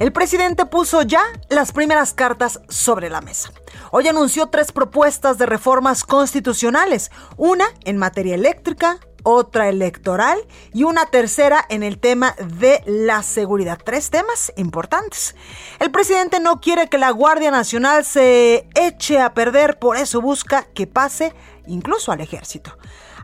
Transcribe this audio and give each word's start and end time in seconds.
El 0.00 0.14
presidente 0.14 0.64
puso 0.64 1.02
ya 1.02 1.22
las 1.50 1.72
primeras 1.72 2.14
cartas 2.14 2.62
sobre 2.70 3.10
la 3.10 3.20
mesa. 3.20 3.52
Hoy 3.90 4.08
anunció 4.08 4.46
tres 4.46 4.72
propuestas 4.72 5.36
de 5.36 5.44
reformas 5.44 6.04
constitucionales, 6.04 7.10
una 7.36 7.66
en 7.84 7.98
materia 7.98 8.34
eléctrica, 8.34 8.98
otra 9.24 9.68
electoral 9.68 10.38
y 10.72 10.84
una 10.84 11.04
tercera 11.04 11.66
en 11.68 11.82
el 11.82 11.98
tema 11.98 12.34
de 12.38 12.82
la 12.86 13.22
seguridad. 13.22 13.78
Tres 13.84 14.08
temas 14.08 14.54
importantes. 14.56 15.36
El 15.80 15.90
presidente 15.90 16.40
no 16.40 16.62
quiere 16.62 16.88
que 16.88 16.96
la 16.96 17.10
Guardia 17.10 17.50
Nacional 17.50 18.06
se 18.06 18.70
eche 18.74 19.20
a 19.20 19.34
perder, 19.34 19.78
por 19.78 19.98
eso 19.98 20.22
busca 20.22 20.64
que 20.72 20.86
pase 20.86 21.34
incluso 21.66 22.10
al 22.10 22.22
ejército. 22.22 22.74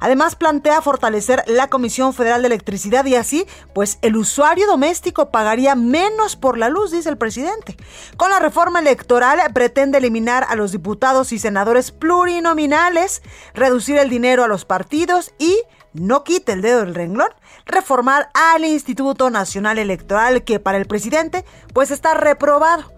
Además 0.00 0.36
plantea 0.36 0.82
fortalecer 0.82 1.42
la 1.46 1.68
Comisión 1.68 2.14
Federal 2.14 2.42
de 2.42 2.46
Electricidad 2.46 3.04
y 3.06 3.14
así, 3.14 3.46
pues 3.74 3.98
el 4.02 4.16
usuario 4.16 4.66
doméstico 4.66 5.30
pagaría 5.30 5.74
menos 5.74 6.36
por 6.36 6.58
la 6.58 6.68
luz, 6.68 6.90
dice 6.90 7.08
el 7.08 7.18
presidente. 7.18 7.76
Con 8.16 8.30
la 8.30 8.38
reforma 8.38 8.80
electoral 8.80 9.40
pretende 9.52 9.98
eliminar 9.98 10.46
a 10.48 10.54
los 10.54 10.72
diputados 10.72 11.32
y 11.32 11.38
senadores 11.38 11.92
plurinominales, 11.92 13.22
reducir 13.54 13.96
el 13.98 14.10
dinero 14.10 14.44
a 14.44 14.48
los 14.48 14.64
partidos 14.64 15.32
y 15.38 15.56
no 15.92 16.24
quite 16.24 16.52
el 16.52 16.62
dedo 16.62 16.80
del 16.80 16.94
renglón, 16.94 17.30
reformar 17.64 18.28
al 18.34 18.64
Instituto 18.64 19.30
Nacional 19.30 19.78
Electoral 19.78 20.44
que 20.44 20.60
para 20.60 20.78
el 20.78 20.86
presidente 20.86 21.44
pues 21.72 21.90
está 21.90 22.14
reprobado. 22.14 22.95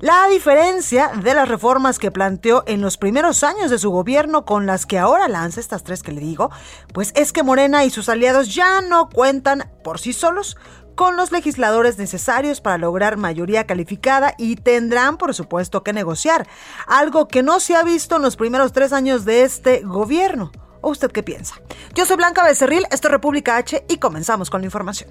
La 0.00 0.26
diferencia 0.28 1.10
de 1.22 1.34
las 1.34 1.48
reformas 1.48 1.98
que 1.98 2.10
planteó 2.10 2.64
en 2.66 2.82
los 2.82 2.98
primeros 2.98 3.42
años 3.42 3.70
de 3.70 3.78
su 3.78 3.90
gobierno 3.90 4.44
con 4.44 4.66
las 4.66 4.84
que 4.84 4.98
ahora 4.98 5.26
lanza, 5.26 5.58
estas 5.58 5.84
tres 5.84 6.02
que 6.02 6.12
le 6.12 6.20
digo, 6.20 6.50
pues 6.92 7.12
es 7.16 7.32
que 7.32 7.42
Morena 7.42 7.84
y 7.84 7.90
sus 7.90 8.10
aliados 8.10 8.54
ya 8.54 8.82
no 8.82 9.08
cuentan 9.08 9.70
por 9.82 9.98
sí 9.98 10.12
solos 10.12 10.58
con 10.96 11.16
los 11.16 11.32
legisladores 11.32 11.96
necesarios 11.96 12.60
para 12.60 12.76
lograr 12.76 13.16
mayoría 13.16 13.66
calificada 13.66 14.34
y 14.36 14.56
tendrán, 14.56 15.16
por 15.16 15.34
supuesto, 15.34 15.82
que 15.82 15.94
negociar, 15.94 16.46
algo 16.86 17.26
que 17.28 17.42
no 17.42 17.58
se 17.58 17.74
ha 17.74 17.82
visto 17.82 18.16
en 18.16 18.22
los 18.22 18.36
primeros 18.36 18.72
tres 18.72 18.92
años 18.92 19.24
de 19.24 19.44
este 19.44 19.80
gobierno. 19.80 20.52
¿O 20.82 20.90
usted 20.90 21.10
qué 21.10 21.22
piensa? 21.22 21.54
Yo 21.94 22.04
soy 22.04 22.16
Blanca 22.16 22.44
Becerril, 22.44 22.86
esto 22.90 23.08
es 23.08 23.12
República 23.12 23.56
H 23.56 23.84
y 23.88 23.96
comenzamos 23.96 24.50
con 24.50 24.60
la 24.60 24.66
información. 24.66 25.10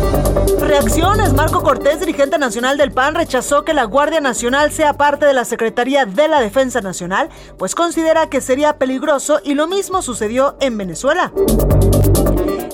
Reacciones. 0.59 1.33
Marco 1.33 1.63
Cortés, 1.63 1.99
dirigente 1.99 2.37
nacional 2.37 2.77
del 2.77 2.91
PAN, 2.91 3.15
rechazó 3.15 3.63
que 3.63 3.73
la 3.73 3.85
Guardia 3.85 4.21
Nacional 4.21 4.71
sea 4.71 4.93
parte 4.93 5.25
de 5.25 5.33
la 5.33 5.45
Secretaría 5.45 6.05
de 6.05 6.27
la 6.27 6.39
Defensa 6.39 6.81
Nacional, 6.81 7.29
pues 7.57 7.75
considera 7.75 8.29
que 8.29 8.41
sería 8.41 8.77
peligroso 8.77 9.39
y 9.43 9.53
lo 9.53 9.67
mismo 9.67 10.01
sucedió 10.01 10.55
en 10.59 10.77
Venezuela. 10.77 11.31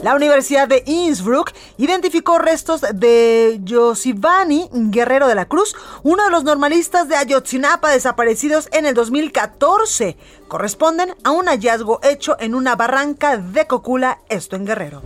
La 0.04 0.16
Universidad 0.16 0.68
de 0.68 0.84
Innsbruck 0.86 1.52
identificó 1.78 2.38
restos 2.38 2.82
de 2.94 3.60
Josivani 3.68 4.70
Guerrero 4.72 5.28
de 5.28 5.36
la 5.36 5.46
Cruz, 5.46 5.76
uno 6.04 6.24
de 6.24 6.30
los 6.30 6.44
normalistas 6.44 7.10
de 7.10 7.16
Ayotzinapa 7.16 7.90
desaparecidos 7.90 8.70
en 8.72 8.86
el 8.86 8.94
2014. 8.94 10.16
Corresponden 10.48 11.14
a 11.26 11.32
un 11.32 11.48
hallazgo 11.48 12.00
hecho 12.04 12.38
en 12.40 12.56
una 12.56 12.76
barranca 12.76 13.38
de 13.38 13.68
Cocula, 13.68 14.20
esto 14.30 14.56
en 14.56 14.66
Guerrero. 14.66 15.02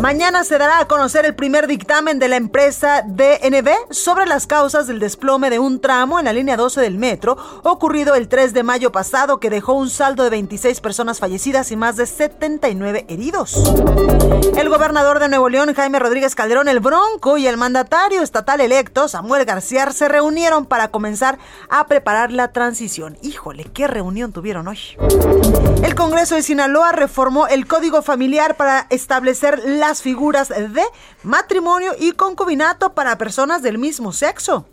Mañana 0.00 0.44
se 0.44 0.58
dará 0.58 0.78
a 0.78 0.86
conocer 0.86 1.24
el 1.24 1.34
primer 1.34 1.66
dictamen 1.66 2.20
de 2.20 2.28
la 2.28 2.36
empresa 2.36 3.02
DNB 3.02 3.70
sobre 3.90 4.26
las 4.26 4.46
causas 4.46 4.86
del 4.86 5.00
desplome 5.00 5.50
de 5.50 5.58
un 5.58 5.80
tramo 5.80 6.18
en 6.20 6.26
la 6.26 6.32
línea 6.32 6.56
12 6.56 6.80
del 6.80 6.96
metro, 6.96 7.36
ocurrido 7.64 8.14
el 8.14 8.28
3 8.28 8.52
de 8.52 8.62
mayo 8.62 8.92
pasado, 8.92 9.40
que 9.40 9.50
dejó 9.50 9.72
un 9.72 9.90
saldo 9.90 10.22
de 10.22 10.30
26 10.30 10.80
personas 10.80 11.18
fallecidas 11.18 11.72
y 11.72 11.76
más 11.76 11.96
de 11.96 12.06
79 12.06 13.06
heridos. 13.08 13.54
El 14.56 14.68
gobernador 14.68 15.18
de 15.18 15.28
Nuevo 15.28 15.48
León, 15.48 15.74
Jaime 15.74 15.98
Rodríguez 15.98 16.34
Calderón 16.34 16.68
el 16.68 16.80
Bronco, 16.80 17.36
y 17.36 17.46
el 17.46 17.56
mandatario 17.56 18.22
estatal 18.22 18.60
electo, 18.60 19.08
Samuel 19.08 19.44
García, 19.44 19.90
se 19.90 20.08
reunieron 20.08 20.66
para 20.66 20.88
comenzar 20.88 21.38
a 21.68 21.86
preparar 21.86 22.30
la 22.30 22.52
transición. 22.52 23.16
Híjole, 23.22 23.64
qué 23.64 23.88
reunión 23.88 24.32
hoy. 24.40 24.78
El 25.82 25.94
Congreso 25.94 26.34
de 26.34 26.42
Sinaloa 26.42 26.92
reformó 26.92 27.46
el 27.46 27.66
Código 27.66 28.02
Familiar 28.02 28.56
para 28.56 28.86
establecer 28.90 29.62
las 29.64 30.02
figuras 30.02 30.48
de 30.48 30.82
matrimonio 31.22 31.92
y 31.98 32.12
concubinato 32.12 32.92
para 32.94 33.18
personas 33.18 33.62
del 33.62 33.78
mismo 33.78 34.12
sexo. 34.12 34.66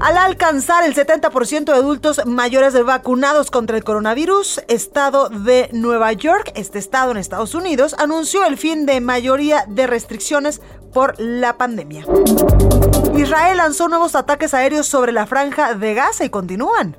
Al 0.00 0.16
alcanzar 0.16 0.84
el 0.84 0.94
70% 0.94 1.64
de 1.64 1.72
adultos 1.72 2.24
mayores 2.24 2.74
vacunados 2.84 3.50
contra 3.50 3.76
el 3.76 3.84
coronavirus, 3.84 4.62
Estado 4.68 5.28
de 5.28 5.68
Nueva 5.72 6.12
York, 6.12 6.52
este 6.54 6.78
estado 6.78 7.10
en 7.10 7.16
Estados 7.16 7.54
Unidos, 7.54 7.94
anunció 7.98 8.44
el 8.44 8.56
fin 8.56 8.86
de 8.86 9.00
mayoría 9.00 9.64
de 9.68 9.86
restricciones 9.86 10.60
por 10.92 11.14
la 11.18 11.58
pandemia. 11.58 12.06
Israel 13.16 13.56
lanzó 13.56 13.88
nuevos 13.88 14.14
ataques 14.14 14.54
aéreos 14.54 14.86
sobre 14.86 15.12
la 15.12 15.26
franja 15.26 15.74
de 15.74 15.94
Gaza 15.94 16.24
y 16.24 16.30
continúan. 16.30 16.96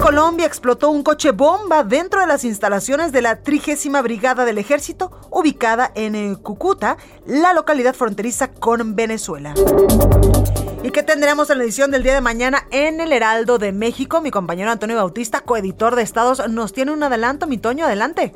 Colombia 0.00 0.46
explotó 0.46 0.90
un 0.90 1.02
coche 1.02 1.30
bomba 1.30 1.84
dentro 1.84 2.22
de 2.22 2.26
las 2.26 2.44
instalaciones 2.44 3.12
de 3.12 3.20
la 3.20 3.42
trigésima 3.42 4.00
brigada 4.00 4.46
del 4.46 4.56
ejército 4.56 5.10
ubicada 5.30 5.92
en 5.94 6.14
eh, 6.14 6.36
Cúcuta, 6.42 6.96
la 7.26 7.52
localidad 7.52 7.94
fronteriza 7.94 8.50
con 8.50 8.96
Venezuela. 8.96 9.52
¿Y 10.82 10.90
qué 10.90 11.02
tendremos 11.02 11.50
en 11.50 11.58
la 11.58 11.64
edición 11.64 11.90
del 11.90 12.02
día 12.02 12.14
de 12.14 12.22
mañana 12.22 12.66
en 12.70 13.02
el 13.02 13.12
Heraldo 13.12 13.58
de 13.58 13.72
México? 13.72 14.22
Mi 14.22 14.30
compañero 14.30 14.70
Antonio 14.70 14.96
Bautista, 14.96 15.42
coeditor 15.42 15.94
de 15.94 16.02
Estados, 16.02 16.48
nos 16.48 16.72
tiene 16.72 16.92
un 16.92 17.02
adelanto. 17.02 17.46
Mi 17.46 17.58
Toño, 17.58 17.84
adelante. 17.84 18.34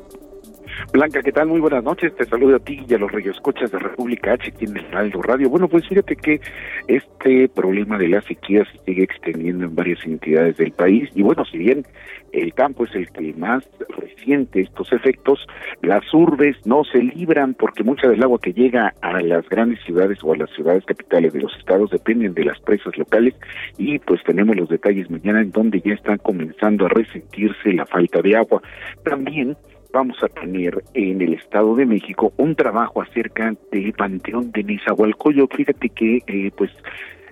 Blanca, 0.91 1.21
¿qué 1.21 1.31
tal? 1.31 1.47
Muy 1.47 1.59
buenas 1.59 1.83
noches. 1.83 2.15
Te 2.15 2.25
saludo 2.25 2.57
a 2.57 2.59
ti 2.59 2.83
y 2.87 2.93
a 2.93 2.97
los 2.97 3.11
radioescuchas 3.11 3.71
de 3.71 3.79
República 3.79 4.33
H 4.33 4.51
aquí 4.53 4.65
en 4.65 4.77
el 4.77 4.85
Heraldo 4.85 5.21
Radio. 5.21 5.49
Bueno, 5.49 5.67
pues 5.67 5.87
fíjate 5.87 6.15
que 6.15 6.39
este 6.87 7.49
problema 7.49 7.97
de 7.97 8.09
la 8.09 8.21
sequía 8.21 8.63
se 8.65 8.79
sigue 8.85 9.03
extendiendo 9.03 9.65
en 9.65 9.75
varias 9.75 10.03
entidades 10.05 10.57
del 10.57 10.71
país 10.71 11.09
y 11.15 11.21
bueno, 11.21 11.45
si 11.45 11.57
bien 11.57 11.85
el 12.31 12.53
campo 12.53 12.85
es 12.85 12.93
el 12.95 13.09
que 13.09 13.33
más 13.33 13.63
resiente 13.97 14.61
estos 14.61 14.91
efectos, 14.91 15.45
las 15.81 16.01
urbes 16.13 16.57
no 16.65 16.83
se 16.83 16.99
libran 16.99 17.53
porque 17.53 17.83
mucha 17.83 18.07
del 18.07 18.23
agua 18.23 18.39
que 18.41 18.53
llega 18.53 18.93
a 19.01 19.21
las 19.21 19.47
grandes 19.49 19.79
ciudades 19.85 20.19
o 20.23 20.33
a 20.33 20.37
las 20.37 20.49
ciudades 20.51 20.83
capitales 20.85 21.33
de 21.33 21.41
los 21.41 21.55
estados 21.57 21.89
dependen 21.91 22.33
de 22.33 22.45
las 22.45 22.59
presas 22.59 22.97
locales 22.97 23.33
y 23.77 23.99
pues 23.99 24.21
tenemos 24.23 24.55
los 24.55 24.69
detalles 24.69 25.09
mañana 25.09 25.41
en 25.41 25.51
donde 25.51 25.81
ya 25.81 25.93
están 25.93 26.17
comenzando 26.17 26.85
a 26.85 26.89
resentirse 26.89 27.73
la 27.73 27.85
falta 27.85 28.21
de 28.21 28.35
agua. 28.35 28.61
También 29.03 29.55
vamos 29.95 30.21
a 30.21 30.27
tener 30.27 30.83
en 30.93 31.21
el 31.21 31.35
Estado 31.35 31.73
de 31.73 31.85
México 31.85 32.33
un 32.35 32.53
trabajo 32.53 33.01
acerca 33.01 33.55
del 33.71 33.93
Panteón 33.93 34.51
de 34.51 34.61
Nezahualcóyotl. 34.61 35.55
Fíjate 35.55 35.87
que, 35.87 36.17
eh, 36.27 36.51
pues, 36.55 36.69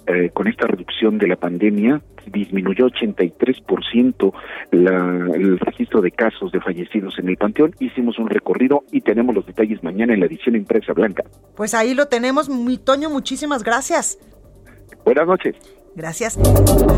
eh, 0.08 0.30
con 0.34 0.48
esta 0.48 0.66
reducción 0.66 1.18
de 1.18 1.28
la 1.28 1.36
pandemia 1.36 2.02
disminuyó 2.26 2.88
83% 2.88 4.34
la, 4.72 5.36
el 5.36 5.60
registro 5.60 6.02
de 6.02 6.12
casos 6.12 6.54
de 6.54 6.62
fallecidos 6.62 7.20
en 7.20 7.28
el 7.28 7.36
Panteón. 7.36 7.76
Hicimos 7.82 8.18
un 8.18 8.30
recorrido 8.30 8.86
y 8.94 9.02
tenemos 9.02 9.36
los 9.36 9.46
detalles 9.46 9.84
mañana 9.84 10.14
en 10.14 10.22
la 10.22 10.28
edición 10.28 10.56
impresa 10.56 10.94
blanca. 10.94 11.26
Pues 11.58 11.74
ahí 11.74 11.94
lo 11.94 12.08
tenemos, 12.08 12.48
mi 12.48 12.78
Toño, 12.78 13.10
muchísimas 13.10 13.62
gracias. 13.62 14.18
Buenas 15.04 15.28
noches. 15.28 15.56
Gracias. 15.96 16.40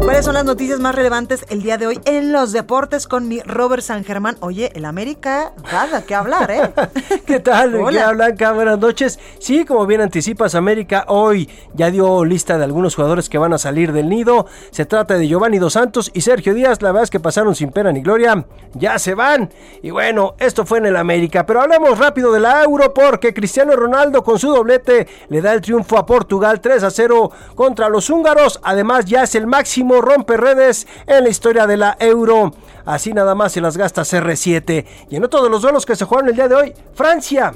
¿Cuáles 0.03 0.23
son 0.23 0.35
las 0.35 0.45
noticias 0.45 0.79
más 0.79 0.95
relevantes 0.95 1.45
el 1.49 1.61
día 1.61 1.77
de 1.77 1.85
hoy 1.85 1.99
en 2.05 2.31
los 2.31 2.53
deportes 2.53 3.07
con 3.07 3.27
mi 3.27 3.41
Robert 3.41 3.83
San 3.83 4.05
Germán? 4.05 4.37
Oye, 4.39 4.71
el 4.73 4.85
América, 4.85 5.51
nada 5.69 6.05
que 6.05 6.15
hablar, 6.15 6.49
¿eh? 6.49 6.71
¿Qué 7.25 7.41
tal? 7.41 7.75
Hola. 7.75 8.07
¿Qué 8.07 8.13
Blanca? 8.13 8.53
Buenas 8.53 8.79
noches. 8.79 9.19
Sí, 9.39 9.65
como 9.65 9.85
bien 9.85 9.99
anticipas, 9.99 10.55
América 10.55 11.03
hoy 11.09 11.49
ya 11.73 11.91
dio 11.91 12.23
lista 12.23 12.57
de 12.57 12.63
algunos 12.63 12.95
jugadores 12.95 13.27
que 13.27 13.37
van 13.37 13.51
a 13.51 13.57
salir 13.57 13.91
del 13.91 14.07
nido. 14.07 14.45
Se 14.71 14.85
trata 14.85 15.17
de 15.17 15.27
Giovanni 15.27 15.59
Dos 15.59 15.73
Santos 15.73 16.09
y 16.13 16.21
Sergio 16.21 16.53
Díaz. 16.53 16.81
La 16.81 16.89
verdad 16.89 17.03
es 17.03 17.09
que 17.09 17.19
pasaron 17.19 17.53
sin 17.53 17.71
pena 17.71 17.91
ni 17.91 18.01
gloria. 18.01 18.45
Ya 18.75 18.97
se 18.97 19.13
van. 19.13 19.49
Y 19.81 19.89
bueno, 19.89 20.35
esto 20.39 20.65
fue 20.65 20.77
en 20.77 20.85
el 20.85 20.95
América. 20.95 21.45
Pero 21.45 21.61
hablemos 21.61 21.99
rápido 21.99 22.31
de 22.31 22.39
la 22.39 22.63
Euro 22.63 22.93
porque 22.93 23.33
Cristiano 23.33 23.75
Ronaldo 23.75 24.23
con 24.23 24.39
su 24.39 24.51
doblete 24.51 25.05
le 25.27 25.41
da 25.41 25.51
el 25.51 25.59
triunfo 25.59 25.97
a 25.97 26.05
Portugal 26.05 26.61
3 26.61 26.83
a 26.83 26.91
0 26.91 27.31
contra 27.55 27.89
los 27.89 28.09
húngaros. 28.09 28.61
Además, 28.63 28.84
ya 29.05 29.23
es 29.23 29.35
el 29.35 29.47
máximo 29.47 30.01
romperredes 30.01 30.87
en 31.07 31.23
la 31.23 31.29
historia 31.29 31.67
de 31.67 31.77
la 31.77 31.97
Euro. 31.99 32.53
Así 32.85 33.13
nada 33.13 33.35
más 33.35 33.51
se 33.51 33.61
las 33.61 33.77
gasta 33.77 34.03
CR7. 34.03 34.85
Y 35.09 35.15
en 35.15 35.23
otro 35.23 35.43
de 35.43 35.49
los 35.49 35.61
duelos 35.61 35.85
que 35.85 35.95
se 35.95 36.05
jugaron 36.05 36.29
el 36.29 36.35
día 36.35 36.47
de 36.47 36.55
hoy, 36.55 36.73
Francia. 36.93 37.53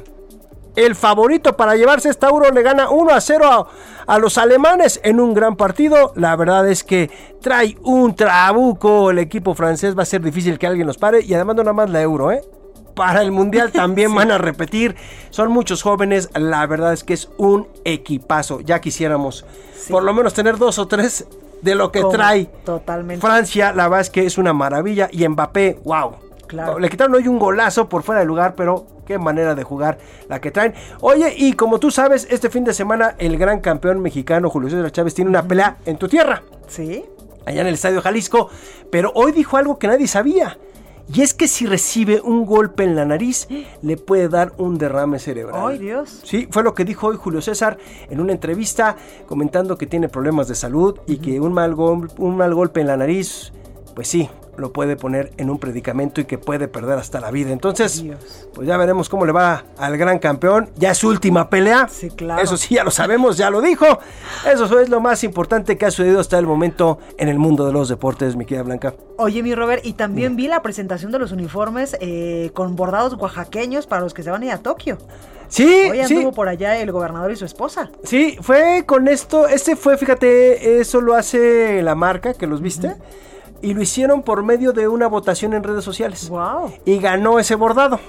El 0.76 0.96
favorito 0.96 1.58
para 1.58 1.76
llevarse 1.76 2.10
esta 2.10 2.30
Euro 2.30 2.52
le 2.52 2.62
gana 2.62 2.90
1 2.90 3.12
a 3.12 3.20
0 3.20 3.68
a, 4.08 4.20
los 4.20 4.38
alemanes 4.38 5.00
en 5.04 5.20
un 5.20 5.34
gran 5.34 5.56
partido. 5.56 6.14
La 6.16 6.36
verdad 6.36 6.70
es 6.70 6.84
que 6.84 7.10
trae 7.42 7.76
un 7.84 8.16
trabuco 8.16 9.12
el 9.12 9.20
equipo 9.20 9.56
francés. 9.56 9.98
Va 9.98 10.04
a 10.04 10.06
ser 10.06 10.22
difícil 10.22 10.58
que 10.58 10.68
alguien 10.68 10.88
los 10.88 10.98
pare. 10.98 11.22
Y 11.22 11.34
además 11.34 11.58
nada 11.58 11.74
más 11.74 11.90
la 11.90 12.02
Euro, 12.02 12.32
¿eh? 12.32 12.42
Para 13.00 13.22
el 13.22 13.32
Mundial 13.32 13.72
también 13.74 14.14
van 14.14 14.30
a 14.32 14.38
repetir. 14.38 14.96
Son 15.30 15.52
muchos 15.52 15.82
jóvenes. 15.82 16.30
La 16.36 16.66
verdad 16.68 16.92
es 16.94 17.04
que 17.04 17.14
es 17.14 17.30
un 17.38 17.68
equipazo. 17.86 18.60
Ya 18.62 18.82
quisiéramos 18.82 19.46
por 19.90 20.04
lo 20.04 20.14
menos 20.14 20.34
tener 20.34 20.58
dos 20.58 20.78
o 20.80 20.88
tres 20.88 21.26
de 21.62 21.76
lo 21.76 21.92
que 21.92 22.02
Como- 22.02 22.12
trae 22.14 22.46
Totalmente. 22.66 23.26
Francia. 23.26 23.72
La 23.74 23.84
verdad 23.88 24.02
es 24.02 24.10
que 24.10 24.26
es 24.26 24.38
una 24.38 24.54
maravilla. 24.54 25.08
Y 25.12 25.28
Mbappé, 25.28 25.80
wow. 25.84 26.12
Claro. 26.48 26.80
Le 26.80 26.90
quitaron 26.90 27.14
hoy 27.16 27.28
un 27.28 27.38
golazo 27.40 27.88
por 27.88 28.04
fuera 28.04 28.22
de 28.22 28.26
lugar, 28.28 28.56
pero 28.56 28.86
qué 29.06 29.18
manera 29.20 29.54
de 29.56 29.64
jugar 29.64 29.98
la 30.28 30.42
que 30.42 30.52
traen. 30.52 30.74
Oye, 31.00 31.34
y 31.38 31.54
como 31.54 31.80
tú 31.80 31.92
sabes, 31.92 32.28
este 32.30 32.50
fin 32.50 32.64
de 32.64 32.74
semana 32.74 33.16
el 33.18 33.38
gran 33.38 33.60
campeón 33.60 34.02
mexicano 34.02 34.50
Julio 34.50 34.70
César 34.70 34.92
Chávez 34.92 35.14
tiene 35.14 35.30
una 35.30 35.44
pelea 35.44 35.78
en 35.86 35.98
tu 35.98 36.08
tierra, 36.08 36.42
Sí. 36.68 37.06
allá 37.46 37.62
en 37.62 37.68
el 37.68 37.76
Estadio 37.76 38.02
Jalisco, 38.02 38.50
pero 38.92 39.12
hoy 39.16 39.32
dijo 39.32 39.58
algo 39.58 39.78
que 39.80 39.88
nadie 39.88 40.08
sabía. 40.08 40.58
Y 41.12 41.22
es 41.22 41.34
que 41.34 41.48
si 41.48 41.66
recibe 41.66 42.22
un 42.22 42.46
golpe 42.46 42.84
en 42.84 42.96
la 42.96 43.04
nariz, 43.04 43.48
le 43.82 43.98
puede 43.98 44.30
dar 44.30 44.54
un 44.58 44.78
derrame 44.78 45.18
cerebral. 45.18 45.62
Ay, 45.66 45.80
Dios. 45.80 46.22
Sí, 46.24 46.48
fue 46.52 46.64
lo 46.64 46.76
que 46.76 46.86
dijo 46.86 47.08
hoy 47.08 47.18
Julio 47.18 47.42
César 47.42 47.78
en 48.10 48.20
una 48.20 48.32
entrevista 48.32 48.96
comentando 49.28 49.78
que 49.78 49.88
tiene 49.88 50.08
problemas 50.08 50.48
de 50.48 50.56
salud 50.56 51.00
y 51.08 51.18
que 51.18 51.40
un 51.40 51.52
mal, 51.52 51.74
un 51.74 52.38
mal 52.38 52.54
golpe 52.54 52.82
en 52.82 52.88
la 52.88 52.98
nariz, 52.98 53.52
pues 54.00 54.08
sí, 54.08 54.30
lo 54.56 54.72
puede 54.72 54.96
poner 54.96 55.34
en 55.36 55.50
un 55.50 55.60
predicamento 55.60 56.22
y 56.22 56.24
que 56.24 56.38
puede 56.38 56.70
perder 56.70 56.98
hasta 56.98 57.20
la 57.20 57.32
vida. 57.32 57.52
Entonces, 57.52 58.02
Dios. 58.02 58.48
pues 58.54 58.66
ya 58.66 58.78
veremos 58.78 59.10
cómo 59.10 59.26
le 59.26 59.34
va 59.34 59.66
al 59.78 59.98
gran 59.98 60.20
campeón. 60.20 60.70
Ya 60.78 60.92
es 60.92 61.00
su 61.00 61.10
última 61.10 61.50
pelea. 61.50 61.90
Sí, 61.90 62.10
claro. 62.10 62.42
Eso 62.42 62.56
sí, 62.56 62.76
ya 62.76 62.86
lo 62.86 62.92
sabemos, 62.92 63.36
ya 63.36 63.50
lo 63.50 63.60
dijo. 63.60 63.86
Eso 64.50 64.80
es 64.80 64.88
lo 64.88 65.02
más 65.02 65.26
importante 65.26 65.78
que 65.78 65.86
ha 65.86 65.92
sucedido 65.92 66.22
hasta 66.22 66.40
el 66.40 66.48
momento 66.48 67.00
en 67.18 67.28
el 67.28 67.40
mundo 67.40 67.66
de 67.66 67.74
los 67.74 67.90
deportes, 67.90 68.38
mi 68.38 68.46
querida 68.46 68.64
Blanca. 68.64 68.94
Oye, 69.18 69.44
mi 69.44 69.54
Robert, 69.54 69.86
y 69.86 69.92
también 69.92 70.38
vi 70.38 70.48
la 70.48 70.62
presentación 70.62 71.12
de 71.12 71.20
los 71.20 71.34
uniformes 71.34 71.98
eh, 72.00 72.52
con 72.54 72.78
bordados 72.78 73.16
oaxaqueños 73.16 73.86
para 73.86 74.02
los 74.02 74.14
que 74.14 74.24
se 74.24 74.32
van 74.32 74.44
a 74.44 74.46
ir 74.46 74.52
a 74.54 74.60
Tokio. 74.60 74.98
Sí, 75.50 75.90
Hoy 75.92 76.00
sí. 76.06 76.16
anduvo 76.16 76.32
por 76.32 76.48
allá 76.48 76.80
el 76.80 76.90
gobernador 76.94 77.34
y 77.34 77.36
su 77.36 77.44
esposa. 77.44 77.92
Sí, 78.06 78.38
fue 78.40 78.86
con 78.86 79.10
esto. 79.10 79.46
Este 79.46 79.76
fue, 79.76 79.98
fíjate, 79.98 80.80
eso 80.80 81.02
lo 81.02 81.16
hace 81.16 81.82
la 81.82 81.96
marca 81.96 82.34
que 82.34 82.48
los 82.48 82.62
viste. 82.62 82.96
Y 83.62 83.74
lo 83.74 83.82
hicieron 83.82 84.22
por 84.22 84.44
medio 84.44 84.72
de 84.74 84.88
una 84.88 85.08
votación 85.08 85.54
en 85.54 85.64
redes 85.64 85.84
sociales. 85.84 86.30
Wow, 86.30 86.72
Y 86.86 87.00
ganó 87.00 87.40
ese 87.40 87.56
bordado. 87.56 88.00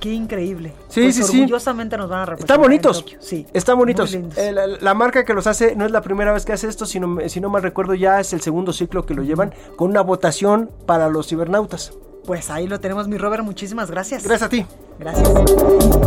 qué 0.00 0.12
increíble. 0.12 0.72
Sí, 0.88 1.02
Pues 1.04 1.16
sí, 1.16 1.22
sí. 1.22 1.40
orgullosamente 1.40 1.96
nos 1.96 2.10
van 2.10 2.20
a 2.20 2.26
representar. 2.26 2.54
Están 2.56 2.60
bonitos. 2.62 3.04
Sí. 3.20 3.46
Están 3.54 3.78
bonitos. 3.78 4.12
Eh, 4.14 4.54
la 4.80 4.92
marca 4.94 5.24
que 5.24 5.32
los 5.32 5.46
hace 5.46 5.74
no 5.76 5.86
es 5.86 5.90
la 5.92 6.02
primera 6.02 6.32
vez 6.34 6.44
que 6.44 6.52
hace 6.52 6.68
esto, 6.68 6.84
sino, 6.84 7.16
si 7.28 7.40
no 7.40 7.48
mal 7.48 7.62
recuerdo, 7.62 7.94
ya 7.94 8.20
es 8.20 8.34
el 8.34 8.42
segundo 8.42 8.74
ciclo 8.74 9.06
que 9.06 9.14
lo 9.14 9.22
llevan 9.22 9.54
con 9.76 9.88
una 9.90 10.02
votación 10.02 10.70
para 10.84 11.08
los 11.08 11.28
cibernautas. 11.28 11.92
Pues 12.26 12.50
ahí 12.50 12.66
lo 12.66 12.80
tenemos, 12.80 13.06
mi 13.08 13.16
Robert. 13.18 13.42
Muchísimas 13.44 13.90
gracias. 13.90 14.24
Gracias 14.24 14.46
a 14.46 14.48
ti. 14.50 14.66
Gracias. 14.98 15.28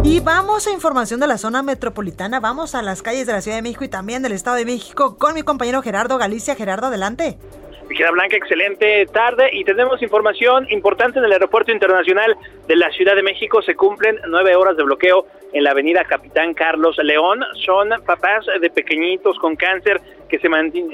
Y 0.04 0.20
vamos 0.20 0.66
a 0.68 0.72
información 0.72 1.20
de 1.20 1.28
la 1.28 1.38
zona 1.40 1.62
metropolitana. 1.64 2.40
Vamos 2.40 2.74
a 2.76 2.82
las 2.84 3.02
calles 3.04 3.26
de 3.28 3.34
la 3.34 3.42
Ciudad 3.42 3.58
de 3.58 3.62
México 3.64 3.84
y 3.84 3.88
también 3.88 4.22
del 4.24 4.32
Estado 4.32 4.58
de 4.58 4.66
México 4.66 5.18
con 5.18 5.34
mi 5.36 5.42
compañero 5.44 5.82
Gerardo 5.84 6.18
Galicia. 6.20 6.56
Gerardo, 6.56 6.88
adelante. 6.88 7.38
Queda 7.96 8.12
Blanca, 8.12 8.36
excelente 8.36 9.06
tarde 9.08 9.50
y 9.54 9.64
tenemos 9.64 10.02
información 10.02 10.68
importante 10.70 11.20
en 11.20 11.26
el 11.26 11.32
Aeropuerto 11.32 11.72
Internacional 11.72 12.36
de 12.68 12.76
la 12.76 12.92
Ciudad 12.92 13.16
de 13.16 13.24
México. 13.24 13.62
Se 13.62 13.76
cumplen 13.76 14.20
nueve 14.28 14.56
horas 14.56 14.78
de 14.78 14.84
bloqueo 14.84 15.26
en 15.54 15.64
la 15.64 15.72
avenida 15.72 16.04
Capitán 16.04 16.54
Carlos 16.54 16.98
León. 17.02 17.44
Son 17.66 17.90
papás 18.06 18.46
de 18.60 18.70
pequeñitos 18.70 19.40
con 19.40 19.56
cáncer 19.56 20.02
que 20.30 20.38
se, 20.38 20.50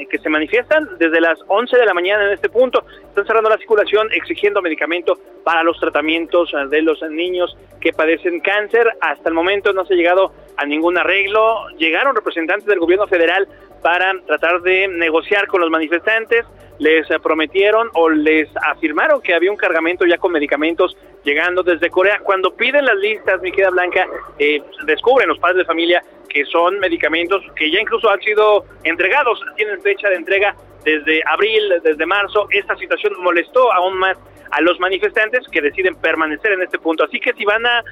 que 0.09 0.17
se 0.19 0.29
manifiestan 0.29 0.97
desde 0.97 1.19
las 1.19 1.39
11 1.47 1.77
de 1.77 1.85
la 1.85 1.93
mañana 1.93 2.27
en 2.27 2.33
este 2.33 2.47
punto. 2.47 2.85
Están 3.09 3.25
cerrando 3.25 3.49
la 3.49 3.57
circulación 3.57 4.11
exigiendo 4.13 4.61
medicamento 4.61 5.17
para 5.43 5.63
los 5.63 5.79
tratamientos 5.79 6.51
de 6.69 6.81
los 6.81 7.01
niños 7.09 7.57
que 7.81 7.91
padecen 7.91 8.39
cáncer. 8.39 8.87
Hasta 9.01 9.27
el 9.27 9.35
momento 9.35 9.73
no 9.73 9.85
se 9.85 9.93
ha 9.93 9.97
llegado 9.97 10.31
a 10.57 10.65
ningún 10.65 10.97
arreglo. 10.97 11.67
Llegaron 11.77 12.15
representantes 12.15 12.67
del 12.67 12.79
gobierno 12.79 13.07
federal 13.07 13.47
para 13.83 14.13
tratar 14.25 14.61
de 14.61 14.87
negociar 14.87 15.45
con 15.47 15.61
los 15.61 15.69
manifestantes. 15.69 16.45
Les 16.79 17.09
eh, 17.11 17.19
prometieron 17.19 17.89
o 17.93 18.09
les 18.09 18.49
afirmaron 18.65 19.21
que 19.21 19.35
había 19.35 19.51
un 19.51 19.57
cargamento 19.57 20.05
ya 20.05 20.17
con 20.17 20.31
medicamentos 20.31 20.97
llegando 21.23 21.61
desde 21.61 21.89
Corea. 21.89 22.19
Cuando 22.23 22.55
piden 22.55 22.85
las 22.85 22.95
listas, 22.95 23.41
mi 23.41 23.51
querida 23.51 23.69
Blanca, 23.69 24.07
eh, 24.39 24.61
descubren 24.85 25.29
los 25.29 25.37
padres 25.37 25.59
de 25.59 25.65
familia 25.65 26.03
que 26.29 26.45
son 26.45 26.79
medicamentos 26.79 27.43
que 27.55 27.69
ya 27.69 27.79
incluso 27.79 28.09
han 28.09 28.19
sido 28.21 28.65
entregados, 28.83 29.39
tienen 29.55 29.79
fecha 29.81 30.09
de 30.09 30.15
entrega 30.15 30.55
desde 30.83 31.21
abril, 31.27 31.75
desde 31.83 32.05
marzo. 32.05 32.47
Esta 32.49 32.75
situación 32.75 33.13
molestó 33.19 33.71
aún 33.71 33.97
más 33.97 34.17
a 34.51 34.61
los 34.61 34.79
manifestantes 34.79 35.47
que 35.51 35.61
deciden 35.61 35.95
permanecer 35.95 36.53
en 36.53 36.63
este 36.63 36.79
punto. 36.79 37.03
Así 37.03 37.19
que 37.19 37.33
si 37.33 37.45
van 37.45 37.65
a 37.65 37.83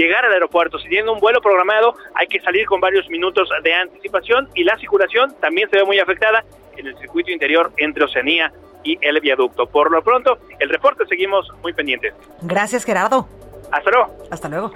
llegar 0.00 0.24
al 0.24 0.32
aeropuerto. 0.32 0.78
Si 0.78 0.88
tienen 0.88 1.08
un 1.10 1.20
vuelo 1.20 1.40
programado, 1.40 1.94
hay 2.14 2.26
que 2.26 2.40
salir 2.40 2.66
con 2.66 2.80
varios 2.80 3.08
minutos 3.08 3.48
de 3.62 3.74
anticipación 3.74 4.48
y 4.54 4.64
la 4.64 4.78
circulación 4.78 5.34
también 5.40 5.68
se 5.70 5.76
ve 5.76 5.84
muy 5.84 5.98
afectada 5.98 6.44
en 6.76 6.86
el 6.86 6.96
circuito 6.98 7.30
interior 7.30 7.72
entre 7.76 8.04
Oceanía 8.04 8.52
y 8.82 8.98
el 9.02 9.20
viaducto. 9.20 9.66
Por 9.66 9.90
lo 9.90 10.02
pronto, 10.02 10.38
el 10.58 10.68
reporte 10.70 11.04
seguimos 11.06 11.46
muy 11.62 11.74
pendientes. 11.74 12.14
Gracias, 12.42 12.84
Gerardo. 12.84 13.28
Hasta 13.70 13.90
luego. 13.90 14.16
Hasta 14.30 14.48
luego. 14.48 14.72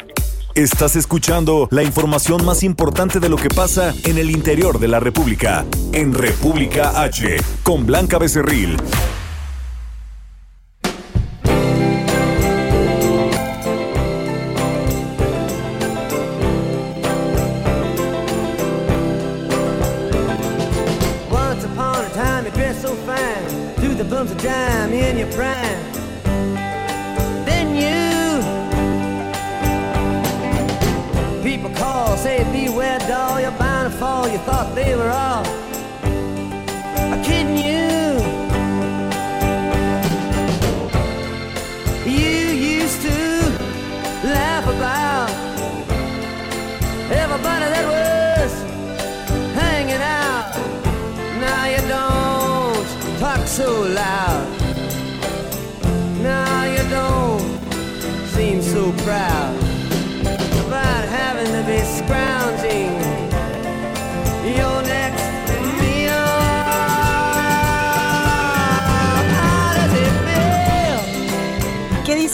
Estás 0.55 0.95
escuchando 0.95 1.67
la 1.73 1.83
información 1.83 2.45
más 2.45 2.63
importante 2.63 3.19
de 3.19 3.29
lo 3.29 3.37
que 3.37 3.49
pasa 3.49 3.93
en 4.05 4.19
el 4.19 4.31
interior 4.31 4.79
de 4.79 4.89
la 4.89 5.01
República. 5.01 5.65
En 5.93 6.15
República 6.15 7.03
H, 7.03 7.39
con 7.65 7.87
Blanca 7.87 8.19
Becerril. 8.19 8.77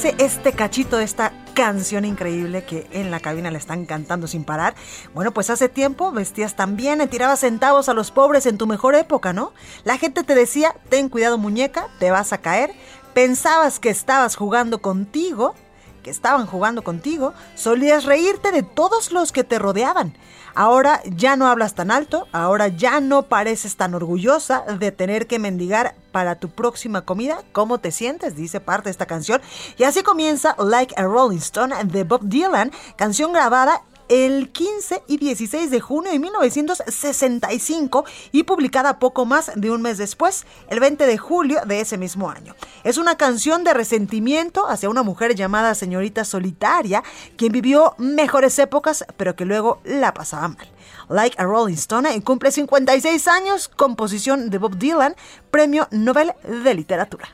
Este 0.02 0.54
cachito 0.54 0.96
de 0.96 1.04
esta 1.04 1.30
canción 1.52 2.06
increíble 2.06 2.64
que 2.64 2.86
en 2.90 3.10
la 3.10 3.20
cabina 3.20 3.50
le 3.50 3.58
están 3.58 3.84
cantando 3.84 4.26
sin 4.26 4.44
parar. 4.44 4.74
Bueno, 5.12 5.32
pues 5.32 5.50
hace 5.50 5.68
tiempo 5.68 6.10
vestías 6.10 6.56
también, 6.56 7.06
tirabas 7.10 7.40
centavos 7.40 7.90
a 7.90 7.92
los 7.94 8.10
pobres 8.10 8.46
en 8.46 8.56
tu 8.56 8.66
mejor 8.66 8.94
época, 8.94 9.34
¿no? 9.34 9.52
La 9.84 9.98
gente 9.98 10.24
te 10.24 10.34
decía, 10.34 10.74
ten 10.88 11.10
cuidado 11.10 11.36
muñeca, 11.36 11.88
te 11.98 12.10
vas 12.10 12.32
a 12.32 12.38
caer. 12.38 12.72
Pensabas 13.12 13.78
que 13.78 13.90
estabas 13.90 14.36
jugando 14.36 14.80
contigo, 14.80 15.54
que 16.02 16.08
estaban 16.08 16.46
jugando 16.46 16.82
contigo, 16.82 17.34
solías 17.54 18.04
reírte 18.04 18.52
de 18.52 18.62
todos 18.62 19.12
los 19.12 19.32
que 19.32 19.44
te 19.44 19.58
rodeaban. 19.58 20.16
Ahora 20.54 21.00
ya 21.04 21.36
no 21.36 21.46
hablas 21.46 21.74
tan 21.74 21.90
alto, 21.90 22.26
ahora 22.32 22.68
ya 22.68 23.00
no 23.00 23.24
pareces 23.24 23.76
tan 23.76 23.94
orgullosa 23.94 24.62
de 24.62 24.92
tener 24.92 25.26
que 25.26 25.38
mendigar 25.38 25.94
para 26.12 26.36
tu 26.36 26.48
próxima 26.48 27.02
comida. 27.02 27.42
¿Cómo 27.52 27.78
te 27.78 27.90
sientes? 27.92 28.36
Dice 28.36 28.60
parte 28.60 28.86
de 28.86 28.92
esta 28.92 29.06
canción. 29.06 29.40
Y 29.78 29.84
así 29.84 30.02
comienza 30.02 30.56
Like 30.58 30.94
a 30.96 31.04
Rolling 31.04 31.38
Stone 31.38 31.74
de 31.84 32.04
Bob 32.04 32.22
Dylan, 32.24 32.72
canción 32.96 33.32
grabada 33.32 33.82
el 34.10 34.50
15 34.50 35.04
y 35.06 35.16
16 35.18 35.70
de 35.70 35.80
junio 35.80 36.10
de 36.10 36.18
1965 36.18 38.04
y 38.32 38.42
publicada 38.42 38.98
poco 38.98 39.24
más 39.24 39.52
de 39.54 39.70
un 39.70 39.80
mes 39.82 39.98
después, 39.98 40.46
el 40.68 40.80
20 40.80 41.06
de 41.06 41.16
julio 41.16 41.60
de 41.64 41.80
ese 41.80 41.96
mismo 41.96 42.28
año. 42.28 42.56
Es 42.82 42.98
una 42.98 43.16
canción 43.16 43.62
de 43.62 43.72
resentimiento 43.72 44.68
hacia 44.68 44.90
una 44.90 45.04
mujer 45.04 45.36
llamada 45.36 45.76
señorita 45.76 46.24
solitaria, 46.24 47.04
quien 47.36 47.52
vivió 47.52 47.94
mejores 47.98 48.58
épocas, 48.58 49.06
pero 49.16 49.36
que 49.36 49.44
luego 49.44 49.80
la 49.84 50.12
pasaba 50.12 50.48
mal. 50.48 50.68
Like 51.08 51.40
a 51.40 51.44
Rolling 51.44 51.74
Stone 51.74 52.12
y 52.14 52.20
cumple 52.20 52.50
56 52.50 53.28
años, 53.28 53.68
composición 53.68 54.50
de 54.50 54.58
Bob 54.58 54.76
Dylan, 54.76 55.14
premio 55.52 55.86
Nobel 55.92 56.32
de 56.42 56.74
Literatura. 56.74 57.28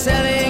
as 0.00 0.49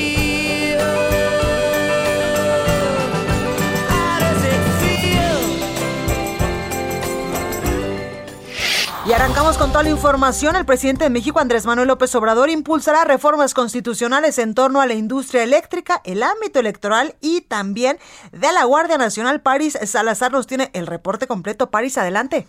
Y 9.11 9.13
arrancamos 9.13 9.57
con 9.57 9.71
toda 9.71 9.83
la 9.83 9.89
información. 9.89 10.55
El 10.55 10.65
presidente 10.65 11.03
de 11.03 11.09
México, 11.09 11.39
Andrés 11.39 11.65
Manuel 11.65 11.89
López 11.89 12.15
Obrador, 12.15 12.49
impulsará 12.49 13.03
reformas 13.03 13.53
constitucionales 13.53 14.39
en 14.39 14.55
torno 14.55 14.79
a 14.79 14.85
la 14.87 14.93
industria 14.93 15.43
eléctrica, 15.43 15.99
el 16.05 16.23
ámbito 16.23 16.61
electoral 16.61 17.15
y 17.19 17.41
también 17.41 17.97
de 18.31 18.53
la 18.53 18.63
Guardia 18.63 18.97
Nacional. 18.97 19.41
París 19.41 19.73
Salazar 19.83 20.31
nos 20.31 20.47
tiene 20.47 20.69
el 20.71 20.87
reporte 20.87 21.27
completo. 21.27 21.69
París, 21.69 21.97
adelante. 21.97 22.45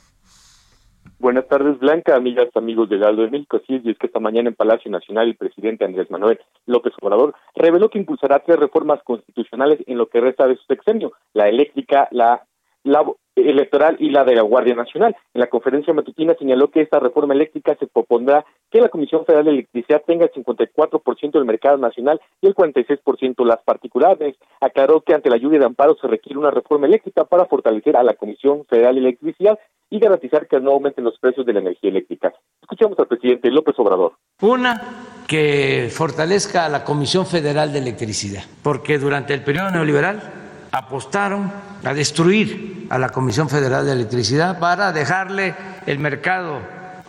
Buenas 1.18 1.48
tardes, 1.48 1.80
Blanca, 1.80 2.14
amigas, 2.14 2.46
amigos 2.54 2.88
de 2.88 2.98
Galdo 2.98 3.22
de 3.22 3.30
México. 3.30 3.60
Sí, 3.66 3.80
y 3.82 3.90
es 3.90 3.98
que 3.98 4.06
esta 4.06 4.20
mañana 4.20 4.48
en 4.48 4.54
Palacio 4.54 4.88
Nacional 4.88 5.26
el 5.26 5.36
presidente 5.36 5.84
Andrés 5.84 6.12
Manuel 6.12 6.38
López 6.66 6.92
Obrador 7.02 7.34
reveló 7.56 7.90
que 7.90 7.98
impulsará 7.98 8.38
tres 8.38 8.60
reformas 8.60 9.00
constitucionales 9.02 9.80
en 9.88 9.98
lo 9.98 10.06
que 10.06 10.20
resta 10.20 10.46
de 10.46 10.54
su 10.54 10.62
sexenio, 10.66 11.10
la 11.32 11.48
eléctrica, 11.48 12.06
la 12.12 12.46
la 12.84 13.04
electoral 13.34 13.96
y 13.98 14.10
la 14.10 14.24
de 14.24 14.34
la 14.34 14.42
Guardia 14.42 14.74
Nacional. 14.74 15.16
En 15.34 15.40
la 15.40 15.46
conferencia 15.46 15.94
matutina 15.94 16.34
señaló 16.38 16.70
que 16.70 16.82
esta 16.82 16.98
reforma 17.00 17.34
eléctrica 17.34 17.76
se 17.78 17.86
propondrá 17.86 18.44
que 18.70 18.80
la 18.80 18.88
Comisión 18.88 19.24
Federal 19.24 19.44
de 19.44 19.50
Electricidad 19.52 20.02
tenga 20.06 20.26
el 20.26 20.32
54% 20.32 21.32
del 21.32 21.44
mercado 21.44 21.78
nacional 21.78 22.20
y 22.40 22.46
el 22.46 22.54
46% 22.54 23.44
las 23.44 23.62
particulares. 23.62 24.36
Aclaró 24.60 25.00
que 25.00 25.14
ante 25.14 25.30
la 25.30 25.36
lluvia 25.36 25.58
de 25.58 25.66
amparo 25.66 25.96
se 26.00 26.06
requiere 26.06 26.38
una 26.38 26.50
reforma 26.50 26.86
eléctrica 26.86 27.24
para 27.24 27.46
fortalecer 27.46 27.96
a 27.96 28.02
la 28.02 28.14
Comisión 28.14 28.64
Federal 28.66 28.94
de 28.94 29.00
Electricidad 29.00 29.58
y 29.90 29.98
garantizar 29.98 30.46
que 30.48 30.58
no 30.58 30.72
aumenten 30.72 31.04
los 31.04 31.18
precios 31.18 31.44
de 31.44 31.52
la 31.52 31.60
energía 31.60 31.90
eléctrica. 31.90 32.32
Escuchamos 32.62 32.98
al 32.98 33.08
presidente 33.08 33.50
López 33.50 33.78
Obrador. 33.78 34.14
Una, 34.40 34.80
que 35.26 35.88
fortalezca 35.90 36.64
a 36.64 36.68
la 36.70 36.84
Comisión 36.84 37.26
Federal 37.26 37.72
de 37.72 37.80
Electricidad, 37.80 38.42
porque 38.62 38.98
durante 38.98 39.34
el 39.34 39.44
periodo 39.44 39.70
neoliberal 39.70 40.41
apostaron 40.72 41.52
a 41.84 41.94
destruir 41.94 42.86
a 42.90 42.98
la 42.98 43.10
Comisión 43.10 43.48
Federal 43.48 43.84
de 43.84 43.92
Electricidad 43.92 44.58
para 44.58 44.92
dejarle 44.92 45.54
el 45.86 45.98
mercado 45.98 46.60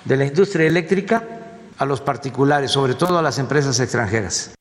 de 0.06 0.18
la 0.18 0.26
industria 0.26 0.68
eléctrica 0.68 1.24
a 1.78 1.86
los 1.86 2.02
particulares, 2.02 2.72
sobre 2.72 2.94
todo 2.94 3.18
a 3.18 3.22
las 3.22 3.40
empresas 3.40 3.80
extranjeras. 3.80 4.54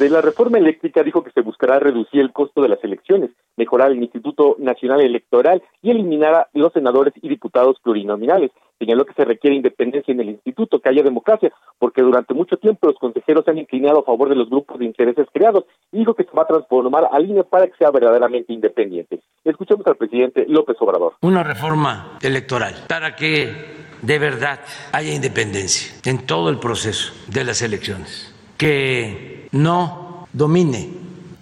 De 0.00 0.08
la 0.08 0.22
reforma 0.22 0.56
eléctrica 0.56 1.02
dijo 1.02 1.22
que 1.22 1.30
se 1.30 1.42
buscará 1.42 1.78
reducir 1.78 2.22
el 2.22 2.32
costo 2.32 2.62
de 2.62 2.70
las 2.70 2.82
elecciones, 2.82 3.32
mejorar 3.58 3.90
el 3.90 4.02
Instituto 4.02 4.56
Nacional 4.58 5.02
Electoral 5.02 5.62
y 5.82 5.90
eliminar 5.90 6.34
a 6.34 6.48
los 6.54 6.72
senadores 6.72 7.12
y 7.20 7.28
diputados 7.28 7.76
plurinominales. 7.82 8.50
Señaló 8.78 9.04
que 9.04 9.12
se 9.12 9.26
requiere 9.26 9.56
independencia 9.56 10.10
en 10.10 10.20
el 10.20 10.30
instituto, 10.30 10.80
que 10.80 10.88
haya 10.88 11.02
democracia, 11.02 11.52
porque 11.78 12.00
durante 12.00 12.32
mucho 12.32 12.56
tiempo 12.56 12.86
los 12.86 12.96
consejeros 12.96 13.44
se 13.44 13.50
han 13.50 13.58
inclinado 13.58 13.98
a 13.98 14.04
favor 14.04 14.30
de 14.30 14.36
los 14.36 14.48
grupos 14.48 14.78
de 14.78 14.86
intereses 14.86 15.26
creados 15.34 15.64
y 15.92 15.98
dijo 15.98 16.14
que 16.14 16.24
se 16.24 16.30
va 16.30 16.44
a 16.44 16.46
transformar 16.46 17.06
a 17.12 17.18
línea 17.18 17.42
para 17.42 17.66
que 17.66 17.76
sea 17.76 17.90
verdaderamente 17.90 18.54
independiente. 18.54 19.20
Escuchemos 19.44 19.86
al 19.86 19.96
presidente 19.96 20.46
López 20.48 20.78
Obrador. 20.80 21.16
Una 21.20 21.42
reforma 21.42 22.16
electoral 22.22 22.74
para 22.88 23.14
que 23.14 23.52
de 24.00 24.18
verdad 24.18 24.60
haya 24.92 25.12
independencia 25.12 25.92
en 26.10 26.24
todo 26.24 26.48
el 26.48 26.58
proceso 26.58 27.12
de 27.26 27.44
las 27.44 27.60
elecciones, 27.60 28.34
que 28.56 29.39
no 29.52 30.26
domine 30.32 30.90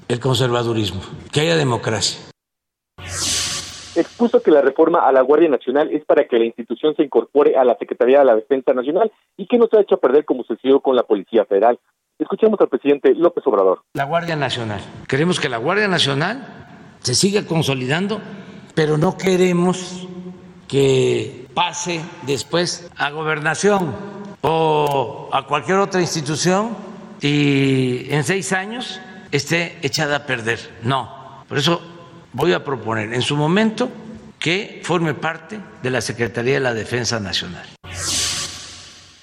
el 0.08 0.20
conservadurismo, 0.20 1.00
que 1.32 1.40
haya 1.40 1.56
democracia 1.56 2.28
expuso 4.00 4.42
que 4.42 4.50
la 4.50 4.62
reforma 4.62 5.06
a 5.06 5.12
la 5.12 5.22
Guardia 5.22 5.48
Nacional 5.48 5.90
es 5.92 6.04
para 6.04 6.26
que 6.26 6.38
la 6.38 6.44
institución 6.44 6.94
se 6.96 7.02
incorpore 7.02 7.56
a 7.56 7.64
la 7.64 7.76
Secretaría 7.78 8.20
de 8.20 8.24
la 8.24 8.36
Defensa 8.36 8.72
Nacional 8.72 9.12
y 9.36 9.46
que 9.46 9.58
no 9.58 9.66
se 9.66 9.78
ha 9.78 9.82
hecho 9.82 9.98
perder 9.98 10.24
como 10.24 10.44
sucedió 10.44 10.80
con 10.80 10.96
la 10.96 11.02
Policía 11.02 11.44
Federal. 11.44 11.78
Escuchemos 12.18 12.60
al 12.60 12.68
presidente 12.68 13.14
López 13.14 13.46
Obrador. 13.46 13.82
La 13.94 14.04
Guardia 14.04 14.36
Nacional. 14.36 14.80
Queremos 15.06 15.38
que 15.38 15.48
la 15.48 15.58
Guardia 15.58 15.88
Nacional 15.88 16.46
se 17.00 17.14
siga 17.14 17.46
consolidando, 17.46 18.20
pero 18.74 18.98
no 18.98 19.16
queremos 19.16 20.08
que 20.66 21.46
pase 21.54 22.00
después 22.26 22.90
a 22.96 23.10
gobernación 23.10 23.94
o 24.42 25.28
a 25.32 25.46
cualquier 25.46 25.78
otra 25.78 26.00
institución 26.00 26.88
y 27.20 28.06
en 28.10 28.25
seis 28.25 28.52
años 28.52 29.00
esté 29.30 29.78
echada 29.82 30.16
a 30.16 30.26
perder. 30.26 30.58
No, 30.82 31.44
por 31.48 31.58
eso 31.58 31.80
voy 32.32 32.52
a 32.52 32.64
proponer 32.64 33.12
en 33.14 33.22
su 33.22 33.37
momento 33.37 33.90
que 34.38 34.80
forme 34.84 35.14
parte 35.14 35.58
de 35.82 35.90
la 35.90 36.00
Secretaría 36.00 36.54
de 36.54 36.60
la 36.60 36.75
Defensa 36.75 37.18
Nacional. 37.18 37.77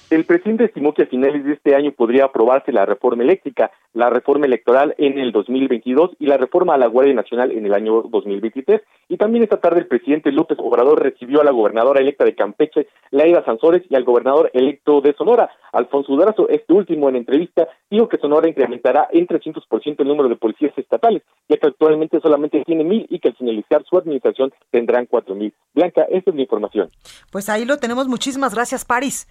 El 0.08 0.24
presidente 0.24 0.64
estimó 0.64 0.94
que 0.94 1.02
a 1.02 1.06
finales 1.06 1.44
de 1.44 1.54
este 1.54 1.74
año 1.74 1.90
podría 1.90 2.26
aprobarse 2.26 2.70
la 2.70 2.86
reforma 2.86 3.24
eléctrica, 3.24 3.72
la 3.92 4.08
reforma 4.08 4.46
electoral 4.46 4.94
en 4.98 5.18
el 5.18 5.32
2022 5.32 6.12
y 6.20 6.26
la 6.26 6.36
reforma 6.36 6.74
a 6.74 6.78
la 6.78 6.86
Guardia 6.86 7.12
Nacional 7.12 7.50
en 7.50 7.66
el 7.66 7.74
año 7.74 8.02
2023. 8.02 8.82
Y 9.08 9.16
también 9.16 9.42
esta 9.42 9.60
tarde 9.60 9.80
el 9.80 9.88
presidente 9.88 10.30
López 10.30 10.58
Obrador 10.60 11.02
recibió 11.02 11.40
a 11.40 11.44
la 11.44 11.50
gobernadora 11.50 12.00
electa 12.00 12.24
de 12.24 12.36
Campeche, 12.36 12.86
Laida 13.10 13.44
Sansores, 13.44 13.82
y 13.90 13.96
al 13.96 14.04
gobernador 14.04 14.48
electo 14.54 15.00
de 15.00 15.12
Sonora, 15.14 15.50
Alfonso 15.72 16.12
Durazo. 16.12 16.48
Este 16.48 16.72
último 16.72 17.08
en 17.08 17.16
entrevista 17.16 17.66
dijo 17.90 18.08
que 18.08 18.18
Sonora 18.18 18.48
incrementará 18.48 19.08
en 19.10 19.26
300% 19.26 19.96
el 19.98 20.06
número 20.06 20.28
de 20.28 20.36
policías 20.36 20.76
estatales, 20.78 21.22
ya 21.48 21.56
que 21.56 21.66
actualmente 21.66 22.20
solamente 22.20 22.62
tiene 22.64 22.84
mil 22.84 23.06
y 23.10 23.18
que 23.18 23.30
al 23.30 23.36
finalizar 23.36 23.82
su 23.84 23.98
administración 23.98 24.52
tendrán 24.70 25.06
cuatro 25.06 25.34
mil. 25.34 25.52
Blanca, 25.74 26.06
esta 26.10 26.30
es 26.30 26.36
mi 26.36 26.42
información. 26.42 26.90
Pues 27.32 27.48
ahí 27.48 27.64
lo 27.64 27.78
tenemos. 27.78 28.06
Muchísimas 28.06 28.54
gracias, 28.54 28.84
París. 28.84 29.26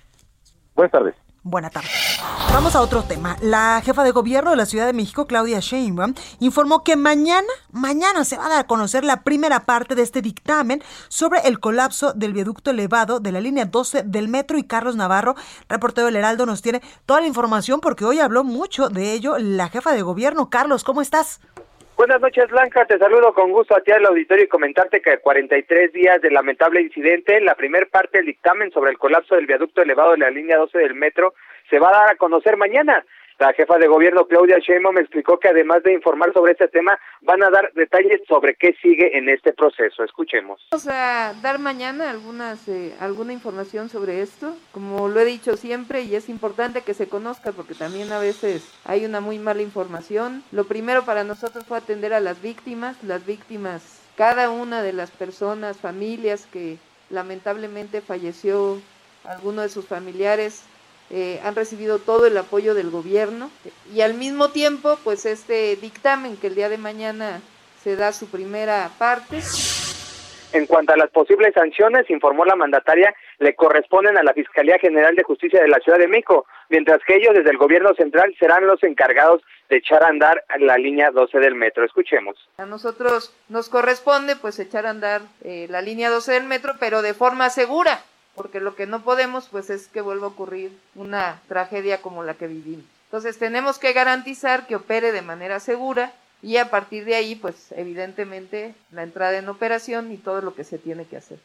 Buenas 0.76 0.92
tardes. 0.92 1.16
Buenas 1.48 1.72
tardes. 1.72 1.92
Vamos 2.52 2.76
a 2.76 2.82
otro 2.82 3.04
tema. 3.04 3.38
La 3.40 3.82
jefa 3.86 4.04
de 4.04 4.10
gobierno 4.10 4.50
de 4.50 4.58
la 4.58 4.66
Ciudad 4.66 4.88
de 4.88 4.94
México, 4.94 5.28
Claudia 5.28 5.60
Sheinbaum, 5.60 6.16
informó 6.40 6.84
que 6.84 6.96
mañana, 6.96 7.48
mañana 7.72 8.26
se 8.26 8.36
va 8.36 8.48
a 8.48 8.50
dar 8.50 8.60
a 8.60 8.68
conocer 8.68 9.04
la 9.04 9.22
primera 9.22 9.62
parte 9.66 9.94
de 9.94 10.02
este 10.02 10.24
dictamen 10.24 10.82
sobre 11.08 11.42
el 11.42 11.60
colapso 11.60 12.14
del 12.14 12.34
viaducto 12.34 12.72
elevado 12.72 13.20
de 13.20 13.32
la 13.32 13.42
línea 13.42 13.66
12 13.66 14.04
del 14.04 14.28
metro 14.28 14.58
y 14.58 14.64
Carlos 14.64 14.96
Navarro, 14.96 15.36
reportero 15.70 16.08
del 16.08 16.16
Heraldo, 16.16 16.48
nos 16.48 16.64
tiene 16.64 16.82
toda 17.06 17.22
la 17.22 17.28
información 17.28 17.80
porque 17.80 18.06
hoy 18.06 18.20
habló 18.20 18.44
mucho 18.44 18.90
de 18.90 19.14
ello 19.14 19.38
la 19.38 19.70
jefa 19.70 19.92
de 19.92 20.02
gobierno. 20.02 20.50
Carlos, 20.50 20.84
¿cómo 20.84 21.02
estás? 21.02 21.42
Buenas 21.98 22.20
noches, 22.20 22.50
Blanca. 22.50 22.86
Te 22.86 22.98
saludo 22.98 23.34
con 23.34 23.54
gusto 23.54 23.74
a 23.74 23.80
ti 23.80 23.94
al 23.94 24.06
auditorio 24.06 24.44
y 24.44 24.50
comentarte 24.50 25.02
que 25.02 25.12
a 25.12 25.18
43 25.22 25.94
días 25.94 26.22
del 26.22 26.34
lamentable 26.34 26.82
incidente, 26.82 27.40
la 27.40 27.56
primer 27.56 27.88
parte 27.88 28.18
del 28.18 28.28
dictamen 28.28 28.70
sobre 28.72 28.92
el 28.92 28.98
colapso 28.98 29.36
del 29.36 29.46
viaducto 29.46 29.82
elevado 29.82 30.12
de 30.12 30.18
la 30.18 30.30
línea 30.30 30.58
12 30.58 30.78
del 30.78 30.94
metro 30.94 31.36
se 31.70 31.80
va 31.80 31.88
a 31.88 32.00
dar 32.00 32.10
a 32.12 32.18
conocer 32.18 32.58
mañana. 32.58 33.06
La 33.38 33.52
jefa 33.52 33.78
de 33.78 33.88
gobierno 33.88 34.28
Claudia 34.28 34.60
Sheinbaum 34.60 34.98
explicó 34.98 35.38
que 35.40 35.50
además 35.50 35.84
de 35.84 35.92
informar 35.92 36.32
sobre 36.32 36.54
este 36.54 36.70
tema, 36.70 36.98
van 37.20 37.44
a 37.44 37.50
dar 37.50 37.74
detalles 37.74 38.22
sobre 38.30 38.56
qué 38.56 38.74
sigue 38.82 39.18
en 39.18 39.28
este 39.28 39.52
proceso. 39.52 40.06
Escuchemos. 40.06 40.66
Vamos 40.72 40.88
a 40.88 41.34
dar 41.42 41.60
mañana 41.60 42.10
algunas 42.10 42.66
eh, 42.70 42.96
alguna 43.02 43.34
información 43.34 43.90
sobre 43.90 44.22
esto, 44.22 44.56
como 44.72 45.10
lo 45.10 45.20
he 45.20 45.26
dicho 45.26 45.58
siempre 45.58 46.04
y 46.04 46.16
es 46.16 46.30
importante 46.30 46.82
que 46.82 46.94
se 46.94 47.10
conozca 47.10 47.52
porque 47.52 47.74
también 47.74 48.10
a 48.14 48.20
veces 48.20 48.74
hay 48.86 49.04
una 49.04 49.20
muy 49.20 49.38
mala 49.38 49.62
información. 49.62 50.42
Lo 50.54 50.64
primero 50.64 51.04
para 51.04 51.26
nosotros 51.26 51.66
fue 51.66 51.78
atender 51.78 52.14
a 52.14 52.22
las 52.22 52.42
víctimas, 52.42 53.04
las 53.04 53.26
víctimas, 53.26 54.02
cada 54.16 54.50
una 54.50 54.82
de 54.82 54.94
las 54.94 55.12
personas, 55.12 55.78
familias 55.78 56.48
que 56.54 56.78
lamentablemente 57.10 58.00
falleció 58.00 58.80
alguno 59.26 59.62
de 59.62 59.70
sus 59.70 59.86
familiares 59.86 60.64
eh, 61.10 61.40
han 61.44 61.56
recibido 61.56 62.00
todo 62.00 62.26
el 62.26 62.38
apoyo 62.38 62.74
del 62.74 62.90
gobierno 62.90 63.52
y 63.94 64.02
al 64.02 64.16
mismo 64.16 64.50
tiempo 64.50 64.98
pues 65.04 65.26
este 65.26 65.76
dictamen 65.76 66.38
que 66.38 66.48
el 66.48 66.56
día 66.56 66.70
de 66.70 66.78
mañana 66.78 67.42
se 67.84 67.96
da 67.96 68.12
su 68.12 68.28
primera 68.28 68.90
parte. 68.98 69.42
En 70.54 70.68
cuanto 70.68 70.94
a 70.94 70.98
las 70.98 71.10
posibles 71.10 71.54
sanciones, 71.54 72.10
informó 72.10 72.46
la 72.46 72.56
mandataria, 72.56 73.14
le 73.40 73.56
corresponden 73.56 74.18
a 74.18 74.24
la 74.24 74.34
Fiscalía 74.34 74.80
General 74.80 75.14
de 75.14 75.24
Justicia 75.24 75.62
de 75.62 75.68
la 75.68 75.80
Ciudad 75.80 76.00
de 76.00 76.08
México, 76.08 76.46
mientras 76.70 77.02
que 77.06 77.18
ellos 77.18 77.36
desde 77.36 77.50
el 77.50 77.58
gobierno 77.58 77.94
central 77.94 78.34
serán 78.40 78.66
los 78.66 78.82
encargados 78.84 79.42
de 79.70 79.78
echar 79.78 80.04
a 80.04 80.08
andar 80.08 80.44
la 80.60 80.78
línea 80.78 81.12
12 81.12 81.40
del 81.40 81.56
metro. 81.56 81.84
Escuchemos. 81.84 82.38
A 82.58 82.66
nosotros 82.66 83.36
nos 83.50 83.70
corresponde 83.70 84.36
pues 84.38 84.58
echar 84.58 84.86
a 84.86 84.92
andar 84.92 85.24
eh, 85.44 85.68
la 85.70 85.82
línea 85.82 86.10
12 86.10 86.32
del 86.32 86.46
metro, 86.46 86.76
pero 86.80 87.02
de 87.02 87.14
forma 87.14 87.50
segura, 87.50 88.00
porque 88.36 88.60
lo 88.60 88.76
que 88.76 88.86
no 88.86 89.04
podemos 89.04 89.48
pues 89.50 89.70
es 89.70 89.88
que 89.88 90.02
vuelva 90.02 90.26
a 90.28 90.30
ocurrir 90.30 90.72
una 90.96 91.42
tragedia 91.48 92.02
como 92.02 92.24
la 92.24 92.34
que 92.36 92.48
vivimos. 92.48 92.86
Entonces 93.06 93.38
tenemos 93.38 93.80
que 93.80 93.94
garantizar 93.94 94.68
que 94.68 94.76
opere 94.76 95.12
de 95.12 95.22
manera 95.22 95.60
segura 95.60 96.12
y 96.42 96.58
a 96.58 96.70
partir 96.70 97.06
de 97.06 97.16
ahí 97.16 97.36
pues 97.36 97.72
evidentemente 97.78 98.76
la 98.92 99.04
entrada 99.04 99.38
en 99.38 99.50
operación 99.50 100.12
y 100.12 100.18
todo 100.18 100.42
lo 100.42 100.54
que 100.54 100.64
se 100.64 100.78
tiene 100.78 101.06
que 101.06 101.18
hacer. 101.18 101.40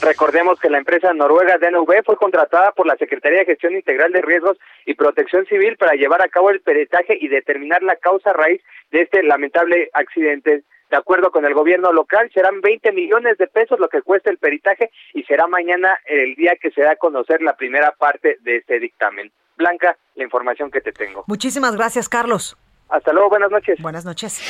Recordemos 0.00 0.60
que 0.60 0.70
la 0.70 0.78
empresa 0.78 1.12
noruega 1.14 1.58
DNV 1.58 2.04
fue 2.04 2.16
contratada 2.16 2.72
por 2.72 2.86
la 2.86 2.96
Secretaría 2.96 3.40
de 3.40 3.46
Gestión 3.46 3.74
Integral 3.74 4.12
de 4.12 4.22
Riesgos 4.22 4.58
y 4.84 4.94
Protección 4.94 5.46
Civil 5.46 5.76
para 5.76 5.94
llevar 5.94 6.22
a 6.22 6.28
cabo 6.28 6.50
el 6.50 6.60
peritaje 6.60 7.18
y 7.20 7.28
determinar 7.28 7.82
la 7.82 7.96
causa 7.96 8.32
raíz 8.32 8.62
de 8.90 9.02
este 9.02 9.22
lamentable 9.22 9.90
accidente. 9.94 10.62
De 10.90 10.96
acuerdo 10.96 11.30
con 11.30 11.44
el 11.44 11.54
gobierno 11.54 11.92
local, 11.92 12.30
serán 12.32 12.60
20 12.60 12.92
millones 12.92 13.38
de 13.38 13.48
pesos 13.48 13.80
lo 13.80 13.88
que 13.88 14.02
cuesta 14.02 14.30
el 14.30 14.38
peritaje 14.38 14.90
y 15.14 15.24
será 15.24 15.46
mañana 15.46 15.96
el 16.06 16.34
día 16.36 16.56
que 16.60 16.70
se 16.70 16.82
da 16.82 16.92
a 16.92 16.96
conocer 16.96 17.42
la 17.42 17.56
primera 17.56 17.92
parte 17.92 18.38
de 18.42 18.56
este 18.56 18.78
dictamen. 18.78 19.32
Blanca, 19.56 19.96
la 20.14 20.24
información 20.24 20.70
que 20.70 20.80
te 20.80 20.92
tengo. 20.92 21.24
Muchísimas 21.26 21.74
gracias, 21.76 22.08
Carlos. 22.08 22.56
Hasta 22.88 23.12
luego, 23.12 23.30
buenas 23.30 23.50
noches. 23.50 23.80
Buenas 23.82 24.04
noches. 24.04 24.40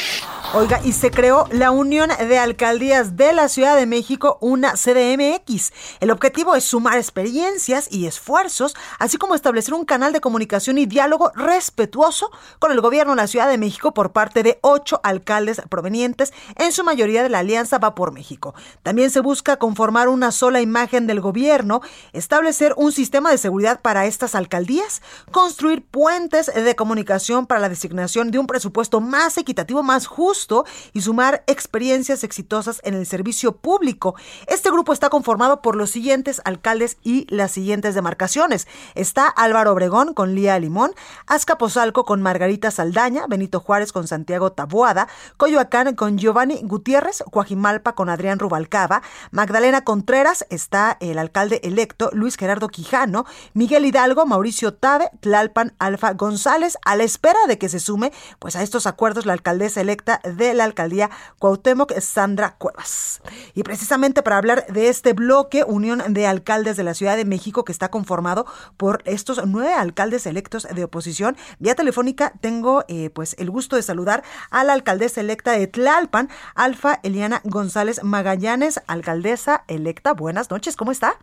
Oiga, 0.53 0.79
y 0.85 0.93
se 0.93 1.11
creó 1.11 1.49
la 1.53 1.71
Unión 1.71 2.11
de 2.11 2.39
Alcaldías 2.39 3.17
de 3.17 3.33
la 3.33 3.49
Ciudad 3.49 3.77
de 3.77 3.87
México, 3.87 4.37
una 4.43 4.75
CDMX. 4.75 5.73
El 6.01 6.11
objetivo 6.11 6.55
es 6.55 6.65
sumar 6.65 6.99
experiencias 6.99 7.91
y 7.91 8.07
esfuerzos, 8.07 8.77
así 8.99 9.17
como 9.17 9.35
establecer 9.35 9.73
un 9.73 9.87
canal 9.87 10.13
de 10.13 10.21
comunicación 10.21 10.77
y 10.77 10.85
diálogo 10.85 11.33
respetuoso 11.35 12.31
con 12.59 12.73
el 12.73 12.83
gobierno 12.83 13.15
de 13.15 13.23
la 13.23 13.27
Ciudad 13.27 13.49
de 13.49 13.57
México 13.57 13.95
por 13.95 14.13
parte 14.13 14.43
de 14.43 14.59
ocho 14.61 15.01
alcaldes 15.03 15.63
provenientes, 15.71 16.35
en 16.57 16.73
su 16.73 16.85
mayoría 16.85 17.23
de 17.23 17.31
la 17.31 17.39
Alianza 17.39 17.79
Va 17.79 17.95
por 17.95 18.13
México. 18.13 18.55
También 18.83 19.11
se 19.11 19.21
busca 19.21 19.57
conformar 19.57 20.09
una 20.09 20.31
sola 20.31 20.61
imagen 20.61 21.07
del 21.07 21.23
gobierno, 21.23 21.81
establecer 22.13 22.75
un 22.77 22.93
sistema 22.93 23.31
de 23.31 23.39
seguridad 23.39 23.81
para 23.81 24.05
estas 24.05 24.35
alcaldías, 24.35 25.01
construir 25.33 25.87
puentes 25.87 26.53
de 26.55 26.77
comunicación 26.77 27.47
para 27.47 27.61
la 27.61 27.71
designación 27.71 28.26
de 28.31 28.39
un 28.39 28.47
presupuesto 28.47 29.01
más 29.01 29.39
equitativo, 29.39 29.83
más 29.83 30.07
justo 30.07 30.65
y 30.93 31.03
sumar 31.03 31.45
experiencias 31.47 32.25
exitosas 32.25 32.81
en 32.85 32.95
el 32.95 33.07
servicio 33.07 33.57
público. 33.57 34.15
Este 34.47 34.71
grupo 34.71 34.93
está 34.93 35.11
conformado 35.11 35.63
por 35.63 35.77
los 35.77 35.91
siguientes 35.91 36.41
alcaldes 36.45 36.99
y 37.03 37.27
las 37.35 37.53
siguientes 37.53 37.95
demarcaciones. 37.95 38.67
Está 38.95 39.29
Álvaro 39.29 39.73
Obregón 39.73 40.15
con 40.15 40.35
Lía 40.35 40.59
Limón, 40.59 40.93
Azcapotzalco 41.27 42.05
con 42.05 42.23
Margarita 42.23 42.71
Saldaña, 42.71 43.27
Benito 43.27 43.61
Juárez 43.61 43.93
con 43.93 44.07
Santiago 44.07 44.53
Taboada, 44.53 45.09
Coyoacán 45.37 45.95
con 45.95 46.19
Giovanni 46.19 46.61
Gutiérrez, 46.63 47.23
Coajimalpa 47.31 47.95
con 47.95 48.09
Adrián 48.09 48.39
Rubalcaba, 48.39 49.03
Magdalena 49.31 49.85
Contreras 49.85 50.47
está 50.51 50.97
el 51.01 51.19
alcalde 51.19 51.61
electo 51.65 52.11
Luis 52.13 52.37
Gerardo 52.37 52.69
Quijano, 52.69 53.27
Miguel 53.55 53.85
Hidalgo, 53.85 54.27
Mauricio 54.27 54.75
Tabe, 54.75 55.11
Tlalpan 55.21 55.75
Alfa 55.79 56.13
González, 56.15 56.77
a 56.85 56.97
la 56.97 57.05
espera 57.05 57.39
de 57.49 57.59
que 57.59 57.69
se 57.69 57.81
sume 57.81 58.13
pues 58.39 58.57
a 58.57 58.63
estos 58.63 58.87
acuerdos 58.87 59.27
la 59.27 59.33
alcaldesa 59.33 59.81
electa 59.81 60.21
de 60.25 60.55
la 60.55 60.65
alcaldía 60.65 61.11
Cuauhtémoc, 61.39 61.93
Sandra 62.01 62.57
Cuevas. 62.57 63.21
Y 63.55 63.63
precisamente 63.63 64.23
para 64.23 64.39
hablar 64.39 64.67
de 64.69 64.89
este 64.89 65.13
bloque, 65.13 65.65
Unión 65.65 66.03
de 66.09 66.27
Alcaldes 66.27 66.77
de 66.77 66.85
la 66.85 66.95
Ciudad 66.95 67.17
de 67.17 67.25
México, 67.25 67.65
que 67.65 67.73
está 67.73 67.91
conformado 67.91 68.47
por 68.77 69.03
estos 69.05 69.41
nueve 69.47 69.73
alcaldes 69.75 70.27
electos 70.27 70.67
de 70.73 70.85
oposición, 70.85 71.37
vía 71.59 71.75
telefónica 71.75 72.33
tengo 72.41 72.85
eh, 72.89 73.11
pues 73.11 73.35
el 73.39 73.51
gusto 73.51 73.77
de 73.77 73.83
saludar 73.83 74.23
a 74.51 74.65
la 74.65 74.73
alcaldesa 74.73 75.21
electa 75.21 75.53
de 75.53 75.67
Tlalpan, 75.67 76.29
Alfa 76.55 77.01
Eliana 77.03 77.41
González 77.45 78.03
Magallanes, 78.03 78.81
alcaldesa 78.87 79.65
electa. 79.69 80.13
Buenas 80.13 80.51
noches, 80.51 80.77
¿cómo 80.77 80.93
está? 80.93 81.19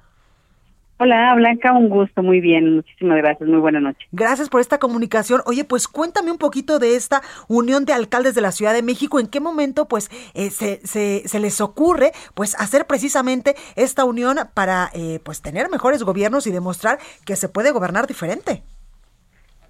Hola, 0.98 1.34
Blanca, 1.36 1.74
un 1.74 1.90
gusto, 1.90 2.22
muy 2.22 2.40
bien, 2.40 2.76
muchísimas 2.76 3.18
gracias, 3.18 3.50
muy 3.50 3.60
buena 3.60 3.80
noche. 3.80 4.06
Gracias 4.12 4.50
por 4.50 4.62
esta 4.62 4.78
comunicación. 4.78 5.42
Oye, 5.46 5.66
pues 5.66 5.88
cuéntame 5.88 6.32
un 6.32 6.38
poquito 6.38 6.80
de 6.80 6.96
esta 6.96 7.22
unión 7.48 7.84
de 7.86 7.94
alcaldes 7.94 8.36
de 8.36 8.42
la 8.42 8.52
Ciudad 8.52 8.74
de 8.74 8.84
México, 8.84 9.20
en 9.20 9.28
qué 9.28 9.40
momento 9.40 9.88
pues 9.88 10.10
eh, 10.36 10.50
se, 10.50 10.86
se, 10.86 11.28
se, 11.28 11.40
les 11.40 11.62
ocurre 11.62 12.12
pues 12.36 12.56
hacer 12.60 12.86
precisamente 12.86 13.56
esta 13.76 14.06
unión 14.06 14.38
para 14.54 14.90
eh, 14.94 15.20
pues 15.24 15.42
tener 15.42 15.70
mejores 15.70 16.04
gobiernos 16.04 16.48
y 16.48 16.52
demostrar 16.52 17.00
que 17.26 17.36
se 17.36 17.50
puede 17.50 17.72
gobernar 17.72 18.08
diferente. 18.08 18.62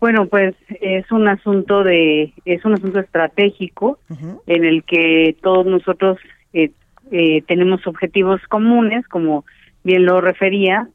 Bueno, 0.04 0.28
pues 0.28 0.54
es 0.82 1.10
un 1.14 1.30
asunto 1.30 1.86
de 1.86 2.34
es 2.44 2.66
un 2.66 2.74
asunto 2.74 3.00
estratégico 3.00 4.00
uh 4.10 4.14
-huh. 4.14 4.42
en 4.48 4.66
el 4.66 4.84
que 4.84 5.38
todos 5.42 5.66
nosotros 5.66 6.18
eh, 6.52 6.72
eh, 7.12 7.42
tenemos 7.48 7.88
objetivos 7.88 8.42
comunes, 8.50 9.08
como 9.08 9.46
bien 9.86 10.06
lo 10.06 10.20
refería, 10.20 10.90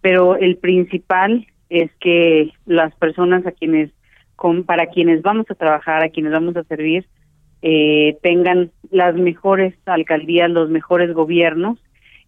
pero 0.00 0.36
el 0.36 0.56
principal 0.56 1.46
es 1.68 1.90
que 2.00 2.52
las 2.66 2.94
personas 2.96 3.46
a 3.46 3.52
quienes 3.52 3.90
con, 4.36 4.64
para 4.64 4.86
quienes 4.86 5.22
vamos 5.22 5.46
a 5.50 5.54
trabajar, 5.54 6.02
a 6.02 6.08
quienes 6.08 6.32
vamos 6.32 6.56
a 6.56 6.64
servir, 6.64 7.06
eh, 7.62 8.16
tengan 8.22 8.70
las 8.90 9.14
mejores 9.14 9.74
alcaldías, 9.84 10.50
los 10.50 10.70
mejores 10.70 11.12
gobiernos. 11.12 11.78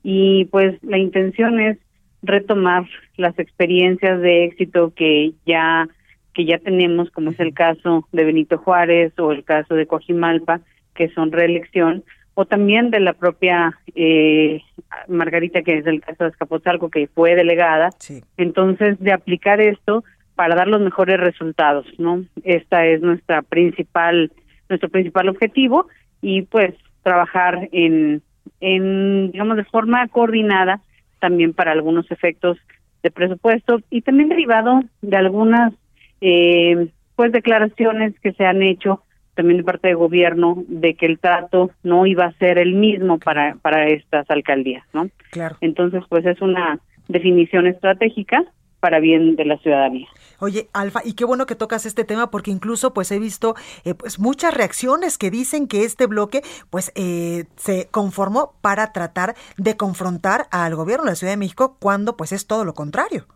Y 0.03 0.45
pues 0.47 0.83
la 0.83 0.99
intención 0.99 1.59
es 1.59 1.79
retomar 2.23 2.85
las 3.17 3.39
experiencias 3.39 4.21
de 4.21 4.45
éxito 4.45 4.93
que 4.95 5.33
ya 5.47 5.89
que 6.35 6.45
ya 6.47 6.59
tenemos, 6.59 7.11
como 7.11 7.31
es 7.31 7.41
el 7.41 7.53
caso 7.53 8.09
de 8.13 8.25
Benito 8.25 8.59
Juárez 8.59 9.13
o 9.19 9.33
el 9.33 9.45
caso 9.45 9.75
de 9.75 9.87
Coajimalpa, 9.87 10.61
que 10.95 11.09
son 11.11 11.31
reelección, 11.31 12.05
o 12.35 12.45
también 12.47 12.91
de 12.91 13.01
la 13.01 13.13
propia 13.13 13.79
eh, 13.95 14.61
Margarita, 15.09 15.63
que 15.63 15.79
es 15.79 15.87
el 15.87 16.01
caso 16.01 16.25
de 16.25 16.31
Escapotzalco, 16.31 16.91
que 16.91 17.09
fue 17.09 17.35
delegada. 17.35 17.91
Sí. 17.99 18.23
Entonces, 18.37 18.99
de 19.01 19.13
aplicar 19.13 19.61
esto 19.61 20.05
para 20.35 20.55
dar 20.55 20.69
los 20.69 20.81
mejores 20.81 21.21
resultados, 21.21 21.87
¿no? 21.99 22.25
Esta 22.43 22.87
es 22.87 23.03
nuestra 23.03 23.43
principal, 23.43 24.33
nuestro 24.69 24.89
principal 24.89 25.29
objetivo 25.29 25.89
y 26.23 26.43
pues 26.43 26.75
trabajar 27.03 27.69
en, 27.73 28.23
en 28.61 29.31
digamos, 29.33 29.57
de 29.57 29.65
forma 29.65 30.07
coordinada 30.09 30.81
también 31.21 31.53
para 31.53 31.73
algunos 31.73 32.11
efectos 32.11 32.59
de 33.03 33.11
presupuesto 33.11 33.81
y 33.91 34.03
también 34.03 34.29
derivado 34.29 34.81
de 35.03 35.17
algunas 35.17 35.75
eh, 36.21 36.89
pues 37.17 37.33
declaraciones 37.33 38.19
que 38.21 38.33
se 38.33 38.45
han 38.47 38.63
hecho 38.63 39.03
también 39.35 39.59
de 39.59 39.65
parte 39.65 39.89
del 39.89 39.97
gobierno 39.97 40.63
de 40.69 40.95
que 40.95 41.07
el 41.07 41.19
trato 41.19 41.71
no 41.83 42.07
iba 42.07 42.27
a 42.27 42.33
ser 42.35 42.59
el 42.59 42.75
mismo 42.75 43.19
para 43.19 43.57
para 43.63 43.87
estas 43.89 44.29
alcaldías, 44.31 44.85
¿no? 44.93 45.09
Claro. 45.31 45.57
Entonces, 45.61 46.03
pues 46.09 46.25
es 46.27 46.41
una 46.41 46.79
definición 47.09 47.67
estratégica 47.67 48.45
para 48.83 48.99
bien 48.99 49.37
de 49.37 49.45
la 49.45 49.59
ciudadanía. 49.59 50.09
Oye, 50.41 50.67
Alfa, 50.73 51.03
y 51.05 51.15
qué 51.15 51.25
bueno 51.25 51.47
que 51.47 51.55
tocas 51.55 51.87
este 51.87 52.03
tema 52.03 52.33
porque 52.33 52.51
incluso 52.51 52.93
pues 52.93 53.13
he 53.13 53.21
visto 53.21 53.55
eh, 53.85 53.95
pues 53.95 54.19
muchas 54.19 54.53
reacciones 54.53 55.19
que 55.19 55.31
dicen 55.31 55.69
que 55.69 55.85
este 55.85 56.09
bloque 56.09 56.43
pues 56.69 56.91
eh, 56.97 57.45
se 57.55 57.87
conformó 57.93 58.55
para 58.61 58.93
tratar 58.93 59.35
de 59.57 59.77
confrontar 59.77 60.47
al 60.51 60.75
gobierno 60.75 61.05
de 61.05 61.11
la 61.13 61.15
Ciudad 61.15 61.33
de 61.33 61.37
México 61.37 61.77
cuando 61.79 62.17
pues 62.17 62.33
es 62.33 62.49
todo 62.49 62.65
lo 62.65 62.75
contrario. 62.75 63.27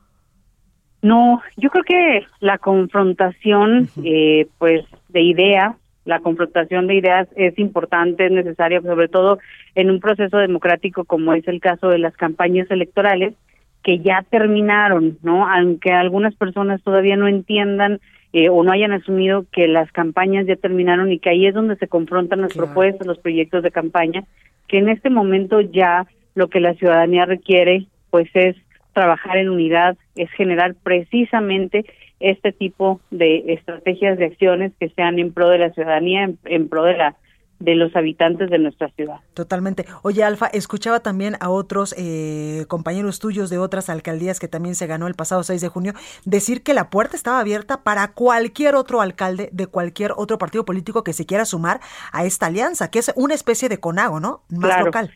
No, 1.02 1.40
yo 1.56 1.70
creo 1.70 1.84
que 1.84 2.26
la 2.40 2.58
confrontación 2.58 3.82
uh 3.82 4.00
-huh. 4.00 4.02
eh, 4.04 4.48
pues 4.58 4.84
de 5.10 5.20
ideas 5.22 5.76
la 6.06 6.20
confrontación 6.20 6.86
de 6.86 6.94
ideas 6.94 7.28
es 7.36 7.58
importante, 7.58 8.26
es 8.26 8.32
necesaria, 8.32 8.80
sobre 8.80 9.08
todo 9.08 9.38
en 9.74 9.90
un 9.90 10.00
proceso 10.00 10.38
democrático 10.38 11.04
como 11.04 11.34
es 11.34 11.46
el 11.48 11.60
caso 11.60 11.88
de 11.88 11.98
las 11.98 12.16
campañas 12.16 12.70
electorales, 12.70 13.34
que 13.82 13.98
ya 13.98 14.24
terminaron, 14.30 15.18
¿no? 15.22 15.48
Aunque 15.48 15.92
algunas 15.92 16.34
personas 16.34 16.82
todavía 16.82 17.16
no 17.16 17.28
entiendan 17.28 18.00
eh, 18.32 18.48
o 18.48 18.62
no 18.64 18.72
hayan 18.72 18.92
asumido 18.92 19.46
que 19.52 19.68
las 19.68 19.90
campañas 19.92 20.46
ya 20.46 20.56
terminaron 20.56 21.12
y 21.12 21.18
que 21.18 21.30
ahí 21.30 21.46
es 21.46 21.54
donde 21.54 21.76
se 21.76 21.88
confrontan 21.88 22.40
las 22.40 22.54
propuestas, 22.54 23.06
los 23.06 23.18
proyectos 23.18 23.62
de 23.62 23.70
campaña, 23.70 24.24
que 24.68 24.78
en 24.78 24.88
este 24.88 25.10
momento 25.10 25.60
ya 25.60 26.06
lo 26.34 26.48
que 26.48 26.60
la 26.60 26.74
ciudadanía 26.74 27.26
requiere 27.26 27.86
pues 28.10 28.28
es 28.34 28.56
trabajar 28.92 29.38
en 29.38 29.50
unidad, 29.50 29.96
es 30.14 30.30
generar 30.30 30.74
precisamente 30.82 31.84
este 32.20 32.52
tipo 32.52 33.00
de 33.10 33.52
estrategias 33.52 34.18
de 34.18 34.26
acciones 34.26 34.72
que 34.80 34.88
sean 34.90 35.18
en 35.18 35.32
pro 35.32 35.48
de 35.48 35.58
la 35.58 35.70
ciudadanía, 35.70 36.24
en, 36.24 36.38
en 36.44 36.68
pro 36.68 36.84
de 36.84 36.96
la 36.96 37.16
de 37.58 37.74
los 37.74 37.94
habitantes 37.96 38.50
de 38.50 38.58
nuestra 38.58 38.88
ciudad. 38.90 39.16
Totalmente. 39.32 39.86
Oye, 40.02 40.22
Alfa, 40.22 40.46
escuchaba 40.46 41.00
también 41.00 41.36
a 41.40 41.48
otros 41.48 41.94
eh, 41.96 42.66
compañeros 42.68 43.18
tuyos 43.18 43.48
de 43.48 43.56
otras 43.56 43.88
alcaldías 43.88 44.38
que 44.38 44.46
también 44.46 44.74
se 44.74 44.86
ganó 44.86 45.06
el 45.06 45.14
pasado 45.14 45.42
6 45.42 45.62
de 45.62 45.68
junio 45.68 45.92
decir 46.26 46.62
que 46.62 46.74
la 46.74 46.90
puerta 46.90 47.16
estaba 47.16 47.40
abierta 47.40 47.82
para 47.82 48.12
cualquier 48.12 48.74
otro 48.74 49.00
alcalde 49.00 49.48
de 49.52 49.66
cualquier 49.68 50.12
otro 50.16 50.36
partido 50.36 50.66
político 50.66 51.02
que 51.02 51.14
se 51.14 51.24
quiera 51.24 51.46
sumar 51.46 51.80
a 52.12 52.26
esta 52.26 52.46
alianza, 52.46 52.90
que 52.90 52.98
es 52.98 53.10
una 53.16 53.32
especie 53.34 53.70
de 53.70 53.78
conago, 53.80 54.20
¿no? 54.20 54.42
Más 54.50 54.72
Claro. 54.72 54.84
local. 54.86 55.10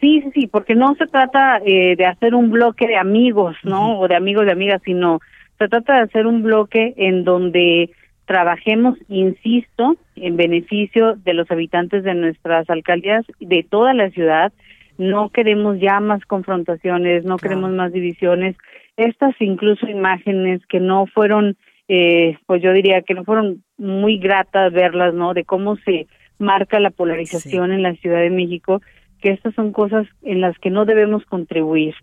Sí, 0.00 0.20
sí, 0.20 0.30
sí, 0.34 0.46
porque 0.48 0.74
no 0.74 0.94
se 0.96 1.06
trata 1.06 1.62
eh, 1.64 1.96
de 1.96 2.04
hacer 2.04 2.34
un 2.34 2.50
bloque 2.50 2.86
de 2.86 2.96
amigos, 2.98 3.56
¿no? 3.62 4.00
O 4.00 4.06
de 4.06 4.16
amigos 4.16 4.44
de 4.44 4.52
amigas, 4.52 4.82
sino 4.84 5.20
se 5.58 5.68
trata 5.68 5.94
de 5.94 6.02
hacer 6.02 6.26
un 6.26 6.42
bloque 6.42 6.94
en 6.96 7.24
donde 7.24 7.90
trabajemos, 8.26 8.98
insisto, 9.08 9.96
en 10.16 10.36
beneficio 10.36 11.14
de 11.16 11.34
los 11.34 11.50
habitantes 11.50 12.04
de 12.04 12.14
nuestras 12.14 12.68
alcaldías, 12.70 13.24
de 13.38 13.66
toda 13.68 13.94
la 13.94 14.10
ciudad. 14.10 14.52
No 14.96 15.30
queremos 15.30 15.78
ya 15.80 16.00
más 16.00 16.24
confrontaciones, 16.24 17.24
no 17.24 17.36
queremos 17.36 17.70
más 17.72 17.92
divisiones. 17.92 18.56
Estas 18.96 19.34
incluso 19.40 19.88
imágenes 19.88 20.64
que 20.66 20.80
no 20.80 21.06
fueron, 21.06 21.56
eh, 21.88 22.38
pues 22.46 22.62
yo 22.62 22.72
diría 22.72 23.02
que 23.02 23.14
no 23.14 23.24
fueron 23.24 23.62
muy 23.76 24.18
gratas 24.18 24.72
verlas, 24.72 25.14
¿no? 25.14 25.34
De 25.34 25.44
cómo 25.44 25.76
se 25.76 26.06
marca 26.38 26.80
la 26.80 26.90
polarización 26.90 27.72
en 27.72 27.82
la 27.82 27.94
Ciudad 27.94 28.20
de 28.20 28.30
México, 28.30 28.80
que 29.20 29.30
estas 29.30 29.54
son 29.54 29.72
cosas 29.72 30.06
en 30.22 30.40
las 30.40 30.58
que 30.58 30.70
no 30.70 30.84
debemos 30.84 31.24
contribuir 31.26 31.94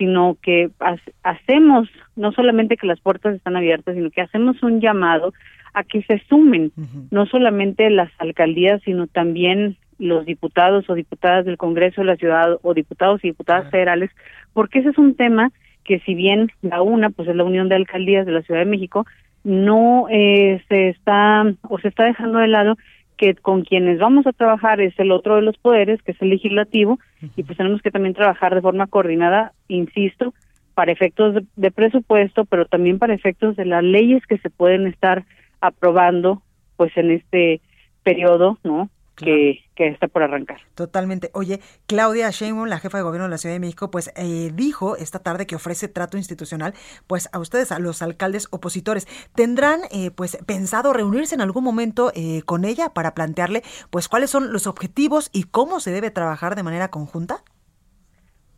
sino 0.00 0.38
que 0.40 0.70
ha- 0.80 0.96
hacemos 1.22 1.86
no 2.16 2.32
solamente 2.32 2.78
que 2.78 2.86
las 2.86 2.98
puertas 3.00 3.36
están 3.36 3.54
abiertas, 3.54 3.94
sino 3.94 4.10
que 4.10 4.22
hacemos 4.22 4.62
un 4.62 4.80
llamado 4.80 5.34
a 5.74 5.84
que 5.84 6.02
se 6.04 6.18
sumen 6.26 6.72
no 7.10 7.26
solamente 7.26 7.90
las 7.90 8.10
alcaldías, 8.18 8.80
sino 8.82 9.06
también 9.08 9.76
los 9.98 10.24
diputados 10.24 10.88
o 10.88 10.94
diputadas 10.94 11.44
del 11.44 11.58
Congreso 11.58 12.00
de 12.00 12.06
la 12.06 12.16
Ciudad 12.16 12.58
o 12.62 12.72
diputados 12.72 13.22
y 13.22 13.28
diputadas 13.28 13.70
federales, 13.70 14.10
porque 14.54 14.78
ese 14.78 14.88
es 14.88 14.96
un 14.98 15.14
tema 15.16 15.52
que 15.84 16.00
si 16.00 16.14
bien 16.14 16.50
la 16.62 16.80
UNA, 16.80 17.10
pues 17.10 17.28
es 17.28 17.36
la 17.36 17.44
Unión 17.44 17.68
de 17.68 17.74
Alcaldías 17.74 18.24
de 18.24 18.32
la 18.32 18.40
Ciudad 18.40 18.60
de 18.60 18.66
México, 18.70 19.06
no 19.44 20.06
eh, 20.10 20.62
se 20.68 20.88
está 20.88 21.44
o 21.68 21.78
se 21.78 21.88
está 21.88 22.04
dejando 22.04 22.38
de 22.38 22.48
lado 22.48 22.78
que 23.20 23.34
con 23.34 23.64
quienes 23.64 23.98
vamos 23.98 24.26
a 24.26 24.32
trabajar 24.32 24.80
es 24.80 24.98
el 24.98 25.12
otro 25.12 25.36
de 25.36 25.42
los 25.42 25.58
poderes, 25.58 26.02
que 26.02 26.12
es 26.12 26.22
el 26.22 26.30
legislativo, 26.30 26.98
y 27.36 27.42
pues 27.42 27.58
tenemos 27.58 27.82
que 27.82 27.90
también 27.90 28.14
trabajar 28.14 28.54
de 28.54 28.62
forma 28.62 28.86
coordinada, 28.86 29.52
insisto, 29.68 30.32
para 30.72 30.90
efectos 30.90 31.44
de, 31.54 31.70
presupuesto, 31.70 32.46
pero 32.46 32.64
también 32.64 32.98
para 32.98 33.12
efectos 33.12 33.56
de 33.56 33.66
las 33.66 33.84
leyes 33.84 34.26
que 34.26 34.38
se 34.38 34.48
pueden 34.48 34.86
estar 34.86 35.26
aprobando, 35.60 36.40
pues 36.78 36.96
en 36.96 37.10
este 37.10 37.60
periodo, 38.02 38.56
¿no? 38.64 38.88
Que, 39.24 39.64
que 39.74 39.88
está 39.88 40.08
por 40.08 40.22
arrancar. 40.22 40.58
Totalmente. 40.74 41.30
Oye, 41.34 41.60
Claudia 41.86 42.30
Sheinbaum, 42.30 42.68
la 42.68 42.78
jefa 42.78 42.98
de 42.98 43.04
gobierno 43.04 43.26
de 43.26 43.30
la 43.30 43.38
Ciudad 43.38 43.54
de 43.54 43.60
México, 43.60 43.90
pues 43.90 44.12
eh, 44.16 44.50
dijo 44.54 44.96
esta 44.96 45.18
tarde 45.20 45.46
que 45.46 45.56
ofrece 45.56 45.88
trato 45.88 46.16
institucional, 46.16 46.74
pues 47.06 47.28
a 47.32 47.38
ustedes, 47.38 47.72
a 47.72 47.78
los 47.78 48.02
alcaldes 48.02 48.48
opositores. 48.50 49.06
¿Tendrán, 49.34 49.80
eh, 49.92 50.10
pues, 50.10 50.38
pensado 50.46 50.92
reunirse 50.92 51.34
en 51.34 51.40
algún 51.40 51.64
momento 51.64 52.12
eh, 52.14 52.42
con 52.44 52.64
ella 52.64 52.90
para 52.94 53.14
plantearle, 53.14 53.62
pues, 53.90 54.08
cuáles 54.08 54.30
son 54.30 54.52
los 54.52 54.66
objetivos 54.66 55.30
y 55.32 55.44
cómo 55.44 55.80
se 55.80 55.90
debe 55.90 56.10
trabajar 56.10 56.56
de 56.56 56.62
manera 56.62 56.88
conjunta? 56.88 57.36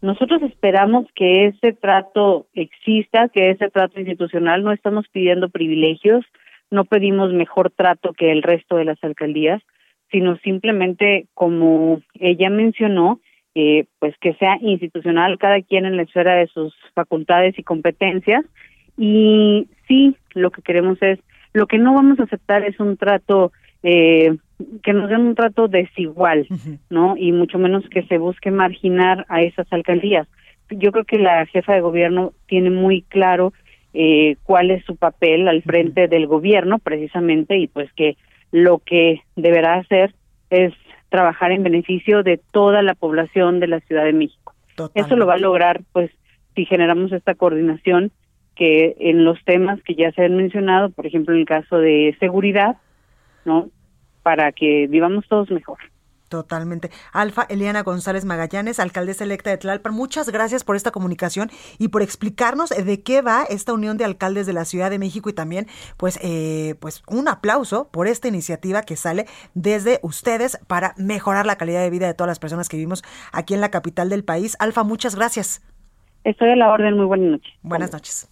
Nosotros 0.01 0.43
esperamos 0.43 1.07
que 1.15 1.47
ese 1.47 1.73
trato 1.75 2.49
exista, 2.55 3.29
que 3.29 3.51
ese 3.51 3.71
trato 3.71 4.01
institucional, 4.01 4.65
no 4.65 4.73
estamos 4.73 5.07
pidiendo 5.13 5.49
privilegios, 5.49 6.25
no 6.73 6.85
pedimos 6.85 7.33
mejor 7.33 7.71
trato 7.71 8.13
que 8.13 8.33
el 8.33 8.43
resto 8.43 8.77
de 8.77 8.85
las 8.85 9.03
alcaldías, 9.05 9.63
sino 10.13 10.37
simplemente, 10.37 11.27
como 11.35 12.03
ella 12.21 12.51
mencionó, 12.51 13.19
eh, 13.55 13.87
pues 13.99 14.15
que 14.21 14.35
sea 14.35 14.59
institucional, 14.61 15.39
cada 15.39 15.61
quien 15.63 15.87
en 15.87 15.97
la 15.97 16.03
esfera 16.03 16.37
de 16.37 16.47
sus 16.47 16.75
facultades 16.95 17.59
y 17.59 17.63
competencias. 17.63 18.45
Y 18.97 19.67
sí, 19.89 20.15
lo 20.35 20.51
que 20.51 20.63
queremos 20.63 20.99
es, 21.03 21.19
lo 21.55 21.67
que 21.67 21.79
no 21.79 21.95
vamos 21.95 22.21
a 22.21 22.25
aceptar 22.25 22.63
es 22.65 22.79
un 22.79 22.97
trato, 22.97 23.53
eh, 23.83 24.37
que 24.83 24.93
nos 24.93 25.09
den 25.09 25.23
un 25.23 25.35
trato 25.35 25.67
desigual, 25.67 26.47
¿no? 26.91 27.17
Y 27.17 27.33
mucho 27.33 27.59
menos 27.59 27.89
que 27.89 28.03
se 28.05 28.19
busque 28.19 28.51
marginar 28.51 29.25
a 29.29 29.43
esas 29.43 29.67
alcaldías. 29.73 30.29
Yo 30.71 30.93
creo 30.93 31.05
que 31.05 31.19
la 31.19 31.45
jefa 31.47 31.75
de 31.75 31.81
gobierno 31.81 32.33
tiene 32.47 32.71
muy 32.71 33.03
claro 33.03 33.53
eh, 33.95 34.37
cuál 34.45 34.71
es 34.71 34.85
su 34.85 34.97
papel 34.97 35.49
al 35.49 35.63
frente 35.63 36.09
del 36.09 36.27
gobierno, 36.27 36.79
precisamente, 36.79 37.59
y 37.59 37.67
pues 37.67 37.93
que 37.93 38.17
lo 38.53 38.79
que 38.79 39.23
deberá 39.35 39.75
hacer 39.75 40.15
es 40.51 40.73
trabajar 41.09 41.53
en 41.53 41.63
beneficio 41.63 42.23
de 42.23 42.39
toda 42.53 42.83
la 42.83 42.95
población 42.95 43.61
de 43.61 43.67
la 43.67 43.81
Ciudad 43.81 44.05
de 44.05 44.13
México. 44.13 44.55
Eso 44.95 45.17
lo 45.17 45.27
va 45.27 45.35
a 45.35 45.39
lograr, 45.39 45.83
pues, 45.93 46.11
si 46.55 46.65
generamos 46.65 47.13
esta 47.13 47.35
coordinación 47.35 48.11
que 48.55 48.97
en 48.99 49.25
los 49.25 49.43
temas 49.45 49.83
que 49.83 49.95
ya 49.95 50.13
se 50.13 50.25
han 50.25 50.37
mencionado, 50.37 50.91
por 50.91 51.07
ejemplo, 51.07 51.35
en 51.35 51.41
el 51.41 51.47
caso 51.47 51.79
de 51.79 52.17
seguridad, 52.21 52.77
¿no? 53.45 53.69
Para 54.23 54.53
que 54.53 54.87
vivamos 54.89 55.27
todos 55.29 55.51
mejor. 55.51 55.79
Totalmente. 56.33 56.91
Alfa 57.13 57.43
Eliana 57.51 57.83
González 57.83 58.25
Magallanes, 58.25 58.81
alcaldesa 58.81 59.23
electa 59.23 59.51
de 59.51 59.59
Tlalpan, 59.59 59.93
muchas 59.93 60.31
gracias 60.31 60.65
por 60.65 60.77
esta 60.77 60.91
comunicación 60.91 61.51
y 61.79 61.89
por 61.89 62.01
explicarnos 62.01 62.71
de 62.71 63.03
qué 63.03 63.21
va 63.21 63.45
esta 63.45 63.75
unión 63.75 63.99
de 63.99 64.07
alcaldes 64.07 64.47
de 64.47 64.55
la 64.55 64.65
Ciudad 64.65 64.89
de 64.89 64.99
México 64.99 65.29
y 65.29 65.35
también, 65.35 65.67
pues, 65.99 66.19
eh, 66.23 66.77
pues 66.81 67.03
un 67.07 67.29
aplauso 67.29 67.91
por 67.91 68.07
esta 68.07 68.29
iniciativa 68.29 68.81
que 68.81 68.97
sale 68.97 69.27
desde 69.53 70.01
ustedes 70.03 70.59
para 70.69 70.95
mejorar 70.97 71.45
la 71.45 71.57
calidad 71.57 71.83
de 71.83 71.91
vida 71.91 72.07
de 72.07 72.15
todas 72.15 72.29
las 72.29 72.39
personas 72.39 72.71
que 72.71 72.79
vivimos 72.79 73.05
aquí 73.31 73.53
en 73.53 73.61
la 73.61 73.71
capital 73.71 74.09
del 74.09 74.25
país. 74.25 74.57
Alfa, 74.59 74.85
muchas 74.85 75.15
gracias. 75.15 75.61
Estoy 76.25 76.53
a 76.53 76.57
la 76.57 76.73
orden. 76.73 76.97
Muy 76.97 77.05
buenas 77.05 77.33
noches. 77.33 77.53
Buenas 77.61 77.93
noches. 77.93 78.32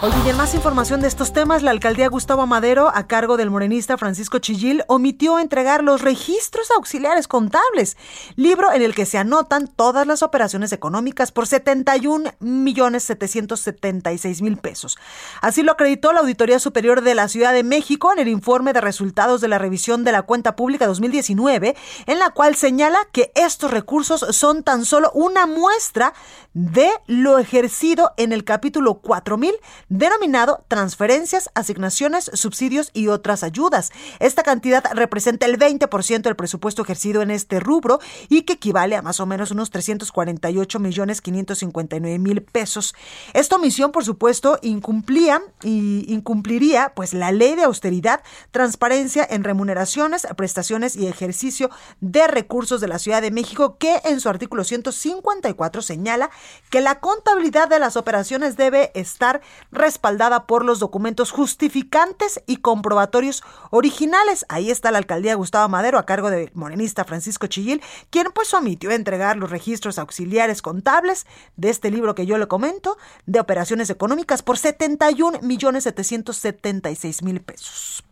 Oye, 0.00 0.14
y 0.24 0.28
en 0.28 0.36
más 0.36 0.54
información 0.54 1.00
de 1.00 1.08
estos 1.08 1.32
temas, 1.32 1.64
la 1.64 1.72
alcaldía 1.72 2.08
Gustavo 2.08 2.46
Madero, 2.46 2.92
a 2.94 3.08
cargo 3.08 3.36
del 3.36 3.50
morenista 3.50 3.96
Francisco 3.96 4.38
Chillil, 4.38 4.84
omitió 4.86 5.40
entregar 5.40 5.82
los 5.82 6.02
registros 6.02 6.70
auxiliares 6.70 7.26
contables, 7.26 7.96
libro 8.36 8.72
en 8.72 8.82
el 8.82 8.94
que 8.94 9.06
se 9.06 9.18
anotan 9.18 9.66
todas 9.66 10.06
las 10.06 10.22
operaciones 10.22 10.72
económicas 10.72 11.32
por 11.32 11.48
71 11.48 12.30
millones 12.38 13.02
776 13.04 14.40
mil 14.40 14.56
pesos. 14.56 14.98
Así 15.40 15.64
lo 15.64 15.72
acreditó 15.72 16.12
la 16.12 16.20
Auditoría 16.20 16.60
Superior 16.60 17.00
de 17.00 17.16
la 17.16 17.26
Ciudad 17.26 17.52
de 17.52 17.64
México 17.64 18.12
en 18.12 18.20
el 18.20 18.28
informe 18.28 18.72
de 18.72 18.80
resultados 18.80 19.40
de 19.40 19.48
la 19.48 19.58
revisión 19.58 20.04
de 20.04 20.12
la 20.12 20.22
cuenta 20.22 20.54
pública 20.54 20.86
2019, 20.86 21.74
en 22.06 22.18
la 22.20 22.30
cual 22.30 22.54
señala 22.54 22.98
que 23.10 23.32
estos 23.34 23.72
recursos 23.72 24.24
son 24.30 24.62
tan 24.62 24.84
solo 24.84 25.10
una 25.12 25.46
muestra 25.46 26.14
de 26.54 26.90
lo 27.06 27.38
ejercido 27.38 28.12
en 28.16 28.32
el 28.32 28.44
capítulo 28.44 29.00
4000, 29.38 29.54
denominado 29.88 30.64
transferencias, 30.68 31.50
asignaciones, 31.54 32.30
subsidios 32.34 32.90
y 32.92 33.08
otras 33.08 33.42
ayudas. 33.42 33.90
Esta 34.18 34.42
cantidad 34.42 34.84
representa 34.94 35.46
el 35.46 35.58
20% 35.58 36.22
del 36.22 36.36
presupuesto 36.36 36.82
ejercido 36.82 37.22
en 37.22 37.30
este 37.30 37.60
rubro 37.60 38.00
y 38.28 38.42
que 38.42 38.54
equivale 38.54 38.96
a 38.96 39.02
más 39.02 39.20
o 39.20 39.26
menos 39.26 39.50
unos 39.50 39.70
348 39.70 40.78
millones 40.78 41.20
559 41.20 42.18
mil 42.18 42.42
pesos. 42.42 42.94
Esta 43.32 43.56
omisión, 43.56 43.92
por 43.92 44.04
supuesto, 44.04 44.58
incumplía 44.62 45.42
y 45.62 46.04
incumpliría 46.12 46.92
pues 46.94 47.14
la 47.14 47.32
ley 47.32 47.54
de 47.54 47.64
austeridad, 47.64 48.22
transparencia 48.50 49.26
en 49.28 49.44
remuneraciones, 49.44 50.26
prestaciones 50.36 50.96
y 50.96 51.06
ejercicio 51.06 51.70
de 52.00 52.26
recursos 52.26 52.80
de 52.80 52.88
la 52.88 52.98
Ciudad 52.98 53.22
de 53.22 53.30
México, 53.30 53.76
que 53.78 54.00
en 54.04 54.20
su 54.20 54.28
artículo 54.28 54.64
154 54.64 55.82
señala 55.82 56.30
que 56.70 56.80
la 56.80 57.00
contabilidad 57.00 57.68
de 57.68 57.78
las 57.78 57.96
operaciones 57.96 58.56
debe 58.56 58.90
estar 58.94 59.27
respaldada 59.70 60.46
por 60.46 60.64
los 60.64 60.78
documentos 60.78 61.30
justificantes 61.30 62.42
y 62.46 62.58
comprobatorios 62.58 63.42
originales. 63.70 64.44
Ahí 64.48 64.70
está 64.70 64.90
la 64.90 64.98
alcaldía 64.98 65.34
Gustavo 65.34 65.68
Madero 65.68 65.98
a 65.98 66.06
cargo 66.06 66.30
del 66.30 66.50
morenista 66.54 67.04
Francisco 67.04 67.46
Chillil, 67.46 67.82
quien 68.10 68.28
pues 68.34 68.52
omitió 68.54 68.90
entregar 68.90 69.36
los 69.36 69.50
registros 69.50 69.98
auxiliares 69.98 70.62
contables 70.62 71.26
de 71.56 71.70
este 71.70 71.90
libro 71.90 72.14
que 72.14 72.26
yo 72.26 72.38
le 72.38 72.48
comento, 72.48 72.98
de 73.26 73.40
operaciones 73.40 73.90
económicas 73.90 74.42
por 74.42 74.58
71 74.58 75.40
millones 75.42 75.84
776 75.84 77.22
mil 77.22 77.40
pesos. 77.40 78.04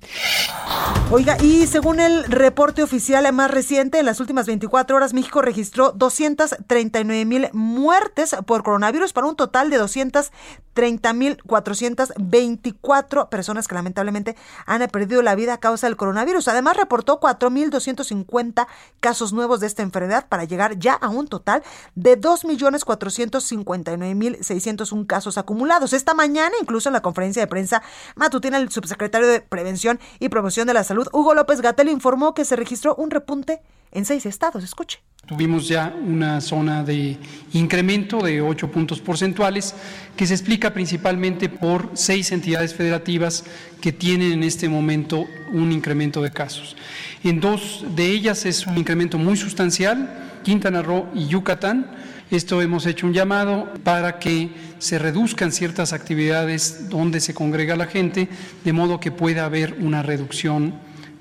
Oiga, 1.11 1.37
y 1.43 1.67
según 1.67 2.01
el 2.01 2.25
reporte 2.25 2.83
oficial 2.83 3.33
más 3.33 3.51
reciente, 3.51 3.99
en 3.99 4.07
las 4.07 4.21
últimas 4.21 4.47
24 4.47 4.97
horas 4.97 5.15
México 5.15 5.43
registró 5.43 5.93
239 5.93 7.25
mil 7.25 7.49
muertes 7.53 8.37
por 8.47 8.63
coronavirus 8.63 9.13
para 9.13 9.27
un 9.27 9.37
total 9.37 9.71
de 9.71 9.79
230 9.79 10.96
30.424 11.01 13.29
personas 13.29 13.69
que 13.69 13.75
lamentablemente 13.75 14.37
han 14.67 14.87
perdido 14.89 15.23
la 15.23 15.35
vida 15.35 15.55
a 15.55 15.59
causa 15.59 15.87
del 15.87 15.97
coronavirus. 15.97 16.49
Además, 16.49 16.77
reportó 16.77 17.21
4.250 17.21 18.67
casos 19.01 19.33
nuevos 19.33 19.61
de 19.61 19.67
esta 19.67 19.83
enfermedad 19.83 20.27
para 20.29 20.45
llegar 20.45 20.79
ya 20.79 20.93
a 20.95 21.09
un 21.09 21.29
total 21.29 21.63
de 21.95 22.21
2.459.601 22.21 25.07
casos 25.07 25.39
acumulados. 25.39 25.93
Esta 25.93 26.15
mañana, 26.15 26.55
incluso 26.61 26.89
en 26.89 26.95
la 26.95 27.03
conferencia 27.03 27.43
de 27.43 27.47
prensa 27.47 27.83
matutina, 28.15 28.59
el 28.59 28.71
subsecretario 28.71 29.29
de 29.29 29.41
Prevención 29.41 30.01
y 30.19 30.29
Promoción 30.29 30.67
de 30.67 30.75
la 30.75 30.85
Salud, 30.85 31.09
Hugo 31.13 31.35
López 31.35 31.61
Gatel, 31.61 31.89
informó 31.89 32.35
que 32.35 32.45
se 32.45 32.57
registró 32.57 32.95
un 32.97 33.11
repunte 33.11 33.63
en 33.93 34.05
seis 34.05 34.27
estados. 34.27 34.63
Escuche. 34.63 35.03
Tuvimos 35.27 35.67
ya 35.67 35.93
una 36.07 36.41
zona 36.41 36.85
de 36.85 37.17
incremento 37.53 38.23
de 38.23 38.41
8 38.41 38.71
puntos 38.71 39.01
porcentuales 39.01 39.75
que 40.17 40.25
se 40.25 40.35
explica 40.35 40.73
principalmente 40.73 41.49
por 41.49 41.91
seis 41.95 42.31
entidades 42.31 42.75
federativas 42.75 43.45
que 43.81 43.91
tienen 43.91 44.31
en 44.31 44.45
este 44.45 44.69
momento 44.69 45.27
un 45.53 45.73
incremento 45.73 46.23
de 46.23 46.31
casos. 46.31 46.77
En 47.25 47.41
dos 47.41 47.85
de 47.97 48.07
ellas 48.07 48.47
es 48.47 48.69
un 48.69 48.79
incremento 48.79 49.19
muy 49.19 49.37
sustancial, 49.37 50.41
Quintana 50.45 50.81
Roo 50.81 51.09
y 51.13 51.27
Yucatán. 51.27 51.91
Esto 52.31 52.63
hemos 52.63 52.87
hecho 52.87 53.09
un 53.09 53.13
llamado 53.13 53.75
para 53.83 54.21
que 54.21 54.51
se 54.79 54.97
reduzcan 55.01 55.51
ciertas 55.51 55.93
actividades 55.93 56.89
donde 56.89 57.19
se 57.19 57.35
congrega 57.35 57.75
la 57.75 57.87
gente, 57.87 58.29
de 58.65 58.73
modo 58.73 59.01
que 59.01 59.11
pueda 59.11 59.45
haber 59.45 59.75
una 59.81 60.05
reducción 60.05 60.75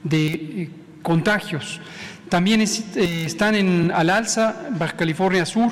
de 0.04 0.26
eh, 0.28 0.70
contagios. 1.02 1.82
También 2.30 2.62
eh, 2.62 3.24
están 3.26 3.56
en 3.56 3.92
al 3.92 4.10
alza 4.10 4.56
Baja 4.72 4.96
California 4.98 5.46
Sur 5.46 5.72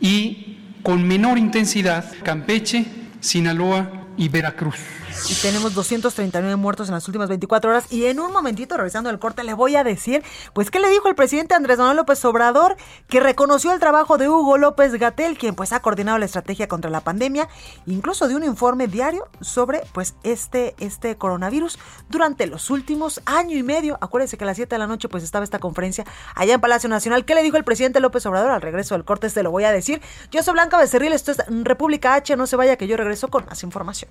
y 0.00 0.58
con 0.82 1.06
menor 1.06 1.38
intensidad 1.38 2.04
Campeche, 2.22 2.84
Sinaloa 3.20 4.06
y 4.16 4.28
Veracruz. 4.28 5.05
Y 5.28 5.34
tenemos 5.34 5.74
239 5.74 6.56
muertos 6.56 6.88
en 6.88 6.94
las 6.94 7.06
últimas 7.08 7.28
24 7.28 7.70
horas. 7.70 7.92
Y 7.92 8.04
en 8.04 8.20
un 8.20 8.32
momentito, 8.32 8.76
revisando 8.76 9.10
el 9.10 9.18
corte, 9.18 9.42
le 9.42 9.54
voy 9.54 9.76
a 9.76 9.82
decir, 9.82 10.22
pues, 10.52 10.70
¿qué 10.70 10.78
le 10.78 10.88
dijo 10.88 11.08
el 11.08 11.14
presidente 11.14 11.54
Andrés 11.54 11.78
Manuel 11.78 11.96
López 11.96 12.24
Obrador? 12.24 12.76
Que 13.08 13.20
reconoció 13.20 13.72
el 13.72 13.80
trabajo 13.80 14.18
de 14.18 14.28
Hugo 14.28 14.58
López 14.58 14.92
Gatel, 14.94 15.36
quien 15.36 15.54
pues 15.54 15.72
ha 15.72 15.80
coordinado 15.80 16.18
la 16.18 16.26
estrategia 16.26 16.68
contra 16.68 16.90
la 16.90 17.00
pandemia, 17.00 17.48
incluso 17.86 18.28
de 18.28 18.36
un 18.36 18.44
informe 18.44 18.86
diario 18.86 19.28
sobre 19.40 19.82
pues 19.92 20.14
este, 20.22 20.74
este 20.78 21.16
coronavirus 21.16 21.78
durante 22.08 22.46
los 22.46 22.70
últimos 22.70 23.20
año 23.24 23.56
y 23.56 23.62
medio. 23.62 23.98
Acuérdense 24.00 24.36
que 24.36 24.44
a 24.44 24.46
las 24.46 24.56
7 24.56 24.74
de 24.74 24.78
la 24.78 24.86
noche 24.86 25.08
pues 25.08 25.24
estaba 25.24 25.44
esta 25.44 25.58
conferencia 25.58 26.04
allá 26.34 26.54
en 26.54 26.60
Palacio 26.60 26.88
Nacional. 26.88 27.24
¿Qué 27.24 27.34
le 27.34 27.42
dijo 27.42 27.56
el 27.56 27.64
presidente 27.64 28.00
López 28.00 28.24
Obrador? 28.26 28.50
Al 28.50 28.62
regreso 28.62 28.94
del 28.94 29.04
corte 29.04 29.30
se 29.30 29.42
lo 29.42 29.50
voy 29.50 29.64
a 29.64 29.72
decir. 29.72 30.00
Yo 30.30 30.42
soy 30.42 30.52
Blanca 30.54 30.78
Becerril, 30.78 31.12
esto 31.12 31.32
es 31.32 31.38
República 31.48 32.14
H, 32.14 32.36
no 32.36 32.46
se 32.46 32.56
vaya 32.56 32.76
que 32.76 32.86
yo 32.86 32.96
regreso 32.96 33.28
con 33.28 33.44
más 33.46 33.62
información. 33.62 34.10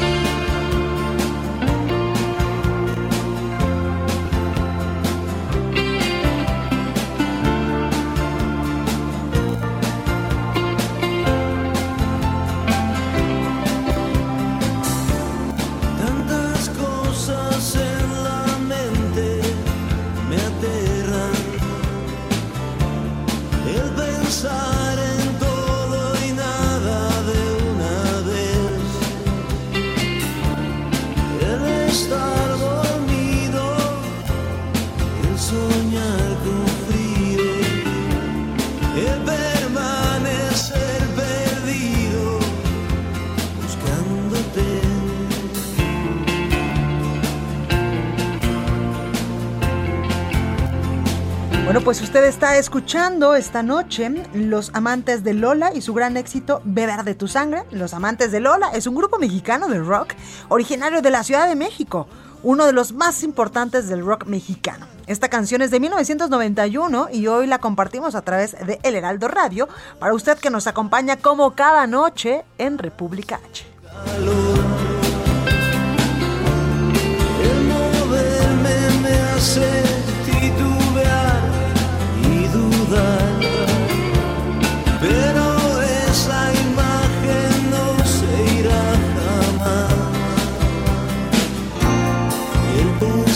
está 52.23 52.57
escuchando 52.57 53.35
esta 53.35 53.63
noche 53.63 54.11
Los 54.33 54.71
Amantes 54.73 55.23
de 55.23 55.33
Lola 55.33 55.71
y 55.73 55.81
su 55.81 55.93
gran 55.93 56.17
éxito 56.17 56.61
Beber 56.63 57.03
de 57.03 57.15
tu 57.15 57.27
Sangre. 57.27 57.63
Los 57.71 57.93
Amantes 57.93 58.31
de 58.31 58.39
Lola 58.39 58.69
es 58.73 58.85
un 58.85 58.95
grupo 58.95 59.17
mexicano 59.17 59.67
de 59.67 59.79
rock 59.79 60.13
originario 60.49 61.01
de 61.01 61.09
la 61.09 61.23
Ciudad 61.23 61.47
de 61.47 61.55
México, 61.55 62.07
uno 62.43 62.65
de 62.65 62.73
los 62.73 62.93
más 62.93 63.23
importantes 63.23 63.87
del 63.87 64.05
rock 64.05 64.25
mexicano. 64.25 64.87
Esta 65.07 65.29
canción 65.29 65.61
es 65.61 65.71
de 65.71 65.79
1991 65.79 67.07
y 67.11 67.27
hoy 67.27 67.47
la 67.47 67.59
compartimos 67.59 68.13
a 68.15 68.21
través 68.21 68.55
de 68.65 68.79
El 68.83 68.95
Heraldo 68.95 69.27
Radio 69.27 69.67
para 69.99 70.13
usted 70.13 70.37
que 70.37 70.49
nos 70.49 70.67
acompaña 70.67 71.17
como 71.17 71.55
cada 71.55 71.87
noche 71.87 72.43
en 72.57 72.77
República 72.77 73.39
H. 73.49 73.65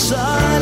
sun. 0.05 0.54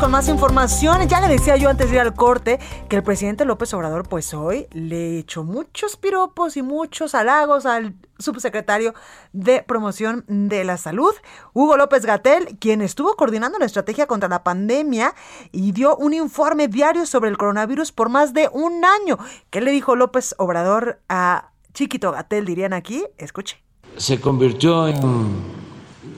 Con 0.00 0.10
más 0.10 0.28
información. 0.28 1.06
Ya 1.08 1.20
le 1.20 1.28
decía 1.28 1.58
yo 1.58 1.68
antes 1.68 1.90
de 1.90 1.96
ir 1.96 2.00
al 2.00 2.14
corte 2.14 2.58
que 2.88 2.96
el 2.96 3.02
presidente 3.02 3.44
López 3.44 3.74
Obrador, 3.74 4.08
pues 4.08 4.32
hoy 4.32 4.66
le 4.72 5.18
echó 5.18 5.44
muchos 5.44 5.96
piropos 5.98 6.56
y 6.56 6.62
muchos 6.62 7.14
halagos 7.14 7.66
al 7.66 7.94
subsecretario 8.18 8.94
de 9.34 9.62
Promoción 9.62 10.24
de 10.26 10.64
la 10.64 10.78
Salud, 10.78 11.12
Hugo 11.52 11.76
López 11.76 12.06
Gatel, 12.06 12.56
quien 12.58 12.80
estuvo 12.80 13.14
coordinando 13.14 13.58
la 13.58 13.66
estrategia 13.66 14.06
contra 14.06 14.30
la 14.30 14.42
pandemia 14.42 15.14
y 15.52 15.72
dio 15.72 15.94
un 15.96 16.14
informe 16.14 16.68
diario 16.68 17.04
sobre 17.04 17.28
el 17.28 17.36
coronavirus 17.36 17.92
por 17.92 18.08
más 18.08 18.32
de 18.32 18.48
un 18.52 18.82
año. 18.84 19.18
¿Qué 19.50 19.60
le 19.60 19.70
dijo 19.70 19.96
López 19.96 20.34
Obrador 20.38 21.00
a 21.10 21.50
Chiquito 21.74 22.10
Gatel, 22.10 22.46
dirían 22.46 22.72
aquí? 22.72 23.04
Escuche. 23.18 23.62
se 23.98 24.18
convirtió 24.18 24.88
en 24.88 25.60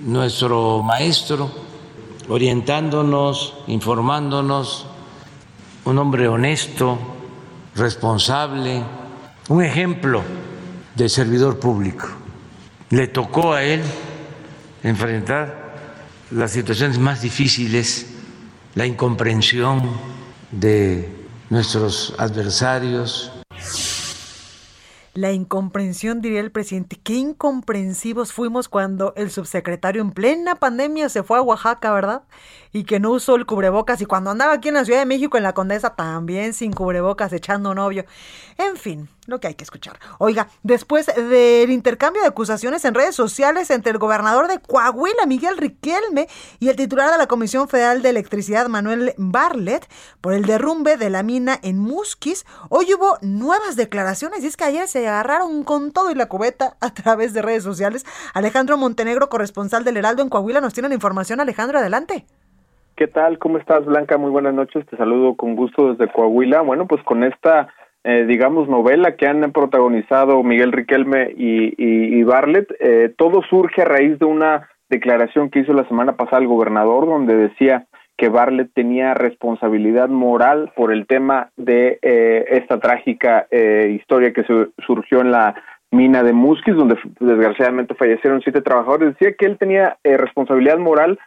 nuestro 0.05 0.83
maestro, 0.83 1.72
orientándonos, 2.29 3.55
informándonos, 3.67 4.87
un 5.85 5.99
hombre 5.99 6.29
honesto, 6.29 6.99
responsable, 7.75 8.83
un 9.49 9.63
ejemplo 9.63 10.23
de 10.95 11.09
servidor 11.09 11.59
público. 11.59 12.07
Le 12.91 13.09
tocó 13.09 13.55
a 13.55 13.63
él 13.63 13.83
enfrentar 14.83 15.75
las 16.31 16.53
situaciones 16.53 16.99
más 16.99 17.23
difíciles, 17.23 18.07
la 18.75 18.87
incomprensión 18.87 19.83
de 20.51 21.09
nuestros 21.51 22.15
adversarios, 22.19 23.33
La 25.15 25.31
incomprensión, 25.31 26.23
diría 26.23 26.41
el 26.41 26.51
presidente. 26.51 26.99
Qué 27.03 27.13
incomprensivos 27.13 28.33
fuimos 28.33 28.71
cuando 28.71 29.13
el 29.15 29.31
subsecretario 29.31 30.01
en 30.01 30.11
plena 30.11 30.55
pandemia 30.55 31.11
se 31.11 31.23
fue 31.23 31.37
a 31.37 31.43
Oaxaca, 31.43 31.93
¿verdad? 31.93 32.23
Y 32.73 32.85
que 32.85 32.99
no 32.99 33.11
usó 33.11 33.37
el 33.37 33.45
cubrebocas. 33.45 34.01
Y 34.01 34.07
cuando 34.07 34.31
andaba 34.31 34.55
aquí 34.55 34.69
en 34.69 34.75
la 34.75 34.87
Ciudad 34.87 35.01
de 35.01 35.07
México, 35.07 35.37
en 35.37 35.43
la 35.43 35.53
Condesa, 35.53 35.97
también 35.97 36.55
sin 36.55 36.73
cubrebocas, 36.73 37.31
echando 37.35 37.75
novio. 37.75 38.07
En 38.57 38.79
fin, 38.79 39.11
lo 39.27 39.41
que 39.41 39.49
hay 39.49 39.55
que 39.55 39.65
escuchar. 39.65 39.99
Oiga, 40.19 40.49
después 40.63 41.07
del 41.07 41.71
intercambio 41.71 42.23
de 42.23 42.29
acusaciones 42.29 42.85
en 42.85 42.95
redes 42.95 43.15
sociales 43.15 43.71
entre 43.71 43.93
el 43.93 43.99
gobernador 43.99 44.49
de 44.49 44.61
Coahuila, 44.61 45.27
Miguel 45.27 45.57
Riquelme, 45.57 46.27
y 46.59 46.69
el 46.69 46.77
titular 46.77 47.11
de 47.11 47.19
la 47.19 47.27
Comisión 47.27 47.69
Federal 47.69 48.03
de 48.03 48.11
Electricidad, 48.11 48.69
Manuel 48.69 49.13
Barlet, 49.17 49.87
por 50.21 50.35
el 50.35 50.45
derrumbe 50.45 50.97
de 50.97 51.11
la 51.11 51.23
mina 51.23 51.59
en 51.63 51.79
Musquis, 51.79 52.45
hoy 52.69 52.87
hubo 52.95 53.19
nuevas 53.23 53.77
declaraciones. 53.77 54.43
Y 54.43 54.47
es 54.47 54.57
que 54.57 54.65
ayer 54.65 54.89
se 54.89 55.07
agarraron 55.07 55.65
con 55.65 55.93
todo 55.93 56.11
y 56.11 56.15
la 56.15 56.27
cubeta 56.27 56.77
a 56.81 56.93
través 56.93 57.33
de 57.33 57.43
redes 57.43 57.63
sociales. 57.63 58.05
Alejandro 58.35 58.77
Montenegro, 58.77 59.29
corresponsal 59.29 59.85
del 59.85 59.97
Heraldo 59.97 60.23
en 60.23 60.29
Coahuila, 60.29 60.61
nos 60.61 60.75
tiene 60.75 60.89
la 60.89 60.95
información. 60.95 61.41
Alejandro, 61.41 61.79
adelante. 61.79 62.27
¿Qué 62.97 63.09
tal? 63.09 63.39
¿Cómo 63.39 63.59
estás, 63.59 63.85
Blanca? 63.85 64.19
Muy 64.19 64.31
buenas 64.31 64.55
noches. 64.55 64.87
Te 64.87 64.97
saludo 64.97 65.35
con 65.35 65.57
gusto 65.57 65.93
desde 65.93 66.13
Coahuila. 66.13 66.61
Bueno, 66.61 66.87
pues 66.87 67.03
con 67.05 67.25
esta, 67.25 67.73
eh, 68.05 68.25
digamos, 68.27 68.69
novela 68.69 69.17
que 69.17 69.27
han 69.27 69.53
protagonizado 69.53 70.43
Miguel 70.43 70.73
Riquelme 70.73 71.33
y, 71.37 71.75
y, 71.77 72.23
Barlet, 72.25 72.69
eh, 72.81 73.13
todo 73.17 73.43
surge 73.49 73.83
a 73.83 73.87
raíz 73.87 74.19
de 74.19 74.25
una 74.25 74.69
declaración 74.89 75.51
que 75.51 75.61
hizo 75.61 75.73
la 75.73 75.87
semana 75.89 76.17
pasada 76.17 76.43
el 76.43 76.49
gobernador, 76.49 77.07
donde 77.07 77.37
decía 77.37 77.87
que 78.17 78.29
Barlet 78.29 78.71
tenía 78.75 79.15
responsabilidad 79.15 80.09
moral 80.09 80.71
por 80.77 80.93
el 80.93 81.07
tema 81.07 81.51
de 81.57 81.99
eh, 82.03 82.45
esta 82.51 82.79
trágica 82.79 83.47
eh, 83.51 83.97
historia 83.97 84.33
que 84.33 84.45
su, 84.45 84.73
surgió 84.87 85.21
en 85.21 85.31
la 85.31 85.55
mina 85.91 86.23
de 86.23 86.33
Musquis, 86.33 86.77
donde 86.77 86.97
desgraciadamente 87.21 87.95
fallecieron 87.95 88.41
siete 88.41 88.63
trabajadores. 88.63 89.15
Decía 89.15 89.35
que 89.39 89.47
él 89.47 89.59
tenía 89.59 89.97
eh, 90.05 90.17
responsabilidad 90.17 90.79
moral 90.79 91.19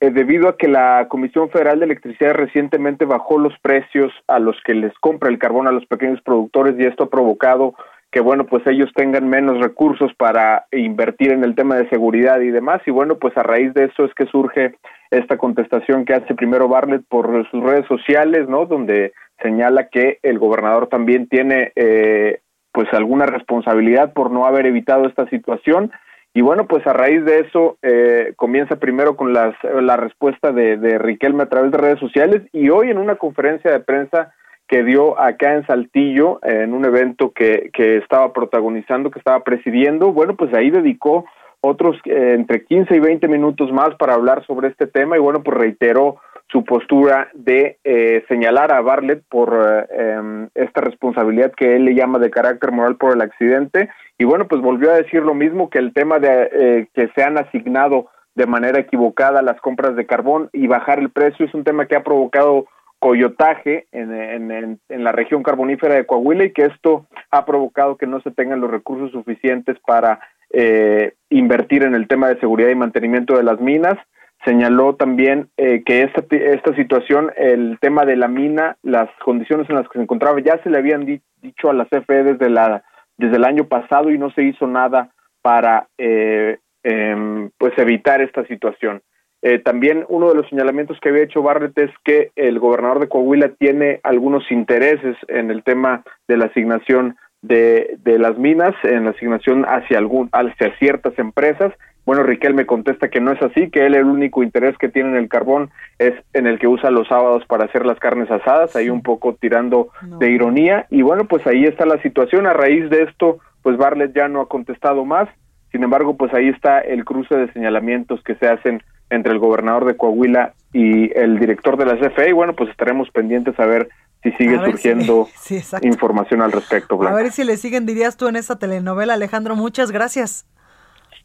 eh, 0.00 0.10
debido 0.10 0.48
a 0.48 0.56
que 0.56 0.66
la 0.66 1.06
Comisión 1.08 1.50
Federal 1.50 1.78
de 1.78 1.84
Electricidad 1.84 2.32
recientemente 2.32 3.04
bajó 3.04 3.38
los 3.38 3.52
precios 3.60 4.12
a 4.28 4.38
los 4.38 4.56
que 4.64 4.74
les 4.74 4.94
compra 4.98 5.28
el 5.28 5.38
carbón 5.38 5.68
a 5.68 5.72
los 5.72 5.84
pequeños 5.86 6.20
productores 6.22 6.74
y 6.78 6.84
esto 6.84 7.04
ha 7.04 7.10
provocado 7.10 7.74
que 8.10 8.20
bueno 8.20 8.44
pues 8.44 8.66
ellos 8.66 8.90
tengan 8.94 9.28
menos 9.28 9.60
recursos 9.60 10.12
para 10.14 10.66
invertir 10.72 11.32
en 11.32 11.44
el 11.44 11.54
tema 11.54 11.76
de 11.76 11.88
seguridad 11.90 12.40
y 12.40 12.50
demás. 12.50 12.80
Y 12.86 12.90
bueno 12.90 13.18
pues 13.18 13.36
a 13.36 13.42
raíz 13.42 13.74
de 13.74 13.84
eso 13.84 14.04
es 14.04 14.14
que 14.14 14.26
surge 14.26 14.74
esta 15.10 15.36
contestación 15.36 16.04
que 16.04 16.14
hace 16.14 16.34
primero 16.34 16.66
Bartlett 16.66 17.04
por 17.08 17.48
sus 17.50 17.62
redes 17.62 17.86
sociales 17.86 18.48
no 18.48 18.66
donde 18.66 19.12
señala 19.42 19.88
que 19.88 20.18
el 20.22 20.38
gobernador 20.38 20.88
también 20.88 21.28
tiene 21.28 21.72
eh, 21.76 22.40
pues 22.72 22.88
alguna 22.92 23.26
responsabilidad 23.26 24.12
por 24.12 24.30
no 24.30 24.46
haber 24.46 24.66
evitado 24.66 25.06
esta 25.06 25.28
situación 25.28 25.92
y 26.32 26.42
bueno, 26.42 26.66
pues 26.66 26.86
a 26.86 26.92
raíz 26.92 27.24
de 27.24 27.40
eso 27.40 27.76
eh, 27.82 28.34
comienza 28.36 28.76
primero 28.76 29.16
con 29.16 29.32
las, 29.32 29.54
la 29.64 29.96
respuesta 29.96 30.52
de, 30.52 30.98
Riquelme 30.98 31.42
a 31.42 31.48
través 31.48 31.72
de 31.72 31.78
redes 31.78 31.98
sociales 31.98 32.42
y 32.52 32.70
hoy 32.70 32.90
en 32.90 32.98
una 32.98 33.16
conferencia 33.16 33.72
de 33.72 33.80
prensa 33.80 34.32
que 34.68 34.84
dio 34.84 35.18
acá 35.18 35.54
en 35.54 35.66
Saltillo, 35.66 36.38
en 36.44 36.72
un 36.72 36.84
evento 36.84 37.32
que, 37.32 37.70
que 37.72 37.96
estaba 37.96 38.32
protagonizando, 38.32 39.10
que 39.10 39.18
estaba 39.18 39.42
presidiendo, 39.42 40.12
bueno, 40.12 40.36
pues 40.36 40.54
ahí 40.54 40.70
dedicó 40.70 41.24
otros 41.60 41.96
eh, 42.04 42.34
entre 42.34 42.64
15 42.64 42.94
y 42.94 43.00
20 43.00 43.28
minutos 43.28 43.72
más 43.72 43.94
para 43.96 44.14
hablar 44.14 44.46
sobre 44.46 44.68
este 44.68 44.86
tema 44.86 45.16
y 45.16 45.20
bueno, 45.20 45.42
pues 45.42 45.56
reiteró 45.58 46.16
su 46.50 46.64
postura 46.64 47.28
de 47.34 47.78
eh, 47.84 48.24
señalar 48.28 48.72
a 48.72 48.80
Bartlett 48.80 49.22
por 49.28 49.86
eh, 49.88 50.48
esta 50.54 50.80
responsabilidad 50.80 51.52
que 51.52 51.76
él 51.76 51.84
le 51.84 51.94
llama 51.94 52.18
de 52.18 52.30
carácter 52.30 52.72
moral 52.72 52.96
por 52.96 53.14
el 53.14 53.22
accidente 53.22 53.88
y 54.18 54.24
bueno 54.24 54.48
pues 54.48 54.60
volvió 54.60 54.90
a 54.90 54.96
decir 54.96 55.22
lo 55.22 55.34
mismo 55.34 55.70
que 55.70 55.78
el 55.78 55.92
tema 55.92 56.18
de 56.18 56.50
eh, 56.52 56.88
que 56.94 57.08
se 57.14 57.22
han 57.22 57.38
asignado 57.38 58.08
de 58.34 58.46
manera 58.46 58.80
equivocada 58.80 59.42
las 59.42 59.60
compras 59.60 59.94
de 59.96 60.06
carbón 60.06 60.50
y 60.52 60.66
bajar 60.66 60.98
el 60.98 61.10
precio 61.10 61.46
es 61.46 61.54
un 61.54 61.64
tema 61.64 61.86
que 61.86 61.96
ha 61.96 62.02
provocado 62.02 62.66
coyotaje 62.98 63.86
en, 63.92 64.12
en, 64.12 64.50
en, 64.50 64.80
en, 64.88 65.04
la 65.04 65.12
región 65.12 65.42
carbonífera 65.42 65.94
de 65.94 66.04
Coahuila 66.04 66.44
y 66.44 66.52
que 66.52 66.66
esto 66.66 67.06
ha 67.30 67.46
provocado 67.46 67.96
que 67.96 68.06
no 68.06 68.20
se 68.20 68.30
tengan 68.30 68.60
los 68.60 68.70
recursos 68.70 69.10
suficientes 69.10 69.78
para 69.86 70.20
eh, 70.52 71.14
invertir 71.30 71.84
en 71.84 71.94
el 71.94 72.08
tema 72.08 72.28
de 72.28 72.40
seguridad 72.40 72.70
y 72.70 72.74
mantenimiento 72.74 73.36
de 73.36 73.44
las 73.44 73.60
minas. 73.60 73.96
Señaló 74.44 74.94
también 74.94 75.48
eh, 75.56 75.82
que 75.84 76.02
esta, 76.02 76.24
esta 76.30 76.74
situación, 76.74 77.30
el 77.36 77.78
tema 77.80 78.04
de 78.04 78.16
la 78.16 78.28
mina, 78.28 78.76
las 78.82 79.08
condiciones 79.22 79.68
en 79.68 79.76
las 79.76 79.88
que 79.88 79.98
se 79.98 80.02
encontraba, 80.02 80.40
ya 80.40 80.62
se 80.62 80.70
le 80.70 80.78
habían 80.78 81.04
di 81.04 81.20
dicho 81.42 81.70
a 81.70 81.74
la 81.74 81.86
CFE 81.86 82.22
desde, 82.22 82.50
la, 82.50 82.82
desde 83.16 83.36
el 83.36 83.44
año 83.44 83.64
pasado 83.64 84.10
y 84.10 84.18
no 84.18 84.30
se 84.32 84.42
hizo 84.42 84.66
nada 84.66 85.10
para 85.42 85.88
eh, 85.98 86.58
eh, 86.84 87.50
pues 87.58 87.72
evitar 87.78 88.20
esta 88.20 88.46
situación. 88.46 89.02
Eh, 89.42 89.58
también 89.58 90.04
uno 90.08 90.28
de 90.28 90.34
los 90.34 90.48
señalamientos 90.48 90.98
que 91.00 91.08
había 91.08 91.22
hecho 91.22 91.42
Barrett 91.42 91.76
es 91.78 91.90
que 92.04 92.30
el 92.36 92.58
gobernador 92.58 93.00
de 93.00 93.08
Coahuila 93.08 93.48
tiene 93.58 94.00
algunos 94.02 94.50
intereses 94.50 95.16
en 95.28 95.50
el 95.50 95.62
tema 95.62 96.02
de 96.28 96.36
la 96.36 96.46
asignación 96.46 97.16
de, 97.40 97.96
de 98.00 98.18
las 98.18 98.36
minas, 98.36 98.74
en 98.82 99.04
la 99.04 99.12
asignación 99.12 99.64
hacia, 99.64 99.96
algún, 99.96 100.28
hacia 100.32 100.76
ciertas 100.78 101.18
empresas. 101.18 101.72
Bueno, 102.06 102.22
Riquel 102.22 102.54
me 102.54 102.66
contesta 102.66 103.08
que 103.08 103.20
no 103.20 103.32
es 103.32 103.40
así, 103.42 103.70
que 103.70 103.86
él 103.86 103.94
el 103.94 104.04
único 104.04 104.42
interés 104.42 104.76
que 104.78 104.88
tiene 104.88 105.10
en 105.10 105.16
el 105.16 105.28
carbón 105.28 105.70
es 105.98 106.14
en 106.32 106.46
el 106.46 106.58
que 106.58 106.66
usa 106.66 106.90
los 106.90 107.08
sábados 107.08 107.44
para 107.46 107.64
hacer 107.64 107.86
las 107.86 107.98
carnes 107.98 108.30
asadas, 108.30 108.74
ahí 108.74 108.90
un 108.90 109.02
poco 109.02 109.34
tirando 109.34 109.88
no. 110.06 110.18
de 110.18 110.30
ironía. 110.30 110.86
Y 110.90 111.02
bueno, 111.02 111.24
pues 111.26 111.46
ahí 111.46 111.64
está 111.64 111.86
la 111.86 112.00
situación. 112.02 112.46
A 112.46 112.52
raíz 112.52 112.88
de 112.90 113.02
esto, 113.02 113.38
pues 113.62 113.76
Barlet 113.76 114.14
ya 114.14 114.28
no 114.28 114.40
ha 114.40 114.48
contestado 114.48 115.04
más. 115.04 115.28
Sin 115.70 115.84
embargo, 115.84 116.16
pues 116.16 116.34
ahí 116.34 116.48
está 116.48 116.80
el 116.80 117.04
cruce 117.04 117.36
de 117.36 117.52
señalamientos 117.52 118.22
que 118.24 118.34
se 118.34 118.48
hacen 118.48 118.82
entre 119.10 119.32
el 119.32 119.38
gobernador 119.38 119.84
de 119.84 119.96
Coahuila 119.96 120.54
y 120.72 121.16
el 121.18 121.38
director 121.38 121.76
de 121.76 121.84
la 121.84 121.96
CFE 121.96 122.30
y 122.30 122.32
bueno, 122.32 122.54
pues 122.54 122.70
estaremos 122.70 123.10
pendientes 123.10 123.58
a 123.58 123.66
ver 123.66 123.88
si 124.22 124.30
sigue 124.32 124.56
surgiendo 124.64 125.28
si, 125.36 125.60
sí, 125.60 125.76
información 125.82 126.42
al 126.42 126.52
respecto. 126.52 126.96
Blanca. 126.96 127.18
A 127.18 127.22
ver 127.22 127.32
si 127.32 127.44
le 127.44 127.56
siguen, 127.56 127.86
dirías 127.86 128.16
tú, 128.16 128.28
en 128.28 128.36
esta 128.36 128.58
telenovela. 128.58 129.14
Alejandro, 129.14 129.56
muchas 129.56 129.90
gracias. 129.90 130.46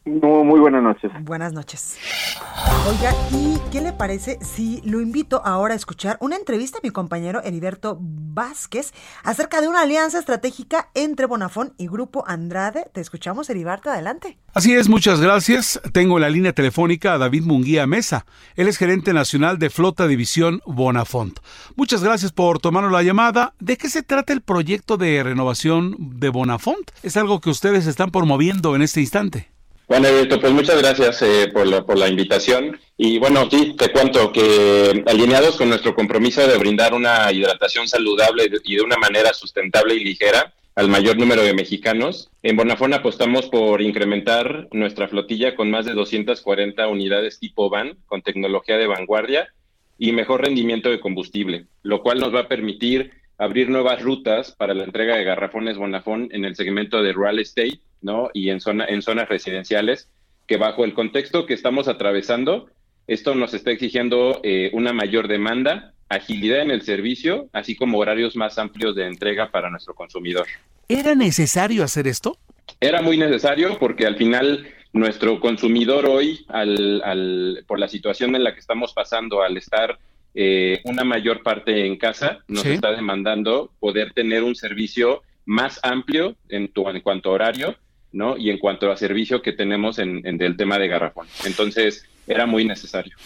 Muy, 0.06 0.44
muy 0.44 0.60
buenas 0.60 0.84
noches. 0.84 1.10
Buenas 1.22 1.52
noches. 1.52 1.98
Oiga, 2.88 3.12
¿y 3.32 3.58
qué 3.72 3.80
le 3.80 3.92
parece 3.92 4.38
si 4.40 4.80
lo 4.84 5.00
invito 5.00 5.42
ahora 5.44 5.74
a 5.74 5.76
escuchar 5.76 6.16
una 6.20 6.36
entrevista 6.36 6.78
a 6.78 6.80
mi 6.80 6.90
compañero 6.90 7.42
Heriberto 7.42 7.98
Vázquez 8.00 8.92
acerca 9.24 9.60
de 9.60 9.66
una 9.66 9.80
alianza 9.80 10.20
estratégica 10.20 10.90
entre 10.94 11.26
Bonafón 11.26 11.74
y 11.76 11.88
Grupo 11.88 12.22
Andrade? 12.28 12.88
Te 12.92 13.00
escuchamos, 13.00 13.50
Heriberto, 13.50 13.90
adelante. 13.90 14.38
Así 14.54 14.74
es, 14.74 14.88
muchas 14.88 15.20
gracias. 15.20 15.80
Tengo 15.92 16.20
la 16.20 16.30
línea 16.30 16.52
telefónica 16.52 17.14
a 17.14 17.18
David 17.18 17.42
Munguía 17.42 17.88
Mesa. 17.88 18.26
Él 18.54 18.68
es 18.68 18.78
gerente 18.78 19.12
nacional 19.12 19.58
de 19.58 19.70
Flota 19.70 20.06
División 20.06 20.62
Bonafont. 20.66 21.40
Muchas 21.74 22.04
gracias 22.04 22.30
por 22.30 22.60
tomarnos 22.60 22.92
la 22.92 23.02
llamada. 23.02 23.54
¿De 23.58 23.76
qué 23.76 23.88
se 23.88 24.04
trata 24.04 24.32
el 24.32 24.42
proyecto 24.42 24.98
de 24.98 25.20
renovación 25.24 25.96
de 25.98 26.28
Bonafont? 26.28 26.92
¿Es 27.02 27.16
algo 27.16 27.40
que 27.40 27.50
ustedes 27.50 27.88
están 27.88 28.12
promoviendo 28.12 28.76
en 28.76 28.82
este 28.82 29.00
instante? 29.00 29.55
Bueno, 29.88 30.08
Alberto, 30.08 30.40
pues 30.40 30.52
muchas 30.52 30.82
gracias 30.82 31.22
eh, 31.22 31.48
por, 31.52 31.64
la, 31.66 31.86
por 31.86 31.96
la 31.96 32.08
invitación. 32.08 32.78
Y 32.96 33.18
bueno, 33.18 33.48
sí, 33.48 33.76
te 33.78 33.92
cuento 33.92 34.32
que 34.32 35.04
alineados 35.06 35.56
con 35.56 35.68
nuestro 35.68 35.94
compromiso 35.94 36.44
de 36.46 36.58
brindar 36.58 36.92
una 36.92 37.30
hidratación 37.30 37.86
saludable 37.86 38.50
y 38.64 38.76
de 38.76 38.82
una 38.82 38.96
manera 38.96 39.32
sustentable 39.32 39.94
y 39.94 40.02
ligera 40.02 40.52
al 40.74 40.88
mayor 40.88 41.16
número 41.16 41.42
de 41.42 41.54
mexicanos, 41.54 42.30
en 42.42 42.56
Bonafón 42.56 42.92
apostamos 42.92 43.46
por 43.46 43.80
incrementar 43.80 44.68
nuestra 44.72 45.08
flotilla 45.08 45.54
con 45.54 45.70
más 45.70 45.86
de 45.86 45.94
240 45.94 46.86
unidades 46.88 47.38
tipo 47.38 47.70
van 47.70 47.96
con 48.06 48.20
tecnología 48.20 48.76
de 48.76 48.86
vanguardia 48.86 49.48
y 49.98 50.12
mejor 50.12 50.42
rendimiento 50.42 50.90
de 50.90 51.00
combustible, 51.00 51.64
lo 51.82 52.02
cual 52.02 52.18
nos 52.20 52.34
va 52.34 52.40
a 52.40 52.48
permitir 52.48 53.12
abrir 53.38 53.70
nuevas 53.70 54.02
rutas 54.02 54.52
para 54.52 54.74
la 54.74 54.84
entrega 54.84 55.16
de 55.16 55.24
garrafones 55.24 55.78
Bonafón 55.78 56.28
en 56.32 56.44
el 56.44 56.56
segmento 56.56 57.02
de 57.02 57.14
real 57.14 57.38
estate 57.38 57.80
¿no? 58.02 58.30
Y 58.32 58.50
en, 58.50 58.60
zona, 58.60 58.86
en 58.86 59.02
zonas 59.02 59.28
residenciales, 59.28 60.08
que 60.46 60.56
bajo 60.56 60.84
el 60.84 60.94
contexto 60.94 61.46
que 61.46 61.54
estamos 61.54 61.88
atravesando, 61.88 62.68
esto 63.06 63.34
nos 63.34 63.54
está 63.54 63.70
exigiendo 63.70 64.40
eh, 64.42 64.70
una 64.72 64.92
mayor 64.92 65.28
demanda, 65.28 65.92
agilidad 66.08 66.60
en 66.60 66.70
el 66.70 66.82
servicio, 66.82 67.48
así 67.52 67.74
como 67.76 67.98
horarios 67.98 68.36
más 68.36 68.58
amplios 68.58 68.94
de 68.94 69.06
entrega 69.06 69.50
para 69.50 69.70
nuestro 69.70 69.94
consumidor. 69.94 70.46
¿Era 70.88 71.14
necesario 71.14 71.82
hacer 71.82 72.06
esto? 72.06 72.38
Era 72.80 73.02
muy 73.02 73.16
necesario 73.16 73.78
porque 73.78 74.06
al 74.06 74.16
final 74.16 74.66
nuestro 74.92 75.40
consumidor 75.40 76.06
hoy, 76.06 76.44
al, 76.48 77.02
al, 77.04 77.64
por 77.66 77.78
la 77.78 77.88
situación 77.88 78.34
en 78.34 78.44
la 78.44 78.54
que 78.54 78.60
estamos 78.60 78.92
pasando, 78.92 79.42
al 79.42 79.56
estar 79.56 79.98
eh, 80.34 80.80
una 80.84 81.04
mayor 81.04 81.42
parte 81.42 81.86
en 81.86 81.96
casa, 81.96 82.40
nos 82.48 82.62
¿Sí? 82.62 82.72
está 82.72 82.92
demandando 82.92 83.72
poder 83.80 84.12
tener 84.12 84.42
un 84.42 84.54
servicio 84.54 85.22
más 85.44 85.80
amplio 85.82 86.36
en, 86.48 86.68
tu, 86.68 86.88
en 86.88 87.00
cuanto 87.00 87.30
a 87.30 87.34
horario 87.34 87.76
¿no? 88.12 88.36
Y 88.36 88.50
en 88.50 88.58
cuanto 88.58 88.90
a 88.90 88.96
servicio 88.96 89.42
que 89.42 89.52
tenemos 89.52 89.98
en, 89.98 90.26
en 90.26 90.40
el 90.42 90.56
tema 90.56 90.78
de 90.78 90.88
garrafón. 90.88 91.26
Entonces, 91.44 92.04
era 92.26 92.46
muy 92.46 92.64
necesario. 92.64 93.16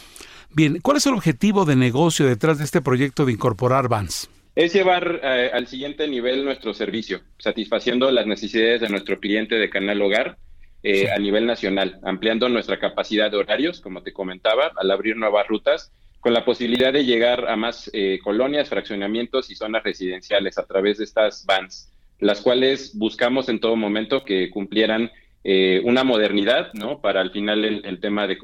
Bien, 0.52 0.80
¿cuál 0.82 0.96
es 0.96 1.06
el 1.06 1.14
objetivo 1.14 1.64
de 1.64 1.76
negocio 1.76 2.26
detrás 2.26 2.58
de 2.58 2.64
este 2.64 2.80
proyecto 2.80 3.24
de 3.24 3.32
incorporar 3.32 3.88
vans? 3.88 4.28
Es 4.56 4.72
llevar 4.72 5.20
eh, 5.22 5.50
al 5.54 5.68
siguiente 5.68 6.08
nivel 6.08 6.44
nuestro 6.44 6.74
servicio, 6.74 7.20
satisfaciendo 7.38 8.10
las 8.10 8.26
necesidades 8.26 8.80
de 8.80 8.88
nuestro 8.88 9.20
cliente 9.20 9.54
de 9.54 9.70
Canal 9.70 10.02
Hogar 10.02 10.38
eh, 10.82 11.10
a 11.10 11.18
nivel 11.18 11.46
nacional, 11.46 12.00
ampliando 12.02 12.48
nuestra 12.48 12.80
capacidad 12.80 13.30
de 13.30 13.36
horarios, 13.36 13.80
como 13.80 14.02
te 14.02 14.12
comentaba, 14.12 14.72
al 14.76 14.90
abrir 14.90 15.16
nuevas 15.16 15.46
rutas, 15.46 15.92
con 16.18 16.34
la 16.34 16.44
posibilidad 16.44 16.92
de 16.92 17.04
llegar 17.04 17.48
a 17.48 17.56
más 17.56 17.88
eh, 17.92 18.18
colonias, 18.22 18.68
fraccionamientos 18.68 19.50
y 19.50 19.54
zonas 19.54 19.84
residenciales 19.84 20.58
a 20.58 20.66
través 20.66 20.98
de 20.98 21.04
estas 21.04 21.46
vans, 21.46 21.89
las 22.20 22.40
cuales 22.40 22.96
buscamos 22.96 23.48
en 23.48 23.60
todo 23.60 23.76
momento 23.76 24.24
que 24.24 24.50
cumplieran 24.50 25.10
eh, 25.42 25.80
una 25.84 26.04
modernidad, 26.04 26.70
¿no? 26.74 27.00
Para 27.00 27.22
al 27.22 27.30
final 27.30 27.64
el, 27.64 27.98
tema 27.98 28.26
de, 28.26 28.36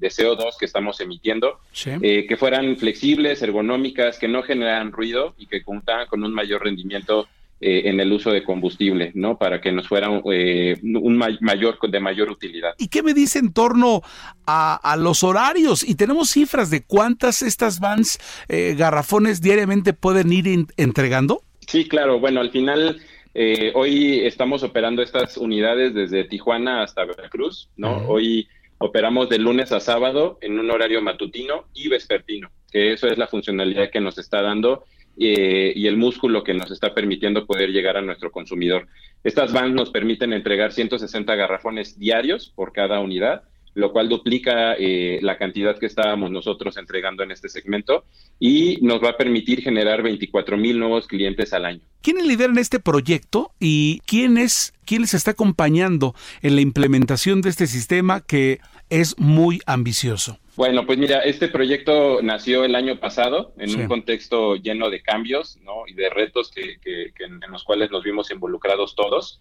CO2 0.00 0.56
que 0.58 0.64
estamos 0.64 0.98
emitiendo, 1.00 1.58
eh, 1.84 2.24
que 2.26 2.36
fueran 2.38 2.78
flexibles, 2.78 3.42
ergonómicas, 3.42 4.18
que 4.18 4.28
no 4.28 4.42
generaran 4.42 4.92
ruido 4.92 5.34
y 5.36 5.46
que 5.46 5.62
contaran 5.62 6.06
con 6.06 6.24
un 6.24 6.32
mayor 6.32 6.64
rendimiento 6.64 7.28
eh, 7.60 7.82
en 7.84 8.00
el 8.00 8.10
uso 8.10 8.30
de 8.30 8.44
combustible, 8.44 9.12
¿no? 9.14 9.36
Para 9.36 9.60
que 9.60 9.70
nos 9.70 9.88
fuera 9.88 10.08
un 10.08 11.16
mayor 11.40 11.78
de 11.90 12.00
mayor 12.00 12.30
utilidad. 12.30 12.72
¿Y 12.78 12.88
qué 12.88 13.02
me 13.02 13.12
dice 13.12 13.38
en 13.38 13.52
torno 13.52 14.00
a, 14.46 14.96
los 14.98 15.22
horarios? 15.22 15.86
Y 15.86 15.96
tenemos 15.96 16.30
cifras 16.30 16.70
de 16.70 16.82
cuántas 16.82 17.42
estas 17.42 17.78
vans 17.78 18.18
garrafones 18.48 19.42
diariamente 19.42 19.92
pueden 19.92 20.32
ir 20.32 20.66
entregando. 20.78 21.42
Sí, 21.68 21.86
claro. 21.86 22.18
Bueno, 22.18 22.40
al 22.40 22.50
final 22.50 22.98
eh, 23.34 23.72
hoy 23.74 24.20
estamos 24.20 24.62
operando 24.62 25.02
estas 25.02 25.36
unidades 25.36 25.92
desde 25.92 26.24
Tijuana 26.24 26.82
hasta 26.82 27.04
Veracruz, 27.04 27.68
¿no? 27.76 28.08
Hoy 28.08 28.48
operamos 28.78 29.28
de 29.28 29.38
lunes 29.38 29.70
a 29.72 29.80
sábado 29.80 30.38
en 30.40 30.58
un 30.58 30.70
horario 30.70 31.02
matutino 31.02 31.66
y 31.74 31.88
vespertino, 31.88 32.50
que 32.72 32.94
eso 32.94 33.06
es 33.06 33.18
la 33.18 33.26
funcionalidad 33.26 33.90
que 33.90 34.00
nos 34.00 34.16
está 34.16 34.40
dando 34.40 34.86
eh, 35.18 35.74
y 35.76 35.86
el 35.86 35.98
músculo 35.98 36.42
que 36.42 36.54
nos 36.54 36.70
está 36.70 36.94
permitiendo 36.94 37.44
poder 37.44 37.68
llegar 37.68 37.98
a 37.98 38.02
nuestro 38.02 38.32
consumidor. 38.32 38.88
Estas 39.22 39.52
vans 39.52 39.74
nos 39.74 39.90
permiten 39.90 40.32
entregar 40.32 40.72
160 40.72 41.34
garrafones 41.34 41.98
diarios 41.98 42.50
por 42.56 42.72
cada 42.72 43.00
unidad 43.00 43.42
lo 43.78 43.92
cual 43.92 44.08
duplica 44.08 44.74
eh, 44.76 45.20
la 45.22 45.38
cantidad 45.38 45.78
que 45.78 45.86
estábamos 45.86 46.32
nosotros 46.32 46.76
entregando 46.76 47.22
en 47.22 47.30
este 47.30 47.48
segmento 47.48 48.04
y 48.40 48.78
nos 48.82 49.00
va 49.00 49.10
a 49.10 49.16
permitir 49.16 49.62
generar 49.62 50.02
24 50.02 50.56
mil 50.56 50.80
nuevos 50.80 51.06
clientes 51.06 51.52
al 51.52 51.64
año. 51.64 51.80
¿Quiénes 52.02 52.26
lideran 52.26 52.58
este 52.58 52.80
proyecto 52.80 53.52
y 53.60 54.00
quién 54.04 54.36
es 54.36 54.74
quién 54.84 55.02
les 55.02 55.14
está 55.14 55.30
acompañando 55.30 56.16
en 56.42 56.56
la 56.56 56.60
implementación 56.60 57.40
de 57.40 57.50
este 57.50 57.68
sistema 57.68 58.20
que 58.20 58.58
es 58.90 59.16
muy 59.16 59.60
ambicioso? 59.64 60.40
Bueno, 60.56 60.84
pues 60.84 60.98
mira, 60.98 61.20
este 61.20 61.46
proyecto 61.46 62.20
nació 62.20 62.64
el 62.64 62.74
año 62.74 62.98
pasado 62.98 63.52
en 63.58 63.78
un 63.78 63.86
contexto 63.86 64.56
lleno 64.56 64.90
de 64.90 65.02
cambios 65.02 65.56
¿no? 65.62 65.86
y 65.86 65.94
de 65.94 66.10
retos 66.10 66.50
que, 66.50 67.12
en 67.20 67.52
los 67.52 67.62
cuales 67.62 67.92
nos 67.92 68.02
vimos 68.02 68.32
involucrados 68.32 68.96
todos. 68.96 69.40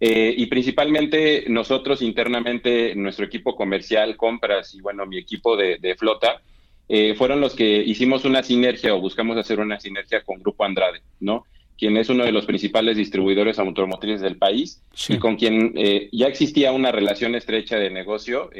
Eh, 0.00 0.34
y 0.36 0.46
principalmente 0.46 1.44
nosotros 1.48 2.02
internamente, 2.02 2.94
nuestro 2.94 3.24
equipo 3.24 3.54
comercial, 3.54 4.16
compras 4.16 4.74
y 4.74 4.80
bueno, 4.80 5.06
mi 5.06 5.18
equipo 5.18 5.56
de, 5.56 5.96
flota, 5.98 6.42
eh, 6.88 7.14
fueron 7.14 7.40
los 7.40 7.54
que 7.54 7.78
hicimos 7.78 8.24
una 8.24 8.42
sinergia 8.42 8.94
o 8.94 9.00
buscamos 9.00 9.36
hacer 9.36 9.60
una 9.60 9.80
sinergia 9.80 10.22
con 10.22 10.40
Grupo 10.40 10.64
Andrade, 10.64 11.00
¿no? 11.20 11.44
Quien 11.78 11.96
es 11.96 12.08
uno 12.08 12.24
de 12.24 12.32
los 12.32 12.46
principales 12.46 12.96
distribuidores 12.96 13.58
automotrices 13.58 14.20
del 14.20 14.36
país 14.36 14.82
y 15.08 15.18
con 15.18 15.36
quien 15.36 15.72
eh, 15.76 16.08
ya 16.12 16.28
existía 16.28 16.70
una 16.72 16.92
relación 16.92 17.34
estrecha 17.34 17.76
de 17.78 17.90
negocio 17.90 18.50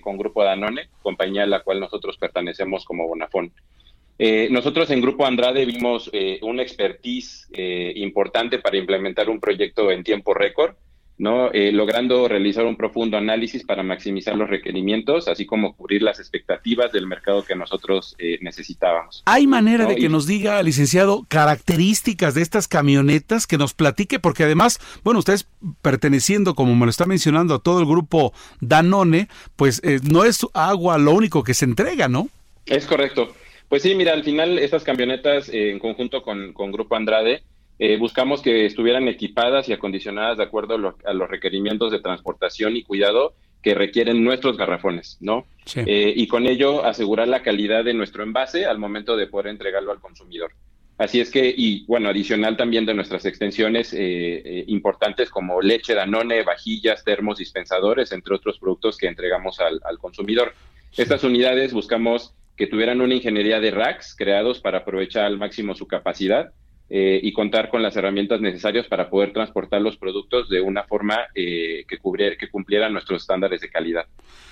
con 0.00 0.16
Grupo 0.16 0.42
Danone, 0.42 0.88
compañía 1.02 1.44
a 1.44 1.46
la 1.46 1.60
cual 1.60 1.80
nosotros 1.80 2.16
pertenecemos 2.18 2.84
como 2.84 3.06
Bonafón. 3.06 3.52
Nosotros 4.50 4.90
en 4.90 5.00
Grupo 5.00 5.26
Andrade 5.26 5.64
vimos 5.64 6.10
una 6.42 6.62
expertise 6.62 7.48
importante 7.96 8.58
para 8.58 8.76
implementar 8.76 9.28
un 9.28 9.40
proyecto 9.40 9.90
en 9.90 10.04
tiempo 10.04 10.34
récord 10.34 10.76
¿no? 11.16 11.52
Eh, 11.52 11.70
logrando 11.72 12.26
realizar 12.26 12.64
un 12.64 12.76
profundo 12.76 13.16
análisis 13.16 13.64
para 13.64 13.82
maximizar 13.82 14.36
los 14.36 14.48
requerimientos, 14.48 15.28
así 15.28 15.46
como 15.46 15.76
cubrir 15.76 16.02
las 16.02 16.18
expectativas 16.18 16.92
del 16.92 17.06
mercado 17.06 17.44
que 17.44 17.54
nosotros 17.54 18.16
eh, 18.18 18.38
necesitábamos. 18.40 19.22
¿Hay 19.26 19.46
manera 19.46 19.86
de 19.86 19.96
que 19.96 20.08
nos 20.08 20.26
diga, 20.26 20.62
licenciado, 20.62 21.24
características 21.28 22.34
de 22.34 22.42
estas 22.42 22.66
camionetas, 22.66 23.46
que 23.46 23.58
nos 23.58 23.74
platique? 23.74 24.18
Porque 24.18 24.44
además, 24.44 24.80
bueno, 25.04 25.20
ustedes 25.20 25.46
perteneciendo, 25.82 26.54
como 26.54 26.74
me 26.74 26.86
lo 26.86 26.90
está 26.90 27.06
mencionando, 27.06 27.54
a 27.54 27.62
todo 27.62 27.78
el 27.78 27.86
grupo 27.86 28.32
Danone, 28.60 29.28
pues 29.56 29.80
eh, 29.84 30.00
no 30.02 30.24
es 30.24 30.44
agua 30.52 30.98
lo 30.98 31.12
único 31.12 31.44
que 31.44 31.54
se 31.54 31.64
entrega, 31.64 32.08
¿no? 32.08 32.28
Es 32.66 32.86
correcto. 32.86 33.34
Pues 33.68 33.82
sí, 33.82 33.94
mira, 33.94 34.12
al 34.12 34.24
final 34.24 34.58
estas 34.58 34.84
camionetas 34.84 35.48
en 35.48 35.78
conjunto 35.78 36.22
con, 36.22 36.52
con 36.52 36.70
Grupo 36.70 36.96
Andrade, 36.96 37.42
eh, 37.78 37.96
buscamos 37.96 38.40
que 38.40 38.66
estuvieran 38.66 39.08
equipadas 39.08 39.68
y 39.68 39.72
acondicionadas 39.72 40.38
de 40.38 40.44
acuerdo 40.44 40.94
a, 41.04 41.12
los 41.12 41.28
requerimientos 41.28 41.90
de 41.90 42.00
transportación 42.00 42.76
y 42.76 42.84
cuidado 42.84 43.34
que 43.62 43.74
requieren 43.74 44.22
nuestros 44.22 44.56
garrafones, 44.56 45.16
¿no? 45.20 45.46
Eh, 45.74 46.12
y 46.14 46.28
con 46.28 46.46
ello 46.46 46.84
asegurar 46.84 47.26
la 47.26 47.42
calidad 47.42 47.82
de 47.82 47.94
nuestro 47.94 48.22
envase 48.22 48.66
al 48.66 48.78
momento 48.78 49.16
de 49.16 49.26
poder 49.26 49.48
entregarlo 49.48 49.90
al 49.90 50.00
consumidor. 50.00 50.52
Así 50.98 51.18
es 51.18 51.30
que, 51.30 51.52
y 51.56 51.84
bueno, 51.86 52.10
adicional 52.10 52.56
también 52.56 52.86
de 52.86 52.94
nuestras 52.94 53.24
extensiones 53.24 53.92
eh, 53.98 54.64
importantes 54.68 55.28
como 55.28 55.60
leche, 55.60 55.94
danone, 55.94 56.44
vajillas, 56.44 57.02
termos, 57.02 57.38
dispensadores, 57.38 58.12
entre 58.12 58.36
otros 58.36 58.58
productos 58.60 58.96
que 58.96 59.08
entregamos 59.08 59.58
al, 59.58 59.80
al 59.84 59.98
consumidor. 59.98 60.54
Estas 60.96 61.24
unidades 61.24 61.72
buscamos 61.72 62.34
que 62.56 62.66
tuvieran 62.66 63.00
una 63.00 63.14
ingeniería 63.14 63.60
de 63.60 63.70
racks 63.70 64.14
creados 64.16 64.60
para 64.60 64.78
aprovechar 64.78 65.24
al 65.24 65.38
máximo 65.38 65.74
su 65.74 65.86
capacidad 65.86 66.52
eh, 66.90 67.18
y 67.22 67.32
contar 67.32 67.70
con 67.70 67.82
las 67.82 67.96
herramientas 67.96 68.40
necesarias 68.40 68.86
para 68.86 69.08
poder 69.08 69.32
transportar 69.32 69.80
los 69.80 69.96
productos 69.96 70.48
de 70.48 70.60
una 70.60 70.84
forma 70.84 71.18
eh, 71.34 71.84
que, 71.88 71.98
cubriera, 71.98 72.36
que 72.36 72.50
cumpliera 72.50 72.88
nuestros 72.88 73.22
estándares 73.22 73.60
de 73.60 73.70
calidad. 73.70 74.06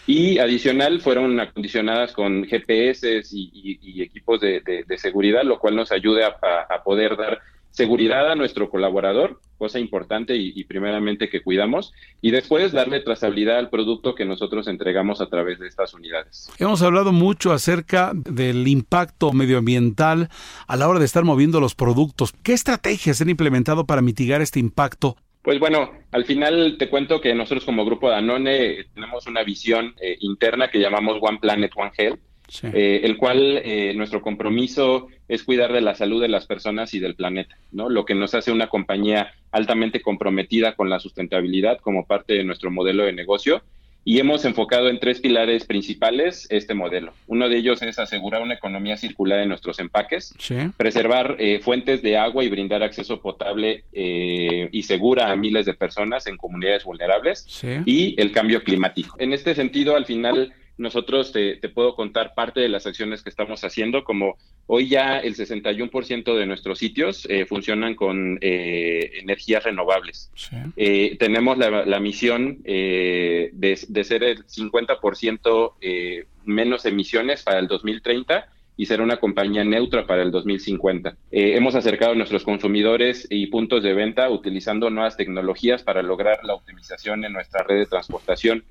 Y 0.07 0.38
adicional, 0.38 1.00
fueron 1.00 1.38
acondicionadas 1.38 2.12
con 2.12 2.44
GPS 2.44 3.22
y, 3.30 4.03
equipos 4.03 4.40
de, 4.40 4.84
seguridad, 4.96 5.44
lo 5.44 5.59
cual 5.59 5.76
nos 5.76 5.92
ayuda 5.92 6.38
a 6.40 6.82
poder 6.82 7.16
dar 7.16 7.40
seguridad 7.73 8.31
a 8.31 8.37
nuestro 8.37 8.70
colaborador, 8.70 9.41
cosa 9.59 9.79
importante 9.79 10.37
y, 10.37 10.62
primeramente 10.64 11.29
que 11.29 11.43
cuidamos, 11.43 11.93
y 12.20 12.31
después 12.31 12.73
darle 12.73 13.01
trazabilidad 13.01 13.59
al 13.59 13.70
producto 13.70 14.14
que 14.14 14.25
nosotros 14.25 14.68
entregamos 14.68 15.20
a 15.20 15.29
través 15.29 15.59
de 15.59 15.68
estas 15.68 15.95
unidades. 15.95 16.51
Hemos 16.59 16.83
hablado 16.83 17.12
mucho 17.12 17.53
acerca 17.53 18.12
del 18.14 18.68
impacto 18.68 19.33
medioambiental 19.33 20.29
a 20.66 20.77
la 20.77 20.89
hora 20.89 20.99
de 20.99 21.07
estar 21.07 21.25
moviendo 21.25 21.61
los 21.61 21.75
productos. 21.75 22.33
¿Qué 22.43 22.53
estrategias 22.53 23.20
han 23.20 23.31
implementado 23.31 23.87
para 23.87 24.03
mitigar 24.03 24.41
este 24.43 24.61
impacto? 24.61 25.16
Pues 25.43 25.59
bueno, 25.59 25.91
al 26.12 26.25
final 26.25 26.77
te 26.79 26.89
cuento 26.89 27.20
que 27.20 27.35
nosotros 27.35 27.64
como 27.64 27.85
grupo 27.85 28.09
Danone 28.09 28.85
tenemos 28.95 29.27
una 29.27 29.43
visión 29.43 29.95
eh, 30.01 30.16
interna 30.20 30.70
que 30.70 30.79
llamamos 30.79 31.18
One 31.20 31.39
Planet, 31.41 31.73
One 31.75 31.91
Health, 31.97 32.20
eh, 32.62 33.00
el 33.05 33.16
cual 33.16 33.61
eh, 33.64 33.94
nuestro 33.94 34.20
compromiso 34.20 35.09
es 35.28 35.42
cuidar 35.42 35.72
de 35.72 35.80
la 35.80 35.94
salud 35.94 36.20
de 36.20 36.28
las 36.28 36.46
personas 36.46 36.92
y 36.94 36.98
del 36.98 37.14
planeta, 37.14 37.57
¿no? 37.70 37.88
Lo 37.88 38.05
que 38.05 38.14
nos 38.14 38.34
hace 38.34 38.53
una 38.53 38.68
compañía 38.68 39.32
altamente 39.50 40.03
comprometida 40.03 40.74
con 40.74 40.90
la 40.90 40.98
sustentabilidad 40.98 41.78
como 41.78 42.07
parte 42.07 42.34
de 42.34 42.44
nuestro 42.44 42.70
modelo 42.70 43.05
de 43.05 43.12
negocio 43.12 43.62
y 44.05 44.18
hemos 44.18 44.44
enfocado 44.44 44.88
en 44.88 44.98
tres 44.98 45.20
pilares 45.20 45.64
principales 45.64 46.48
este 46.50 46.74
modelo. 46.74 47.12
Uno 47.28 47.48
de 47.48 47.59
ellos 47.59 47.80
es 47.82 48.00
asegurar 48.00 48.42
una 48.42 48.55
economía 48.55 48.96
circular 48.96 49.38
en 49.38 49.48
nuestros 49.48 49.78
empaques, 49.78 50.34
preservar 50.76 51.36
eh, 51.38 51.61
fuentes 51.61 52.03
de 52.03 52.16
agua 52.16 52.42
y 52.42 52.48
brindar 52.48 52.82
acceso 52.82 53.20
potable 53.20 53.84
y 53.92 54.82
segura 54.82 55.30
a 55.30 55.36
miles 55.36 55.66
de 55.66 55.74
personas 55.74 56.26
en 56.26 56.36
comunidades 56.36 56.82
vulnerables 56.82 57.46
y 57.86 58.20
el 58.20 58.32
cambio 58.32 58.64
climático. 58.64 59.14
En 59.20 59.32
este 59.32 59.55
sentido, 59.55 59.94
al 59.94 60.05
final 60.05 60.53
nosotros 60.79 61.33
te, 61.33 61.57
puedo 61.68 61.95
contar 61.95 62.35
parte 62.35 62.61
de 62.61 62.68
las 62.68 62.87
acciones 62.87 63.23
que 63.23 63.31
estamos 63.31 63.62
haciendo, 63.64 64.05
como 64.05 64.37
hoy 64.66 64.89
ya 64.89 65.18
el 65.18 65.35
61% 65.35 66.37
de 66.37 66.47
nuestros 66.47 66.79
sitios 66.79 67.27
eh, 67.29 67.47
funcionan 67.47 67.95
con 67.95 68.39
eh, 68.41 69.11
energías 69.20 69.64
renovables. 69.64 70.31
Eh, 70.77 71.16
tenemos 71.18 71.59
la, 71.59 72.01
misión 72.01 72.62
de, 72.62 73.51
de, 73.53 74.05
ser 74.05 74.25
el 74.25 74.47
50% 74.47 76.25
menos 76.45 76.87
emisiones 76.87 77.43
para 77.43 77.59
el 77.59 77.68
2030 77.68 78.49
y 78.75 78.87
ser 78.87 79.03
una 79.03 79.18
compañía 79.18 79.64
neutra 79.64 80.07
para 80.07 80.23
el 80.23 80.31
2050. 80.31 81.16
hemos 81.31 81.75
acercado 81.75 82.12
a 82.12 82.14
nuestros 82.14 82.43
consumidores 82.43 83.27
y 83.31 83.47
puntos 83.49 83.83
de 83.83 83.93
venta 83.93 84.31
utilizando 84.31 84.89
nuevas 84.91 85.16
tecnologías 85.16 85.83
para 85.83 86.03
lograr 86.03 86.43
la 86.45 86.55
optimización 86.55 87.25
en 87.25 87.35
nuestra 87.35 87.62
red 87.62 87.79
de 87.79 87.87
transportación 87.87 88.64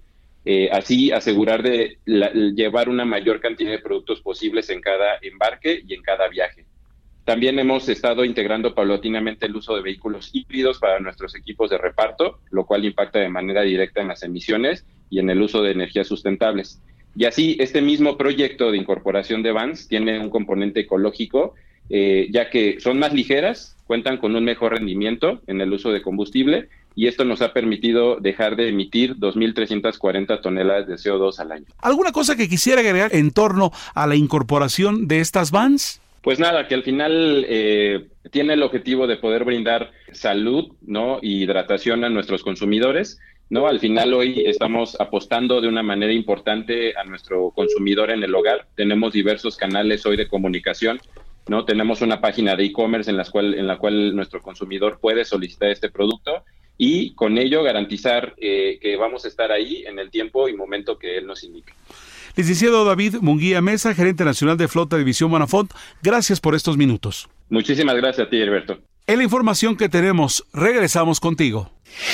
eh, 0.45 0.69
así 0.71 1.11
asegurar 1.11 1.61
de 1.63 1.97
llevar 2.05 2.89
una 2.89 3.05
mayor 3.05 3.39
cantidad 3.39 3.71
de 3.71 3.79
productos 3.79 4.21
posibles 4.21 4.69
en 4.69 4.81
cada 4.81 5.17
embarque 5.21 5.83
y 5.87 5.93
en 5.93 6.01
cada 6.01 6.27
viaje. 6.27 6.65
También 7.25 7.59
hemos 7.59 7.87
estado 7.87 8.25
integrando 8.25 8.73
paulatinamente 8.73 9.45
el 9.45 9.55
uso 9.55 9.75
de 9.75 9.83
vehículos 9.83 10.31
híbridos 10.33 10.79
para 10.79 10.99
nuestros 10.99 11.35
equipos 11.35 11.69
de 11.69 11.77
reparto, 11.77 12.39
lo 12.49 12.65
cual 12.65 12.85
impacta 12.85 13.19
de 13.19 13.29
manera 13.29 13.61
directa 13.61 14.01
en 14.01 14.07
las 14.07 14.23
emisiones 14.23 14.85
y 15.09 15.19
en 15.19 15.29
el 15.29 15.41
uso 15.41 15.61
de 15.61 15.71
energías 15.71 16.07
sustentables. 16.07 16.81
Y 17.15 17.25
así, 17.25 17.57
este 17.59 17.81
mismo 17.81 18.17
proyecto 18.17 18.71
de 18.71 18.77
incorporación 18.77 19.43
de 19.43 19.51
vans 19.51 19.87
tiene 19.87 20.19
un 20.19 20.29
componente 20.29 20.79
ecológico 20.79 21.53
eh, 21.93 22.29
ya 22.31 22.49
que 22.49 22.79
son 22.79 22.99
más 22.99 23.13
ligeras, 23.13 23.75
cuentan 23.85 24.17
con 24.17 24.33
un 24.33 24.45
mejor 24.45 24.71
rendimiento 24.71 25.41
en 25.47 25.59
el 25.59 25.73
uso 25.73 25.91
de 25.91 26.01
combustible 26.01 26.69
y 26.95 27.07
esto 27.07 27.23
nos 27.23 27.41
ha 27.41 27.53
permitido 27.53 28.17
dejar 28.19 28.55
de 28.55 28.69
emitir 28.69 29.15
2.340 29.15 30.41
toneladas 30.41 30.87
de 30.87 30.95
CO2 30.95 31.39
al 31.39 31.51
año. 31.51 31.65
¿Alguna 31.79 32.11
cosa 32.11 32.35
que 32.35 32.49
quisiera 32.49 32.81
agregar 32.81 33.15
en 33.15 33.31
torno 33.31 33.71
a 33.93 34.07
la 34.07 34.15
incorporación 34.15 35.07
de 35.07 35.19
estas 35.19 35.51
vans? 35.51 36.01
Pues 36.21 36.37
nada, 36.39 36.67
que 36.67 36.75
al 36.75 36.83
final 36.83 37.45
eh, 37.47 38.07
tiene 38.29 38.53
el 38.53 38.61
objetivo 38.61 39.07
de 39.07 39.17
poder 39.17 39.43
brindar 39.43 39.91
salud 40.11 40.73
¿no? 40.81 41.19
y 41.21 41.43
hidratación 41.43 42.03
a 42.03 42.09
nuestros 42.09 42.43
consumidores. 42.43 43.19
¿no? 43.49 43.67
Al 43.67 43.79
final 43.79 44.13
hoy 44.13 44.43
estamos 44.45 44.99
apostando 44.99 45.61
de 45.61 45.67
una 45.67 45.81
manera 45.81 46.13
importante 46.13 46.93
a 46.95 47.03
nuestro 47.05 47.51
consumidor 47.51 48.11
en 48.11 48.21
el 48.21 48.35
hogar. 48.35 48.67
Tenemos 48.75 49.13
diversos 49.13 49.57
canales 49.57 50.05
hoy 50.05 50.15
de 50.15 50.27
comunicación. 50.27 50.99
¿no? 51.47 51.65
Tenemos 51.65 52.01
una 52.01 52.21
página 52.21 52.55
de 52.55 52.65
e-commerce 52.65 53.09
en, 53.09 53.17
la 53.17 53.25
cual, 53.25 53.55
en 53.55 53.65
la 53.65 53.79
cual 53.79 54.15
nuestro 54.15 54.41
consumidor 54.41 54.99
puede 55.01 55.25
solicitar 55.25 55.71
este 55.71 55.89
producto 55.89 56.43
y 56.83 57.11
con 57.11 57.37
ello 57.37 57.61
garantizar 57.61 58.33
eh, 58.37 58.79
que 58.81 58.97
vamos 58.97 59.23
a 59.23 59.27
estar 59.27 59.51
ahí 59.51 59.83
en 59.85 59.99
el 59.99 60.09
tiempo 60.09 60.49
y 60.49 60.55
momento 60.55 60.97
que 60.97 61.15
él 61.15 61.27
nos 61.27 61.43
indique. 61.43 61.73
Licenciado 62.35 62.83
David 62.83 63.17
Munguía 63.21 63.61
Mesa, 63.61 63.93
gerente 63.93 64.25
nacional 64.25 64.57
de 64.57 64.67
Flota 64.67 64.97
División 64.97 65.29
Bonafont, 65.29 65.71
gracias 66.01 66.39
por 66.39 66.55
estos 66.55 66.77
minutos. 66.77 67.29
Muchísimas 67.49 67.95
gracias 67.97 68.25
a 68.25 68.29
ti, 68.31 68.41
Alberto. 68.41 68.79
En 69.05 69.19
la 69.19 69.23
información 69.23 69.77
que 69.77 69.89
tenemos, 69.89 70.43
regresamos 70.53 71.19
contigo. 71.19 71.69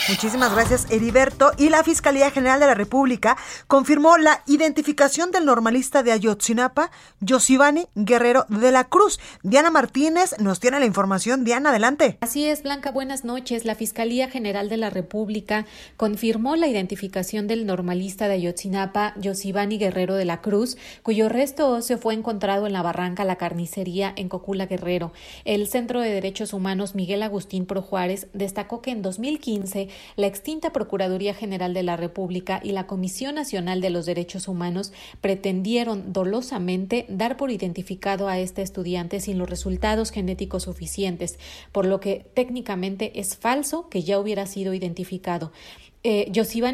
Muchísimas 0.10 0.54
gracias, 0.54 0.88
Heriberto. 0.90 1.52
Y 1.58 1.70
la 1.70 1.84
Fiscalía 1.84 2.32
General 2.32 2.60
de 2.60 2.68
la 2.68 2.74
República 2.74 3.38
confirmó 3.68 4.18
la 4.18 4.42
identificación 4.48 5.32
del 5.32 5.46
normalista 5.46 6.04
de 6.04 6.12
Ayotzinapa, 6.12 6.92
Yosivani 7.20 7.88
Guerrero 7.96 8.46
de 8.50 8.72
la 8.72 8.86
Cruz. 8.86 9.20
Diana 9.44 9.72
Martínez 9.72 10.36
nos 10.40 10.60
tiene 10.60 10.80
la 10.80 10.86
información. 10.86 11.44
Diana, 11.44 11.70
adelante. 11.70 12.18
Así 12.22 12.46
es, 12.46 12.64
Blanca, 12.64 12.92
buenas 12.92 13.26
noches. 13.26 13.66
La 13.66 13.76
Fiscalía 13.76 14.30
General 14.30 14.70
de 14.70 14.78
la 14.78 14.90
República 14.90 15.66
confirmó 15.98 16.56
la 16.56 16.68
identificación 16.68 17.48
del 17.48 17.66
normalista 17.66 18.28
de 18.28 18.36
Ayotzinapa, 18.36 19.14
Yosivani 19.18 19.78
Guerrero 19.78 20.16
de 20.16 20.26
la 20.26 20.42
Cruz, 20.42 20.78
cuyo 21.04 21.30
resto 21.30 21.70
óseo 21.70 21.98
fue 21.98 22.14
encontrado 22.14 22.68
en 22.68 22.74
la 22.74 22.82
barranca 22.82 23.26
La 23.26 23.36
Carnicería 23.36 24.14
en 24.16 24.30
Cocula 24.30 24.68
Guerrero. 24.68 25.12
El 25.46 25.68
Centro 25.68 26.02
de 26.02 26.12
Derechos 26.12 26.54
Humanos 26.54 26.96
Miguel 26.96 27.24
Agustín 27.24 27.66
Pro 27.66 27.82
Juárez 27.82 28.28
destacó 28.34 28.82
que 28.82 28.92
en 28.92 29.02
2015 29.02 29.67
la 30.16 30.28
extinta 30.28 30.72
Procuraduría 30.72 31.34
General 31.34 31.74
de 31.74 31.84
la 31.84 31.98
República 31.98 32.60
y 32.64 32.72
la 32.72 32.88
Comisión 32.88 33.36
Nacional 33.36 33.82
de 33.82 33.90
los 33.90 34.06
Derechos 34.06 34.48
Humanos 34.48 34.94
pretendieron 35.22 36.14
dolosamente 36.14 37.06
dar 37.10 37.38
por 37.38 37.52
identificado 37.52 38.28
a 38.28 38.40
este 38.40 38.62
estudiante 38.62 39.20
sin 39.20 39.38
los 39.38 39.50
resultados 39.50 40.12
genéticos 40.12 40.64
suficientes, 40.64 41.40
por 41.72 41.86
lo 41.86 42.00
que 42.00 42.26
técnicamente 42.34 43.20
es 43.20 43.38
falso 43.38 43.90
que 43.90 44.04
ya 44.04 44.20
hubiera 44.20 44.46
sido 44.46 44.74
identificado. 44.74 45.52
Eh, 46.10 46.32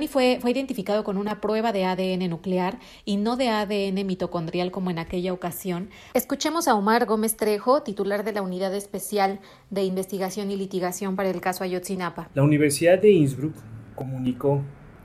fue, 0.10 0.38
fue 0.40 0.52
identificado 0.52 1.04
con 1.04 1.18
una 1.18 1.42
prueba 1.42 1.72
de 1.72 1.86
ADN 1.86 2.30
nuclear 2.30 2.78
y 3.04 3.18
no 3.18 3.36
de 3.36 3.50
ADN 3.50 4.06
mitocondrial 4.06 4.70
como 4.70 4.92
en 4.92 5.00
aquella 5.00 5.34
ocasión. 5.34 5.90
Escuchemos 6.14 6.68
a 6.68 6.76
Omar 6.76 7.08
Gómez 7.08 7.36
Trejo, 7.36 7.82
titular 7.82 8.24
de 8.24 8.32
la 8.32 8.44
Unidad 8.44 8.76
Especial 8.76 9.40
de 9.72 9.86
Investigación 9.86 10.52
y 10.52 10.56
Litigación 10.56 11.16
para 11.16 11.32
el 11.32 11.42
caso 11.42 11.64
Ayotzinapa. 11.64 12.30
La 12.36 12.44
Universidad 12.44 13.00
de 13.02 13.10
Innsbruck 13.10 13.56
comunicó 13.96 14.62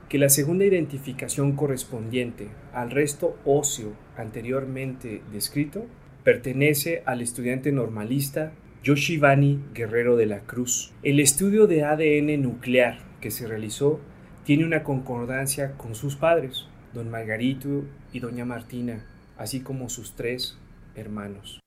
que 0.09 0.19
la 0.19 0.29
segunda 0.29 0.63
identificación 0.63 1.53
correspondiente 1.53 2.49
al 2.71 2.91
resto 2.91 3.35
óseo 3.45 3.93
anteriormente 4.15 5.23
descrito 5.33 5.87
pertenece 6.23 7.01
al 7.07 7.21
estudiante 7.21 7.71
normalista 7.71 8.51
Yoshivani 8.83 9.59
Guerrero 9.73 10.17
de 10.17 10.27
la 10.27 10.41
Cruz. 10.41 10.93
El 11.01 11.19
estudio 11.19 11.65
de 11.65 11.83
ADN 11.83 12.43
nuclear 12.43 13.09
que 13.19 13.31
se 13.31 13.47
realizó 13.47 13.99
tiene 14.49 14.65
una 14.65 14.81
concordancia 14.81 15.73
con 15.77 15.93
sus 15.93 16.15
padres, 16.15 16.65
don 16.95 17.11
Margarito 17.11 17.83
y 18.11 18.19
doña 18.19 18.45
Martina, 18.45 19.05
así 19.37 19.59
como 19.59 19.89
sus 19.89 20.15
tres 20.15 20.57
hermanos. 20.95 21.59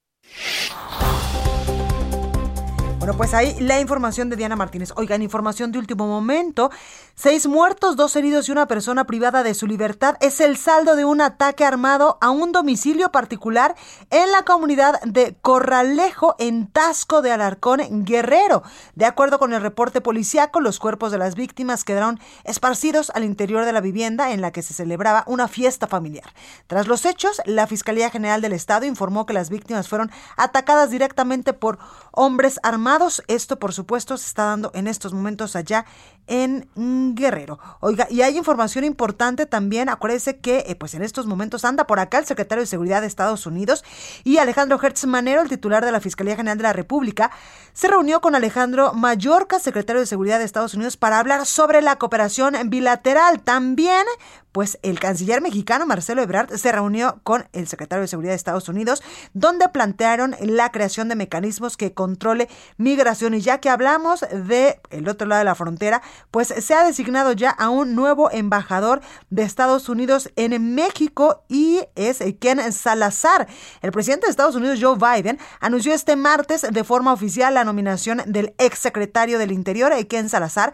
Bueno, 3.03 3.16
pues 3.16 3.34
ahí 3.34 3.57
la 3.59 3.80
información 3.80 4.30
de 4.30 4.36
Diana 4.36 4.55
Martínez. 4.55 4.92
Oigan, 4.94 5.22
información 5.22 5.72
de 5.72 5.80
último 5.80 6.07
momento. 6.07 6.70
Seis 7.16 7.48
muertos, 7.48 7.96
dos 7.96 8.14
heridos 8.14 8.48
y 8.48 8.53
una 8.53 8.68
persona 8.68 9.09
privada 9.09 9.42
de 9.42 9.55
su 9.55 9.66
libertad 9.66 10.16
es 10.20 10.40
el 10.40 10.57
saldo 10.57 10.94
de 10.94 11.05
un 11.05 11.20
ataque 11.20 11.64
armado 11.64 12.16
a 12.20 12.30
un 12.30 12.53
domicilio 12.53 13.11
particular 13.11 13.74
en 14.11 14.30
la 14.30 14.42
comunidad 14.44 15.00
de 15.03 15.34
Corralejo, 15.42 16.36
en 16.38 16.68
Tasco 16.68 17.22
de 17.22 17.32
Alarcón, 17.32 17.80
Guerrero. 18.05 18.62
De 18.94 19.05
acuerdo 19.05 19.40
con 19.40 19.53
el 19.53 19.62
reporte 19.62 20.00
policiaco, 20.00 20.61
los 20.61 20.78
cuerpos 20.78 21.11
de 21.11 21.18
las 21.18 21.34
víctimas 21.34 21.82
quedaron 21.82 22.20
esparcidos 22.44 23.11
al 23.16 23.24
interior 23.24 23.64
de 23.64 23.72
la 23.72 23.80
vivienda 23.80 24.30
en 24.30 24.40
la 24.40 24.53
que 24.53 24.62
se 24.62 24.74
celebraba 24.74 25.24
una 25.26 25.48
fiesta 25.48 25.88
familiar. 25.88 26.32
Tras 26.68 26.86
los 26.86 27.05
hechos, 27.05 27.42
la 27.46 27.66
Fiscalía 27.66 28.11
General 28.11 28.40
del 28.40 28.53
Estado 28.53 28.86
informó 28.86 29.26
que 29.26 29.34
las 29.34 29.50
víctimas 29.50 29.88
fueron 29.88 30.12
atacadas 30.36 30.90
directamente 30.90 31.53
por 31.53 31.80
hombres 32.12 32.61
armados 32.62 32.91
esto, 33.28 33.59
por 33.59 33.72
supuesto, 33.72 34.16
se 34.16 34.26
está 34.26 34.45
dando 34.45 34.70
en 34.74 34.86
estos 34.86 35.12
momentos 35.12 35.57
allá 35.57 35.86
en 36.26 36.68
Guerrero. 37.14 37.58
Oiga, 37.80 38.06
y 38.10 38.22
hay 38.22 38.36
información 38.36 38.84
importante 38.84 39.46
también. 39.46 39.88
Acuérdese 39.88 40.38
que, 40.38 40.64
eh, 40.66 40.76
pues 40.76 40.94
en 40.94 41.02
estos 41.02 41.26
momentos 41.26 41.64
anda 41.64 41.86
por 41.86 42.00
acá 42.00 42.18
el 42.18 42.26
secretario 42.26 42.62
de 42.62 42.66
Seguridad 42.66 43.00
de 43.00 43.06
Estados 43.06 43.46
Unidos 43.46 43.84
y 44.24 44.38
Alejandro 44.38 44.78
Hertz 44.82 45.04
Manero, 45.06 45.42
el 45.42 45.48
titular 45.48 45.84
de 45.84 45.92
la 45.92 46.00
Fiscalía 46.00 46.36
General 46.36 46.56
de 46.56 46.62
la 46.62 46.72
República, 46.72 47.30
se 47.72 47.88
reunió 47.88 48.20
con 48.20 48.34
Alejandro 48.34 48.92
Mallorca, 48.92 49.58
secretario 49.58 50.00
de 50.00 50.06
Seguridad 50.06 50.38
de 50.38 50.44
Estados 50.44 50.74
Unidos, 50.74 50.96
para 50.96 51.18
hablar 51.18 51.46
sobre 51.46 51.82
la 51.82 51.96
cooperación 51.96 52.54
bilateral. 52.66 53.40
También, 53.42 54.04
pues 54.52 54.78
el 54.82 55.00
canciller 55.00 55.40
mexicano 55.40 55.86
Marcelo 55.86 56.22
Ebrard 56.22 56.54
se 56.56 56.72
reunió 56.72 57.20
con 57.22 57.48
el 57.52 57.66
secretario 57.66 58.02
de 58.02 58.08
Seguridad 58.08 58.32
de 58.32 58.36
Estados 58.36 58.68
Unidos, 58.68 59.02
donde 59.32 59.68
plantearon 59.68 60.36
la 60.40 60.70
creación 60.70 61.08
de 61.08 61.16
mecanismos 61.16 61.76
que 61.76 61.94
controle 61.94 62.48
migración. 62.76 63.34
Y 63.34 63.40
ya 63.40 63.58
que 63.58 63.70
hablamos 63.70 64.20
de 64.20 64.80
el 64.90 65.08
otro 65.08 65.26
lado 65.26 65.38
de 65.40 65.44
la 65.44 65.54
frontera, 65.54 66.02
pues 66.30 66.48
se 66.48 66.74
ha 66.74 66.84
designado 66.84 67.32
ya 67.32 67.50
a 67.50 67.68
un 67.70 67.94
nuevo 67.94 68.30
embajador 68.30 69.00
de 69.30 69.42
Estados 69.42 69.88
Unidos 69.88 70.30
en 70.36 70.74
México 70.74 71.44
y 71.48 71.80
es 71.94 72.22
Ken 72.40 72.72
Salazar. 72.72 73.46
El 73.82 73.92
presidente 73.92 74.26
de 74.26 74.30
Estados 74.30 74.54
Unidos, 74.54 74.78
Joe 74.80 74.96
Biden, 74.96 75.38
anunció 75.60 75.94
este 75.94 76.16
martes 76.16 76.62
de 76.62 76.84
forma 76.84 77.12
oficial 77.12 77.54
la 77.54 77.64
nominación 77.64 78.22
del 78.26 78.54
exsecretario 78.58 79.38
del 79.38 79.52
Interior, 79.52 79.92
Ken 80.06 80.28
Salazar, 80.28 80.72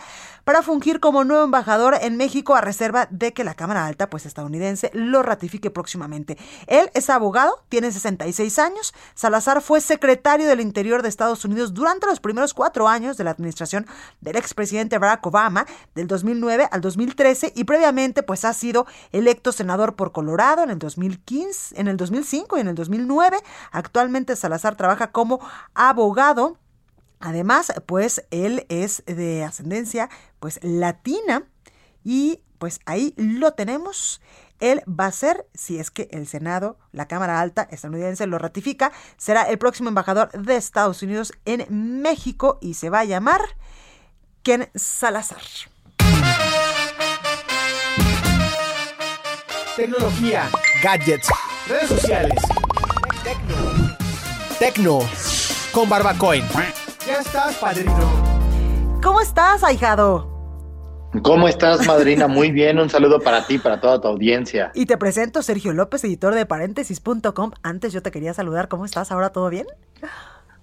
para 0.49 0.63
fungir 0.63 0.99
como 0.99 1.25
nuevo 1.25 1.45
embajador 1.45 1.95
en 2.01 2.17
México 2.17 2.55
a 2.55 2.63
reserva 2.63 3.07
de 3.11 3.35
que 3.35 3.45
la 3.45 3.53
Cámara 3.53 3.85
Alta 3.85 4.09
pues 4.09 4.25
estadounidense 4.25 4.91
lo 4.95 5.23
ratifique 5.23 5.71
próximamente. 5.71 6.39
Él 6.67 6.91
es 6.95 7.11
abogado, 7.11 7.63
tiene 7.69 7.93
66 7.93 8.59
años. 8.59 8.95
Salazar 9.15 9.61
fue 9.61 9.83
secretario 9.83 10.49
del 10.49 10.63
Interior 10.63 11.03
de 11.03 11.11
Estados 11.11 11.45
Unidos 11.45 11.75
durante 11.75 12.07
los 12.07 12.21
primeros 12.21 12.55
cuatro 12.55 12.89
años 12.89 13.19
de 13.19 13.25
la 13.25 13.33
administración 13.33 13.87
del 14.23 14.37
expresidente 14.37 14.97
Barack 14.97 15.27
Obama, 15.27 15.67
del 15.95 16.07
2009 16.07 16.67
al 16.71 16.81
2013 16.81 17.53
y 17.55 17.65
previamente 17.65 18.23
pues 18.23 18.47
ha 18.47 18.55
sido 18.55 18.87
electo 19.13 19.53
senador 19.53 19.97
por 19.97 20.13
Colorado 20.13 20.63
en 20.63 20.71
el 20.71 20.79
2015, 20.79 21.79
en 21.79 21.89
el 21.89 21.99
2005 21.99 22.57
y 22.57 22.61
en 22.63 22.69
el 22.69 22.75
2009. 22.75 23.37
Actualmente 23.71 24.35
Salazar 24.35 24.77
trabaja 24.77 25.13
como 25.13 25.47
abogado 25.75 26.57
Además, 27.21 27.73
pues 27.87 28.25
él 28.31 28.67
es 28.69 29.03
de 29.07 29.45
ascendencia 29.45 30.09
pues 30.39 30.61
latina 30.63 31.45
y 32.05 32.41
pues 32.59 32.81
ahí 32.87 33.15
lo 33.17 33.53
tenemos. 33.53 34.21
Él 34.61 34.83
va 34.89 35.07
a 35.07 35.13
ser, 35.13 35.47
si 35.55 35.79
es 35.79 35.91
que 35.91 36.09
el 36.11 36.27
Senado, 36.27 36.79
la 36.91 37.07
Cámara 37.07 37.41
Alta 37.41 37.69
estadounidense 37.71 38.27
lo 38.27 38.39
ratifica, 38.39 38.93
será 39.17 39.43
el 39.43 39.59
próximo 39.59 39.89
embajador 39.89 40.31
de 40.33 40.57
Estados 40.57 41.03
Unidos 41.03 41.33
en 41.45 41.67
México 42.03 42.59
y 42.61 42.75
se 42.75 42.91
va 42.91 43.01
a 43.01 43.05
llamar 43.05 43.41
Ken 44.43 44.69
Salazar. 44.75 45.43
Tecnología, 49.77 50.51
gadgets, 50.83 51.29
redes 51.69 51.89
sociales, 51.89 52.43
tecno, 53.23 53.97
tecno, 54.59 54.99
con 55.73 55.89
Barbacoin. 55.89 56.45
Ya 57.09 57.21
estás, 57.21 57.57
padrino. 57.57 59.01
¿Cómo 59.03 59.23
estás, 59.23 59.65
ahijado? 59.65 60.29
¿Cómo 61.23 61.49
estás, 61.49 61.87
madrina? 61.87 62.29
Muy 62.29 62.51
bien, 62.51 62.79
un 62.79 62.91
saludo 62.91 63.19
para 63.19 63.47
ti, 63.47 63.57
para 63.57 63.81
toda 63.81 63.99
tu 63.99 64.09
audiencia. 64.09 64.73
Y 64.75 64.85
te 64.85 64.99
presento 64.99 65.41
Sergio 65.41 65.73
López, 65.73 66.05
editor 66.05 66.35
de 66.35 66.45
paréntesis.com. 66.45 67.53
Antes 67.63 67.95
yo 67.95 68.03
te 68.03 68.11
quería 68.11 68.35
saludar, 68.35 68.69
¿cómo 68.69 68.85
estás? 68.85 69.11
¿Ahora 69.11 69.31
todo 69.31 69.49
bien? 69.49 69.67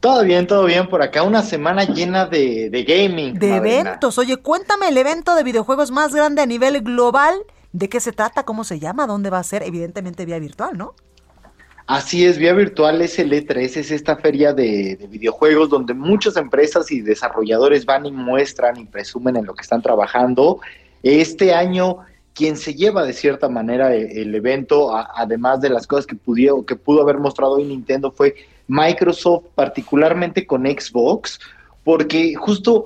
Todo 0.01 0.23
bien, 0.23 0.45
todo 0.45 0.65
bien 0.65 0.87
por 0.87 1.01
acá. 1.01 1.23
Una 1.23 1.41
semana 1.41 1.83
llena 1.85 2.27
de, 2.27 2.69
de 2.69 2.83
gaming. 2.83 3.39
De 3.39 3.55
eventos. 3.55 4.19
Oye, 4.19 4.37
cuéntame 4.37 4.89
el 4.89 4.97
evento 4.97 5.33
de 5.33 5.41
videojuegos 5.41 5.89
más 5.89 6.13
grande 6.13 6.43
a 6.43 6.45
nivel 6.45 6.79
global. 6.81 7.33
¿De 7.71 7.89
qué 7.89 7.99
se 7.99 8.11
trata? 8.11 8.43
¿Cómo 8.43 8.63
se 8.65 8.77
llama? 8.77 9.07
¿Dónde 9.07 9.31
va 9.31 9.39
a 9.39 9.43
ser? 9.43 9.63
Evidentemente 9.63 10.27
vía 10.27 10.37
virtual, 10.37 10.77
¿no? 10.77 10.93
Así 11.87 12.25
es, 12.25 12.39
Vía 12.39 12.53
Virtual 12.53 12.99
es 13.01 13.19
el 13.19 13.31
E3, 13.31 13.77
es 13.77 13.91
esta 13.91 14.15
feria 14.15 14.53
de, 14.53 14.95
de, 14.95 15.05
videojuegos 15.05 15.69
donde 15.69 15.93
muchas 15.93 16.35
empresas 16.35 16.91
y 16.91 17.01
desarrolladores 17.01 17.85
van 17.85 18.07
y 18.07 18.11
muestran 18.11 18.77
y 18.79 18.85
presumen 18.85 19.35
en 19.35 19.45
lo 19.45 19.53
que 19.53 19.61
están 19.61 19.83
trabajando. 19.83 20.61
Este 21.03 21.53
año, 21.53 21.97
quien 22.33 22.57
se 22.57 22.73
lleva 22.73 23.03
de 23.03 23.13
cierta 23.13 23.49
manera 23.49 23.93
el, 23.93 24.17
el 24.17 24.33
evento, 24.33 24.95
además 24.95 25.61
de 25.61 25.69
las 25.69 25.85
cosas 25.85 26.07
que, 26.07 26.15
pudió, 26.15 26.65
que 26.65 26.75
pudo 26.75 27.03
haber 27.03 27.19
mostrado 27.19 27.53
hoy 27.53 27.65
Nintendo, 27.65 28.11
fue 28.11 28.33
Microsoft, 28.67 29.45
particularmente 29.53 30.47
con 30.47 30.63
Xbox, 30.63 31.39
porque 31.83 32.33
justo 32.33 32.85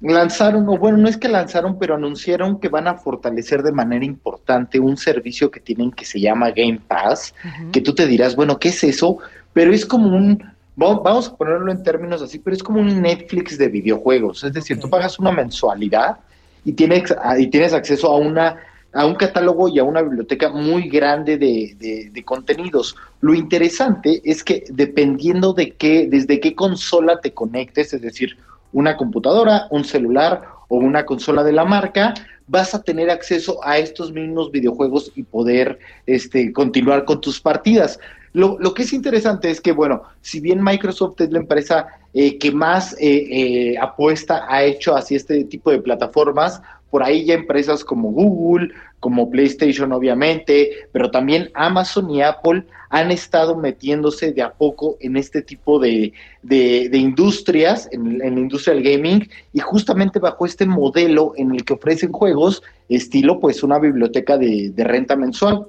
lanzaron, 0.00 0.68
o 0.68 0.76
bueno, 0.76 0.98
no 0.98 1.08
es 1.08 1.16
que 1.16 1.28
lanzaron, 1.28 1.78
pero 1.78 1.94
anunciaron 1.94 2.60
que 2.60 2.68
van 2.68 2.86
a 2.86 2.94
fortalecer 2.94 3.62
de 3.62 3.72
manera 3.72 4.04
importante 4.04 4.78
un 4.78 4.96
servicio 4.96 5.50
que 5.50 5.60
tienen 5.60 5.90
que 5.90 6.04
se 6.04 6.20
llama 6.20 6.50
Game 6.50 6.80
Pass, 6.86 7.34
que 7.72 7.80
tú 7.80 7.94
te 7.94 8.06
dirás, 8.06 8.36
bueno, 8.36 8.58
¿qué 8.58 8.68
es 8.68 8.84
eso? 8.84 9.18
Pero 9.52 9.72
es 9.72 9.84
como 9.84 10.16
un, 10.16 10.42
vamos 10.76 11.28
a 11.28 11.36
ponerlo 11.36 11.72
en 11.72 11.82
términos 11.82 12.22
así, 12.22 12.38
pero 12.38 12.54
es 12.54 12.62
como 12.62 12.80
un 12.80 13.02
Netflix 13.02 13.58
de 13.58 13.68
videojuegos, 13.68 14.44
es 14.44 14.52
decir, 14.52 14.78
tú 14.78 14.88
pagas 14.88 15.18
una 15.18 15.32
mensualidad 15.32 16.18
y 16.64 16.72
tienes, 16.72 17.14
y 17.38 17.46
tienes 17.48 17.72
acceso 17.72 18.08
a 18.08 18.16
una 18.16 18.56
a 18.90 19.04
un 19.04 19.16
catálogo 19.16 19.68
y 19.68 19.78
a 19.78 19.84
una 19.84 20.00
biblioteca 20.00 20.48
muy 20.48 20.88
grande 20.88 21.36
de, 21.36 21.76
de, 21.78 22.08
de, 22.10 22.24
contenidos. 22.24 22.96
Lo 23.20 23.34
interesante 23.34 24.22
es 24.24 24.42
que 24.42 24.64
dependiendo 24.70 25.52
de 25.52 25.72
qué, 25.72 26.08
desde 26.10 26.40
qué 26.40 26.54
consola 26.54 27.20
te 27.20 27.34
conectes, 27.34 27.92
es 27.92 28.00
decir, 28.00 28.38
una 28.72 28.96
computadora, 28.96 29.66
un 29.70 29.84
celular 29.84 30.42
o 30.68 30.76
una 30.76 31.04
consola 31.04 31.42
de 31.42 31.52
la 31.52 31.64
marca, 31.64 32.14
vas 32.46 32.74
a 32.74 32.82
tener 32.82 33.10
acceso 33.10 33.60
a 33.64 33.78
estos 33.78 34.12
mismos 34.12 34.50
videojuegos 34.50 35.12
y 35.14 35.22
poder 35.22 35.78
este, 36.06 36.52
continuar 36.52 37.04
con 37.04 37.20
tus 37.20 37.40
partidas. 37.40 37.98
Lo, 38.32 38.58
lo, 38.58 38.74
que 38.74 38.82
es 38.82 38.92
interesante 38.92 39.50
es 39.50 39.60
que, 39.60 39.72
bueno, 39.72 40.02
si 40.20 40.40
bien 40.40 40.62
Microsoft 40.62 41.20
es 41.20 41.30
la 41.30 41.38
empresa 41.38 41.86
eh, 42.14 42.38
que 42.38 42.52
más 42.52 42.94
eh, 42.94 43.26
eh, 43.30 43.78
apuesta 43.78 44.46
ha 44.48 44.64
hecho 44.64 44.94
hacia 44.96 45.16
este 45.16 45.44
tipo 45.44 45.70
de 45.70 45.80
plataformas, 45.80 46.60
por 46.90 47.02
ahí 47.02 47.24
ya 47.24 47.34
empresas 47.34 47.84
como 47.84 48.10
Google, 48.10 48.72
como 49.00 49.30
PlayStation 49.30 49.92
obviamente, 49.92 50.70
pero 50.92 51.10
también 51.10 51.50
Amazon 51.54 52.10
y 52.10 52.22
Apple 52.22 52.64
han 52.90 53.10
estado 53.10 53.56
metiéndose 53.56 54.32
de 54.32 54.42
a 54.42 54.52
poco 54.52 54.96
en 55.00 55.16
este 55.16 55.42
tipo 55.42 55.78
de, 55.78 56.12
de, 56.42 56.88
industrias, 56.92 57.88
en, 57.92 58.22
en 58.22 58.34
la 58.34 58.40
industria 58.40 58.74
del 58.74 58.82
gaming, 58.82 59.28
y 59.52 59.60
justamente 59.60 60.18
bajo 60.18 60.46
este 60.46 60.66
modelo 60.66 61.32
en 61.36 61.52
el 61.52 61.64
que 61.64 61.74
ofrecen 61.74 62.12
juegos, 62.12 62.62
estilo 62.88 63.40
pues 63.40 63.62
una 63.62 63.78
biblioteca 63.78 64.38
de, 64.38 64.70
de 64.70 64.84
renta 64.84 65.16
mensual. 65.16 65.66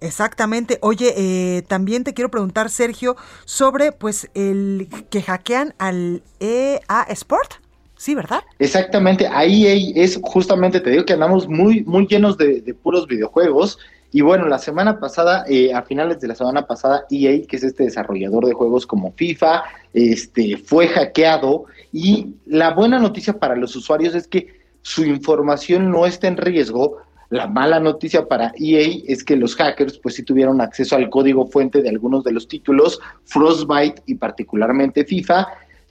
Exactamente. 0.00 0.78
Oye, 0.80 1.14
eh, 1.16 1.62
también 1.62 2.04
te 2.04 2.14
quiero 2.14 2.30
preguntar, 2.30 2.70
Sergio, 2.70 3.16
sobre 3.44 3.92
pues 3.92 4.30
el 4.34 4.88
que 5.10 5.22
hackean 5.22 5.74
al 5.78 6.22
EA 6.38 7.02
Sport. 7.08 7.67
Sí, 7.98 8.14
¿verdad? 8.14 8.42
Exactamente, 8.58 9.26
ahí 9.26 9.92
es 9.94 10.18
justamente, 10.22 10.80
te 10.80 10.90
digo 10.90 11.04
que 11.04 11.14
andamos 11.14 11.48
muy, 11.48 11.82
muy 11.84 12.06
llenos 12.06 12.38
de, 12.38 12.60
de 12.60 12.74
puros 12.74 13.06
videojuegos. 13.06 13.78
Y 14.10 14.22
bueno, 14.22 14.46
la 14.46 14.58
semana 14.58 15.00
pasada, 15.00 15.44
eh, 15.48 15.74
a 15.74 15.82
finales 15.82 16.20
de 16.20 16.28
la 16.28 16.34
semana 16.34 16.66
pasada, 16.66 17.04
EA, 17.10 17.42
que 17.46 17.56
es 17.56 17.64
este 17.64 17.84
desarrollador 17.84 18.46
de 18.46 18.54
juegos 18.54 18.86
como 18.86 19.12
FIFA, 19.12 19.64
este, 19.92 20.56
fue 20.56 20.88
hackeado. 20.88 21.64
Y 21.92 22.34
la 22.46 22.72
buena 22.72 22.98
noticia 22.98 23.38
para 23.38 23.54
los 23.54 23.76
usuarios 23.76 24.14
es 24.14 24.26
que 24.26 24.58
su 24.80 25.04
información 25.04 25.90
no 25.90 26.06
está 26.06 26.26
en 26.28 26.38
riesgo. 26.38 26.98
La 27.28 27.46
mala 27.46 27.80
noticia 27.80 28.26
para 28.26 28.52
EA 28.58 29.02
es 29.06 29.22
que 29.22 29.36
los 29.36 29.54
hackers 29.56 29.98
pues 29.98 30.14
sí 30.14 30.22
tuvieron 30.22 30.62
acceso 30.62 30.96
al 30.96 31.10
código 31.10 31.46
fuente 31.46 31.82
de 31.82 31.90
algunos 31.90 32.24
de 32.24 32.32
los 32.32 32.48
títulos, 32.48 32.98
Frostbite 33.24 34.02
y 34.06 34.14
particularmente 34.14 35.04
FIFA, 35.04 35.46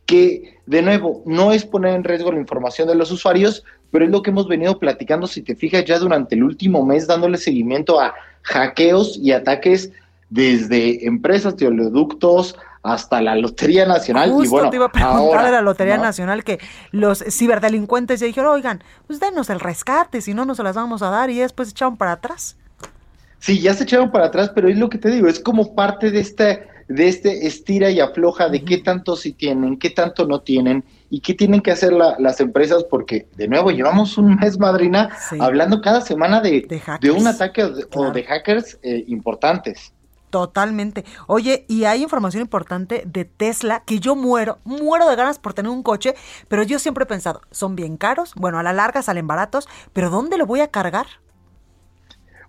que 0.08 0.58
de 0.66 0.82
nuevo 0.82 1.22
no 1.26 1.51
es 1.51 1.66
poner 1.66 1.93
en 1.93 2.03
riesgo 2.03 2.32
la 2.32 2.39
información 2.39 2.88
de 2.88 2.95
los 2.95 3.12
usuarios, 3.12 3.64
pero 3.91 4.05
es 4.05 4.12
lo 4.12 4.24
que 4.24 4.32
hemos 4.32 4.47
venido 4.47 4.80
platicando, 4.80 5.28
si 5.28 5.43
te 5.43 5.55
fijas, 5.55 5.86
ya 5.86 5.99
durante 5.99 6.34
el 6.34 6.43
último 6.43 6.84
mes, 6.84 7.05
dándole 7.05 7.38
seguimiento 7.38 7.99
a 7.99 8.16
hackeos 8.41 9.20
y 9.22 9.34
ataques 9.34 9.91
desde 10.30 11.05
empresas 11.05 11.55
de 11.58 11.68
oleoductos 11.68 12.55
hasta 12.84 13.22
la 13.22 13.36
Lotería 13.36 13.86
Nacional. 13.86 14.32
Justo 14.32 14.45
y 14.45 14.49
bueno, 14.49 14.70
te 14.70 14.76
iba 14.78 14.86
a 14.86 14.91
preguntar 14.91 15.20
ahora, 15.20 15.45
de 15.45 15.51
la 15.51 15.62
Lotería 15.62 15.97
¿no? 15.97 16.03
Nacional 16.03 16.43
que 16.43 16.60
los 16.91 17.24
ciberdelincuentes 17.30 18.22
ya 18.22 18.28
dijeron, 18.28 18.51
oigan, 18.51 18.84
pues 19.08 19.20
denos 19.20 19.49
el 19.49 19.60
rescate, 19.60 20.22
si 20.22 20.34
no, 20.34 20.45
no 20.45 20.55
se 20.55 20.64
las 20.64 20.76
vamos 20.76 21.01
a 21.01 21.10
dar 21.10 21.30
y 21.30 21.38
después 21.38 21.70
echaron 21.70 21.97
para 21.97 22.14
atrás. 22.14 22.55
Sí, 23.39 23.60
ya 23.60 23.74
se 23.74 23.84
echaron 23.84 24.12
para 24.12 24.28
atrás, 24.28 24.51
pero 24.55 24.70
es 24.70 24.78
lo 24.78 24.89
que 24.89 24.97
te 24.97 25.10
digo, 25.10 25.28
es 25.28 25.39
como 25.39 25.76
parte 25.76 26.12
de 26.12 26.22
este, 26.22 26.68
de 26.88 27.07
este 27.07 27.47
estira 27.47 27.89
y 27.89 27.99
afloja 27.99 28.49
de 28.49 28.63
qué 28.63 28.77
tanto 28.77 29.15
sí 29.15 29.33
tienen, 29.33 29.77
qué 29.77 29.89
tanto 29.89 30.25
no 30.25 30.41
tienen 30.41 30.83
y 31.09 31.19
qué 31.19 31.33
tienen 31.33 31.61
que 31.61 31.71
hacer 31.71 31.93
la, 31.93 32.15
las 32.19 32.39
empresas, 32.39 32.83
porque 32.89 33.27
de 33.35 33.47
nuevo 33.47 33.71
llevamos 33.71 34.17
un 34.17 34.35
mes, 34.35 34.57
madrina, 34.57 35.09
Sí. 35.29 35.38
hablando 35.39 35.81
cada 35.81 36.01
semana 36.01 36.41
de, 36.41 36.61
De 36.61 36.81
de, 37.01 37.11
un 37.11 37.27
ataque 37.27 37.63
o 37.63 37.69
de, 37.71 37.88
o 37.93 38.11
de 38.11 38.23
hackers 38.23 38.79
eh, 38.83 39.03
importantes. 39.07 39.93
Totalmente. 40.29 41.05
Oye, 41.27 41.65
y 41.69 41.85
hay 41.85 42.03
información 42.03 42.41
importante 42.41 43.03
de 43.05 43.23
Tesla 43.23 43.83
que 43.85 43.99
yo 43.99 44.13
muero, 44.15 44.59
muero 44.65 45.07
de 45.09 45.15
ganas 45.15 45.39
por 45.39 45.53
tener 45.53 45.71
un 45.71 45.83
coche, 45.83 46.15
pero 46.49 46.63
yo 46.63 46.79
siempre 46.79 47.03
he 47.03 47.07
pensado, 47.07 47.41
son 47.49 47.77
bien 47.77 47.95
caros, 47.95 48.33
bueno, 48.35 48.59
a 48.59 48.63
la 48.63 48.73
larga 48.73 49.01
salen 49.01 49.25
baratos, 49.25 49.69
pero 49.93 50.09
¿dónde 50.09 50.38
lo 50.38 50.45
voy 50.45 50.59
a 50.59 50.67
cargar? 50.67 51.07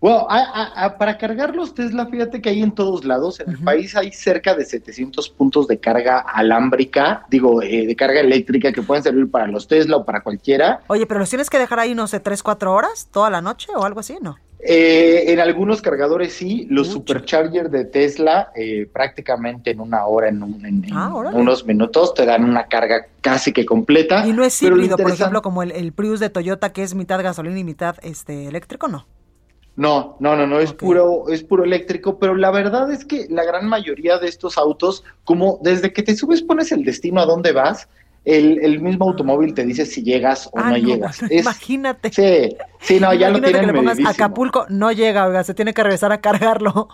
Bueno, 0.01 0.27
a- 0.31 0.39
a- 0.39 0.85
a- 0.85 0.99
para 0.99 1.19
cargar 1.19 1.57
los 1.57 1.75
Tesla, 1.75 2.07
fíjate 2.07 2.41
que 2.41 2.49
hay 2.51 2.63
en 2.63 2.71
todos 2.73 3.05
lados. 3.05 3.41
En 3.41 3.51
el 3.51 3.59
país 3.59 3.97
hay 3.97 4.13
cerca 4.13 4.55
de 4.55 4.65
700 4.65 5.29
puntos 5.29 5.67
de 5.67 5.81
carga 5.81 6.19
alámbrica, 6.21 7.27
digo, 7.31 7.63
eh, 7.63 7.87
de 7.87 7.97
carga 7.97 8.21
eléctrica 8.21 8.73
que 8.73 8.83
pueden 8.83 9.03
servir 9.03 9.31
para 9.31 9.47
los 9.49 9.67
Tesla 9.67 9.97
o 9.97 10.05
para 10.05 10.21
cualquiera. 10.23 10.81
Oye, 10.87 11.07
pero 11.07 11.21
los 11.21 11.29
tienes 11.29 11.51
que 11.51 11.59
dejar 11.59 11.81
ahí, 11.81 11.95
no 11.95 12.07
sé, 12.07 12.21
tres, 12.21 12.43
cuatro 12.43 12.73
horas, 12.73 13.09
toda 13.11 13.29
la 13.31 13.41
noche 13.41 13.69
o 13.75 13.85
algo 13.85 14.01
así, 14.01 14.17
¿no? 14.21 14.37
Eh, 14.61 15.33
en 15.33 15.39
algunos 15.39 15.81
cargadores 15.81 16.33
sí, 16.33 16.67
los 16.69 16.89
superchargers 16.89 17.71
de 17.71 17.85
Tesla 17.85 18.51
eh, 18.57 18.89
prácticamente 18.93 19.71
en 19.71 19.79
una 19.81 20.05
hora, 20.07 20.29
en, 20.29 20.43
un- 20.43 20.67
en- 20.67 20.85
en 20.85 20.93
Ah, 20.93 21.13
unos 21.33 21.65
minutos 21.65 22.13
te 22.15 22.27
dan 22.27 22.43
una 22.43 22.67
carga 22.67 23.07
casi 23.21 23.53
que 23.53 23.65
completa. 23.65 24.27
Y 24.27 24.33
no 24.33 24.43
es 24.45 24.61
híbrido, 24.61 24.97
por 24.97 25.13
ejemplo, 25.13 25.43
como 25.43 25.63
el, 25.63 25.71
el 25.73 25.93
Prius 25.93 26.19
de 26.19 26.29
Toyota, 26.31 26.73
que 26.73 26.83
es 26.83 26.95
mitad 26.97 27.23
gasolina 27.23 27.59
y 27.59 27.65
mitad 27.65 27.97
este 28.03 28.49
eléctrico, 28.49 28.89
¿no? 28.89 29.07
No, 29.79 30.17
no, 30.19 30.35
no, 30.35 30.45
no, 30.45 30.59
es 30.59 30.73
puro, 30.73 31.29
es 31.29 31.45
puro 31.45 31.63
eléctrico, 31.63 32.19
pero 32.19 32.35
la 32.35 32.51
verdad 32.51 32.91
es 32.91 33.05
que 33.05 33.27
la 33.31 33.45
gran 33.45 33.69
mayoría 33.69 34.19
de 34.19 34.27
estos 34.27 34.59
autos, 34.59 35.05
como 35.25 35.61
desde 35.63 35.93
que 35.93 36.03
te 36.03 36.17
subes 36.17 36.43
pones 36.43 36.73
el 36.73 36.85
destino 36.85 37.21
a 37.21 37.27
dónde 37.27 37.53
vas, 37.53 37.89
el, 38.25 38.59
el 38.65 38.81
mismo 38.81 39.05
automóvil 39.09 39.55
te 39.55 39.65
dice 39.65 39.87
si 39.87 40.03
llegas 40.03 40.49
o 40.49 40.59
Ah, 40.59 40.73
no, 40.73 40.79
no, 40.79 40.95
llegas. 40.95 41.23
Es- 41.31 41.43
imagínate. 41.43 42.11
Sí, 42.11 42.57
sí, 42.81 42.99
no, 42.99 43.15
ya 43.15 43.31
lo 43.31 43.37
que 43.37 43.43
tienen 43.53 43.69
le 43.69 43.73
pongas 43.73 43.97
medidísimo. 43.99 44.27
Acapulco, 44.27 44.67
no 44.69 44.91
llega, 44.91 45.27
oiga, 45.29 45.45
se 45.45 45.55
tiene 45.55 45.73
que 45.73 45.83
regresar 45.85 46.11
a 46.11 46.21
cargarlo. 46.21 46.89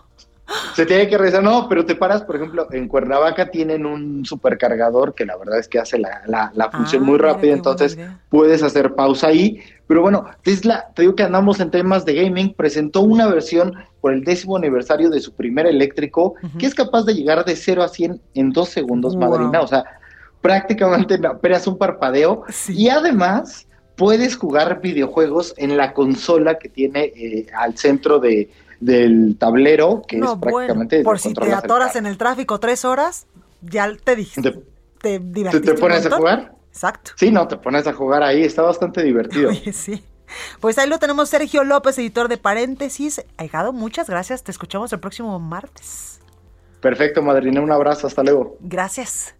Se 0.74 0.85
tiene 0.85 1.09
que 1.09 1.16
regresar, 1.16 1.43
no, 1.43 1.68
pero 1.70 1.87
te 1.87 1.95
paras, 1.97 2.22
por 2.22 2.37
ejemplo, 2.37 2.68
en 2.70 2.87
Cuernavaca 2.87 3.51
tienen 3.51 3.87
un 3.87 4.26
supercargador 4.26 5.14
que 5.14 5.24
la 5.24 5.37
verdad 5.39 5.59
es 5.59 5.68
que 5.68 5.78
hace 5.78 5.99
la, 5.99 6.20
la, 6.26 6.53
la 6.55 6.70
función 6.70 7.03
Ah, 7.03 7.07
muy 7.07 7.18
rápida, 7.18 7.55
entonces 7.55 7.99
puedes 8.28 8.62
hacer 8.62 8.95
pausa 8.95 9.28
ahí. 9.28 9.59
Pero 9.87 10.01
bueno, 10.01 10.24
Tesla, 10.43 10.87
te 10.95 11.03
digo 11.03 11.14
que 11.14 11.22
andamos 11.24 11.61
en 11.61 11.70
temas 11.70 12.05
de 12.07 12.14
gaming, 12.14 12.55
presentó 12.55 13.03
una 13.03 13.26
versión 13.26 13.74
por 14.01 14.12
el 14.14 14.24
décimo 14.24 14.57
aniversario 14.57 15.11
de 15.11 15.20
su 15.20 15.32
primer 15.35 15.66
eléctrico, 15.66 16.35
que 16.59 16.64
es 16.66 16.74
capaz 16.74 17.03
de 17.05 17.14
llegar 17.14 17.45
de 17.45 17.55
0 17.55 17.82
a 17.82 17.89
100 17.89 18.20
en 18.35 18.51
dos 18.51 18.70
segundos, 18.70 19.14
Wow. 19.14 19.28
madrina, 19.30 19.61
o 19.61 19.66
sea, 19.66 19.85
prácticamente 20.41 21.14
en 21.14 21.26
apenas 21.26 21.66
un 21.66 21.76
parpadeo. 21.78 22.45
Y 22.68 22.89
además, 22.89 23.66
puedes 23.97 24.37
jugar 24.37 24.80
videojuegos 24.80 25.55
en 25.57 25.76
la 25.76 25.93
consola 25.93 26.59
que 26.59 26.68
tiene 26.68 27.12
eh, 27.16 27.47
al 27.57 27.76
centro 27.78 28.18
de, 28.18 28.51
del 28.80 29.37
tablero, 29.39 30.03
que 30.07 30.16
no, 30.18 30.32
es 30.35 30.39
prácticamente... 30.39 30.97
bueno, 30.97 31.05
por 31.11 31.18
si 31.18 31.32
te 31.35 31.53
atoras 31.53 31.97
en 31.97 32.07
el 32.07 32.18
tráfico 32.18 32.59
tres 32.59 32.85
horas, 32.85 33.26
ya 33.62 33.91
te 34.03 34.16
dijiste. 34.16 34.43
Te- 34.53 35.18
Te, 35.20 35.61
¿Te, 35.61 35.74
pones 35.74 36.07
a 36.07 36.11
jugar? 36.16 36.54
Exacto. 36.75 37.12
Sí, 37.14 37.31
no, 37.31 37.47
te 37.47 37.57
pones 37.57 37.87
a 37.87 37.93
jugar 37.93 38.25
ahí, 38.25 38.43
está 38.43 38.62
bastante 38.62 39.01
divertido. 39.05 39.51
Oye, 39.51 39.72
sí. 39.72 40.03
Pues 40.59 40.77
ahí 40.77 40.89
lo 40.89 40.99
tenemos, 40.99 41.29
Sergio 41.29 41.62
López, 41.62 41.97
editor 41.99 42.27
de 42.27 42.37
Paréntesis. 42.37 43.25
Aigado, 43.37 43.72
muchas 43.72 44.11
gracias. 44.11 44.43
Te 44.43 44.51
escuchamos 44.51 44.93
el 44.93 44.99
próximo 44.99 45.39
martes. 45.39 46.20
Perfecto, 46.81 47.22
madrina, 47.22 47.61
un 47.61 47.70
abrazo, 47.70 48.09
hasta 48.09 48.25
luego. 48.25 48.57
Gracias. 48.59 49.37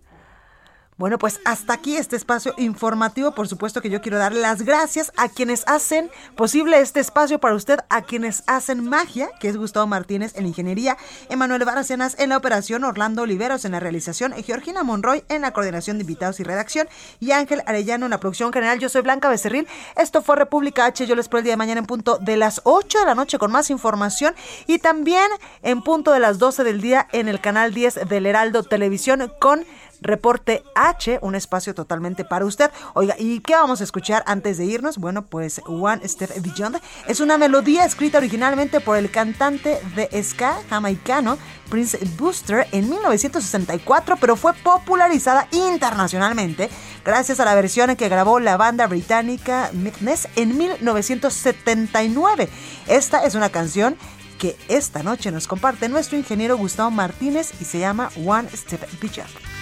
Bueno, 0.97 1.19
pues 1.19 1.41
hasta 1.45 1.73
aquí 1.73 1.97
este 1.97 2.15
espacio 2.15 2.55
informativo. 2.57 3.33
Por 3.33 3.49
supuesto 3.49 3.83
que 3.83 3.91
yo 3.91 4.01
quiero 4.01 4.19
dar 4.19 4.33
las 4.33 4.63
gracias 4.63 5.13
a 5.17 5.29
quienes 5.29 5.65
hacen 5.67 6.09
posible 6.37 6.79
este 6.79 7.01
espacio 7.01 7.41
para 7.41 7.57
usted, 7.57 7.81
a 7.89 8.03
quienes 8.03 8.45
hacen 8.47 8.89
magia, 8.89 9.29
que 9.41 9.49
es 9.49 9.57
Gustavo 9.57 9.89
Martínez 9.89 10.37
en 10.37 10.47
ingeniería, 10.47 10.97
Emanuel 11.31 11.65
Baracenas 11.65 12.15
en 12.21 12.29
la 12.29 12.37
operación, 12.37 12.85
Orlando 12.85 13.23
Oliveros 13.23 13.65
en 13.65 13.73
la 13.73 13.81
realización, 13.81 14.35
Georgina 14.35 14.85
Monroy 14.85 15.25
en 15.29 15.43
la 15.43 15.53
coordinación 15.53 15.99
de 15.99 16.03
invitados 16.03 16.39
y 16.39 16.45
redacción 16.45 16.89
y 17.19 17.33
Ángel 17.33 17.65
Arellano 17.67 18.07
en 18.07 18.11
la 18.11 18.21
producción 18.21 18.53
general. 18.53 18.79
Yo 18.79 18.89
soy 18.89 19.03
Blanca 19.03 19.29
Becerril. 19.29 19.67
Esto 19.97 20.23
fue 20.23 20.37
República 20.37 20.87
H. 20.87 21.09
Yo 21.09 21.17
les 21.17 21.25
espero 21.25 21.39
el 21.39 21.45
día 21.45 21.55
de 21.55 21.59
mañana 21.59 21.81
en 21.81 21.87
punto 21.87 22.19
de 22.19 22.37
las 22.37 22.61
8 22.63 23.01
de 23.01 23.05
la 23.05 23.17
noche 23.17 23.39
con 23.39 23.51
más 23.51 23.69
información 23.71 24.33
y 24.69 24.79
también 24.79 25.27
en 25.63 25.83
punto 25.83 26.13
de 26.13 26.21
las 26.21 26.39
12 26.39 26.63
del 26.63 26.81
día 26.81 27.09
en 27.11 27.27
el 27.27 27.41
canal 27.41 27.75
10 27.75 28.09
del 28.09 28.27
Heraldo 28.27 28.63
Televisión 28.63 29.33
con 29.41 29.67
Reporte 30.05 30.63
H, 30.77 31.19
un 31.23 31.35
espacio 31.35 31.75
totalmente 31.75 32.25
para 32.25 32.45
usted. 32.45 32.71
Oiga, 32.93 33.17
¿y 33.19 33.41
qué 33.41 33.55
vamos 33.55 33.81
a 33.81 33.85
escuchar 33.85 34.23
antes 34.27 34.59
de 34.59 34.67
irnos? 34.67 34.99
Bueno, 34.99 35.23
pues 35.23 35.61
One 35.67 36.07
Step 36.07 36.31
Beyond 36.41 36.79
es 37.09 37.21
una 37.21 37.39
melodía 37.39 37.85
escrita 37.85 38.19
originalmente 38.19 38.81
por 38.81 38.97
el 38.97 39.11
cantante 39.11 39.81
de 39.97 40.23
ska 40.23 40.59
jamaicano 40.69 41.39
Prince 41.71 41.99
Booster 42.19 42.69
en 42.71 42.91
1964, 42.91 44.19
pero 44.21 44.37
fue 44.37 44.53
popularizada 44.53 45.49
internacionalmente 45.51 46.69
gracias 47.05 47.41
a 47.41 47.45
la 47.45 47.55
versión 47.55 47.97
que 47.97 48.09
grabó 48.09 48.41
la 48.41 48.57
banda 48.57 48.87
británica 48.87 49.71
Midness 49.73 50.29
en 50.37 50.57
1979. 50.57 52.49
Esta 52.87 53.25
es 53.25 53.35
una 53.35 53.49
canción 53.49 53.97
que 54.39 54.57
esta 54.69 55.03
noche 55.03 55.31
nos 55.31 55.47
comparte 55.47 55.89
nuestro 55.89 56.19
ingeniero 56.19 56.59
Gustavo 56.59 56.91
Martínez 56.91 57.53
y 57.61 57.65
se 57.65 57.79
llama 57.79 58.11
One 58.25 58.49
Step 58.51 58.87
Beyond. 59.01 59.54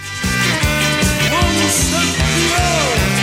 one 1.33 1.55
the 1.55 1.69
below. 2.35 3.22